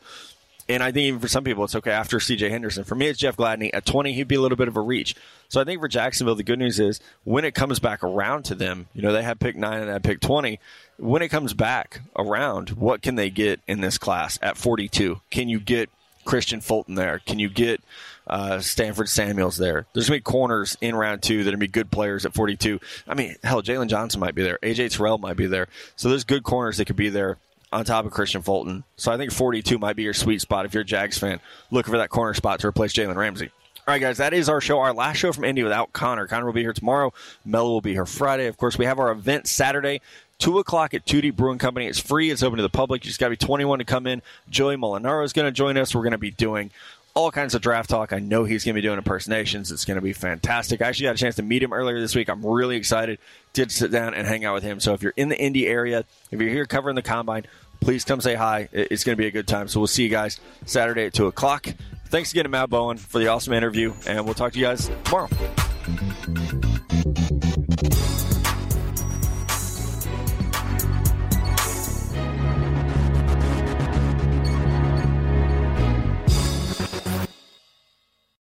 And 0.69 0.83
I 0.83 0.93
think 0.93 1.07
even 1.07 1.21
for 1.21 1.29
some 1.29 1.45
people, 1.45 1.65
it's 1.65 1.75
okay 1.75 1.91
after 1.91 2.19
CJ 2.19 2.51
Henderson. 2.51 2.85
For 2.85 2.95
me, 2.95 3.07
it's 3.07 3.19
Jeff 3.19 3.37
Gladney. 3.37 3.71
At 3.73 3.87
20, 3.87 4.13
he'd 4.13 4.29
be 4.29 4.35
a 4.35 4.41
little 4.41 4.57
bit 4.57 4.69
of 4.69 4.77
a 4.77 4.81
reach. 4.83 5.15
So 5.49 5.61
I 5.61 5.65
think 5.65 5.81
for 5.81 5.89
Jacksonville, 5.89 6.35
the 6.35 6.43
good 6.43 6.59
news 6.59 6.79
is 6.79 7.01
when 7.25 7.45
it 7.45 7.55
comes 7.55 7.79
back 7.79 8.03
around 8.03 8.45
to 8.47 8.55
them, 8.55 8.87
you 8.93 9.01
know, 9.01 9.13
they 9.13 9.23
had 9.23 9.41
pick 9.41 9.57
nine 9.57 9.81
and 9.81 9.91
had 9.91 10.05
pick 10.05 10.21
20. 10.21 10.61
When 10.99 11.23
it 11.23 11.29
comes 11.29 11.55
back 11.55 12.03
around, 12.17 12.71
what 12.71 13.01
can 13.01 13.15
they 13.15 13.31
get 13.31 13.61
in 13.67 13.81
this 13.81 13.97
class 13.97 14.39
at 14.43 14.59
42? 14.59 15.21
Can 15.31 15.49
you 15.49 15.59
get 15.59 15.89
Kristian 16.27 16.63
Fulton 16.63 16.97
there? 16.97 17.21
Can 17.21 17.39
you 17.39 17.49
get 17.49 17.81
uh, 18.27 18.59
Stanford 18.61 19.09
Samuels 19.09 19.57
there? 19.57 19.87
There's 19.95 20.11
going 20.11 20.19
to 20.19 20.21
be 20.21 20.31
corners 20.31 20.77
in 20.83 20.95
round 20.95 21.23
two 21.23 21.45
that 21.45 21.49
are 21.49 21.57
going 21.57 21.61
to 21.61 21.67
be 21.67 21.69
good 21.69 21.91
players 21.91 22.27
at 22.27 22.35
42. 22.35 22.79
I 23.07 23.15
mean, 23.15 23.37
hell, 23.43 23.63
Jaylon 23.63 23.89
Johnson 23.89 24.21
might 24.21 24.35
be 24.35 24.43
there. 24.43 24.59
AJ 24.63 24.95
Terrell 24.95 25.17
might 25.17 25.39
be 25.39 25.47
there. 25.47 25.69
So 25.97 26.11
there's 26.11 26.25
good 26.25 26.43
corners 26.43 26.77
that 26.77 26.85
could 26.85 26.97
be 26.97 27.09
there 27.09 27.39
on 27.73 27.85
top 27.85 28.05
of 28.05 28.13
Kristian 28.13 28.43
Fulton. 28.43 28.85
So 28.97 29.13
I 29.13 29.17
think 29.17 29.33
42 29.33 29.79
might 29.79 29.97
be 29.97 30.03
your 30.03 30.15
sweet 30.15 30.41
spot 30.41 30.65
if 30.65 30.75
you're 30.75 30.83
a 30.83 30.87
Jags 30.87 31.19
fan 31.19 31.41
looking 31.71 31.93
for 31.93 31.99
that 31.99 32.11
corner 32.11 32.35
spot 32.35 32.61
to 32.61 32.67
replace 32.67 32.93
Jalen 32.93 33.17
Ramsey. 33.17 33.51
All 33.87 33.95
right, 33.95 34.01
guys, 34.01 34.19
that 34.19 34.35
is 34.35 34.51
our 34.51 34.61
show. 34.61 34.81
Our 34.81 34.93
last 34.93 35.17
show 35.17 35.33
from 35.33 35.45
Indy 35.45 35.63
without 35.63 35.95
Connor. 35.95 36.27
Connor 36.27 36.45
will 36.45 36.53
be 36.53 36.61
here 36.61 36.75
tomorrow. 36.75 37.13
Melo 37.47 37.71
will 37.71 37.81
be 37.81 37.95
here 37.95 38.05
Friday. 38.05 38.47
Of 38.47 38.59
course, 38.59 38.77
we 38.77 38.85
have 38.85 38.99
our 38.99 39.11
event 39.11 39.47
Saturday. 39.47 40.03
2 40.41 40.59
o'clock 40.59 40.93
at 40.95 41.07
2 41.07 41.23
Deep 41.23 41.37
Brewing 41.37 41.59
Company. 41.59 41.87
It's 41.87 41.99
free. 41.99 42.31
It's 42.31 42.43
open 42.43 42.59
to 42.59 42.63
the 42.63 42.69
public. 42.69 43.05
You 43.05 43.09
just 43.09 43.19
got 43.19 43.27
to 43.27 43.31
be 43.31 43.37
21 43.37 43.79
to 43.79 43.85
come 43.87 44.07
in. 44.07 44.21
Joey 44.51 44.77
Molinaro 44.77 45.25
is 45.25 45.33
going 45.33 45.47
to 45.47 45.53
join 45.53 45.77
us. 45.79 45.95
We're 45.95 46.03
going 46.03 46.13
to 46.13 46.19
be 46.19 46.31
doing 46.31 46.71
all 47.19 47.33
kinds 47.33 47.57
of 47.57 47.61
draft 47.61 47.91
talk. 47.91 48.13
I 48.13 48.21
know 48.21 48.45
he's 48.45 48.65
going 48.65 48.77
to 48.77 48.81
be 48.81 48.87
doing 48.87 48.97
impersonations. 48.97 49.73
It's 49.73 49.85
going 49.85 49.97
to 49.97 50.01
be 50.01 50.13
fantastic. 50.13 50.81
I 50.81 50.87
actually 50.87 51.07
got 51.07 51.17
a 51.17 51.19
chance 51.19 51.35
to 51.35 51.43
meet 51.43 51.65
him 51.65 51.73
earlier 51.73 51.99
this 51.99 52.15
week. 52.15 52.31
I'm 52.31 52.47
really 52.47 52.77
excited 52.77 53.19
to 53.55 53.69
sit 53.69 53.91
down 53.91 54.15
and 54.15 54.25
hang 54.25 54.45
out 54.45 54.55
with 54.55 54.63
him. 54.63 54.79
So 54.79 54.95
if 54.95 55.03
you're 55.03 55.15
in 55.17 55.29
the 55.29 55.37
Indy 55.37 55.67
area, 55.67 56.05
if 56.31 56.41
you're 56.41 56.49
here 56.49 56.65
covering 56.65 56.95
the 56.95 57.03
combine, 57.03 57.45
please 57.81 58.05
come 58.05 58.21
say 58.21 58.37
hi. 58.37 58.69
It's 58.71 59.03
going 59.03 59.17
to 59.17 59.21
be 59.21 59.27
a 59.27 59.33
good 59.33 59.49
time. 59.49 59.67
So 59.67 59.81
we'll 59.81 59.89
see 59.89 60.05
you 60.05 60.11
guys 60.11 60.39
Saturday 60.65 61.07
at 61.07 61.13
2 61.13 61.27
o'clock. 61.27 61.67
Thanks 62.07 62.31
again 62.31 62.45
to 62.45 62.51
Matt 62.51 62.71
Bowen 62.71 62.99
for 62.99 63.19
the 63.19 63.27
awesome 63.27 63.53
interview, 63.53 63.95
and 64.07 64.25
we'll 64.25 64.35
talk 64.35 64.53
to 64.53 64.59
you 64.61 64.67
guys 64.67 64.89
tomorrow. 65.03 65.29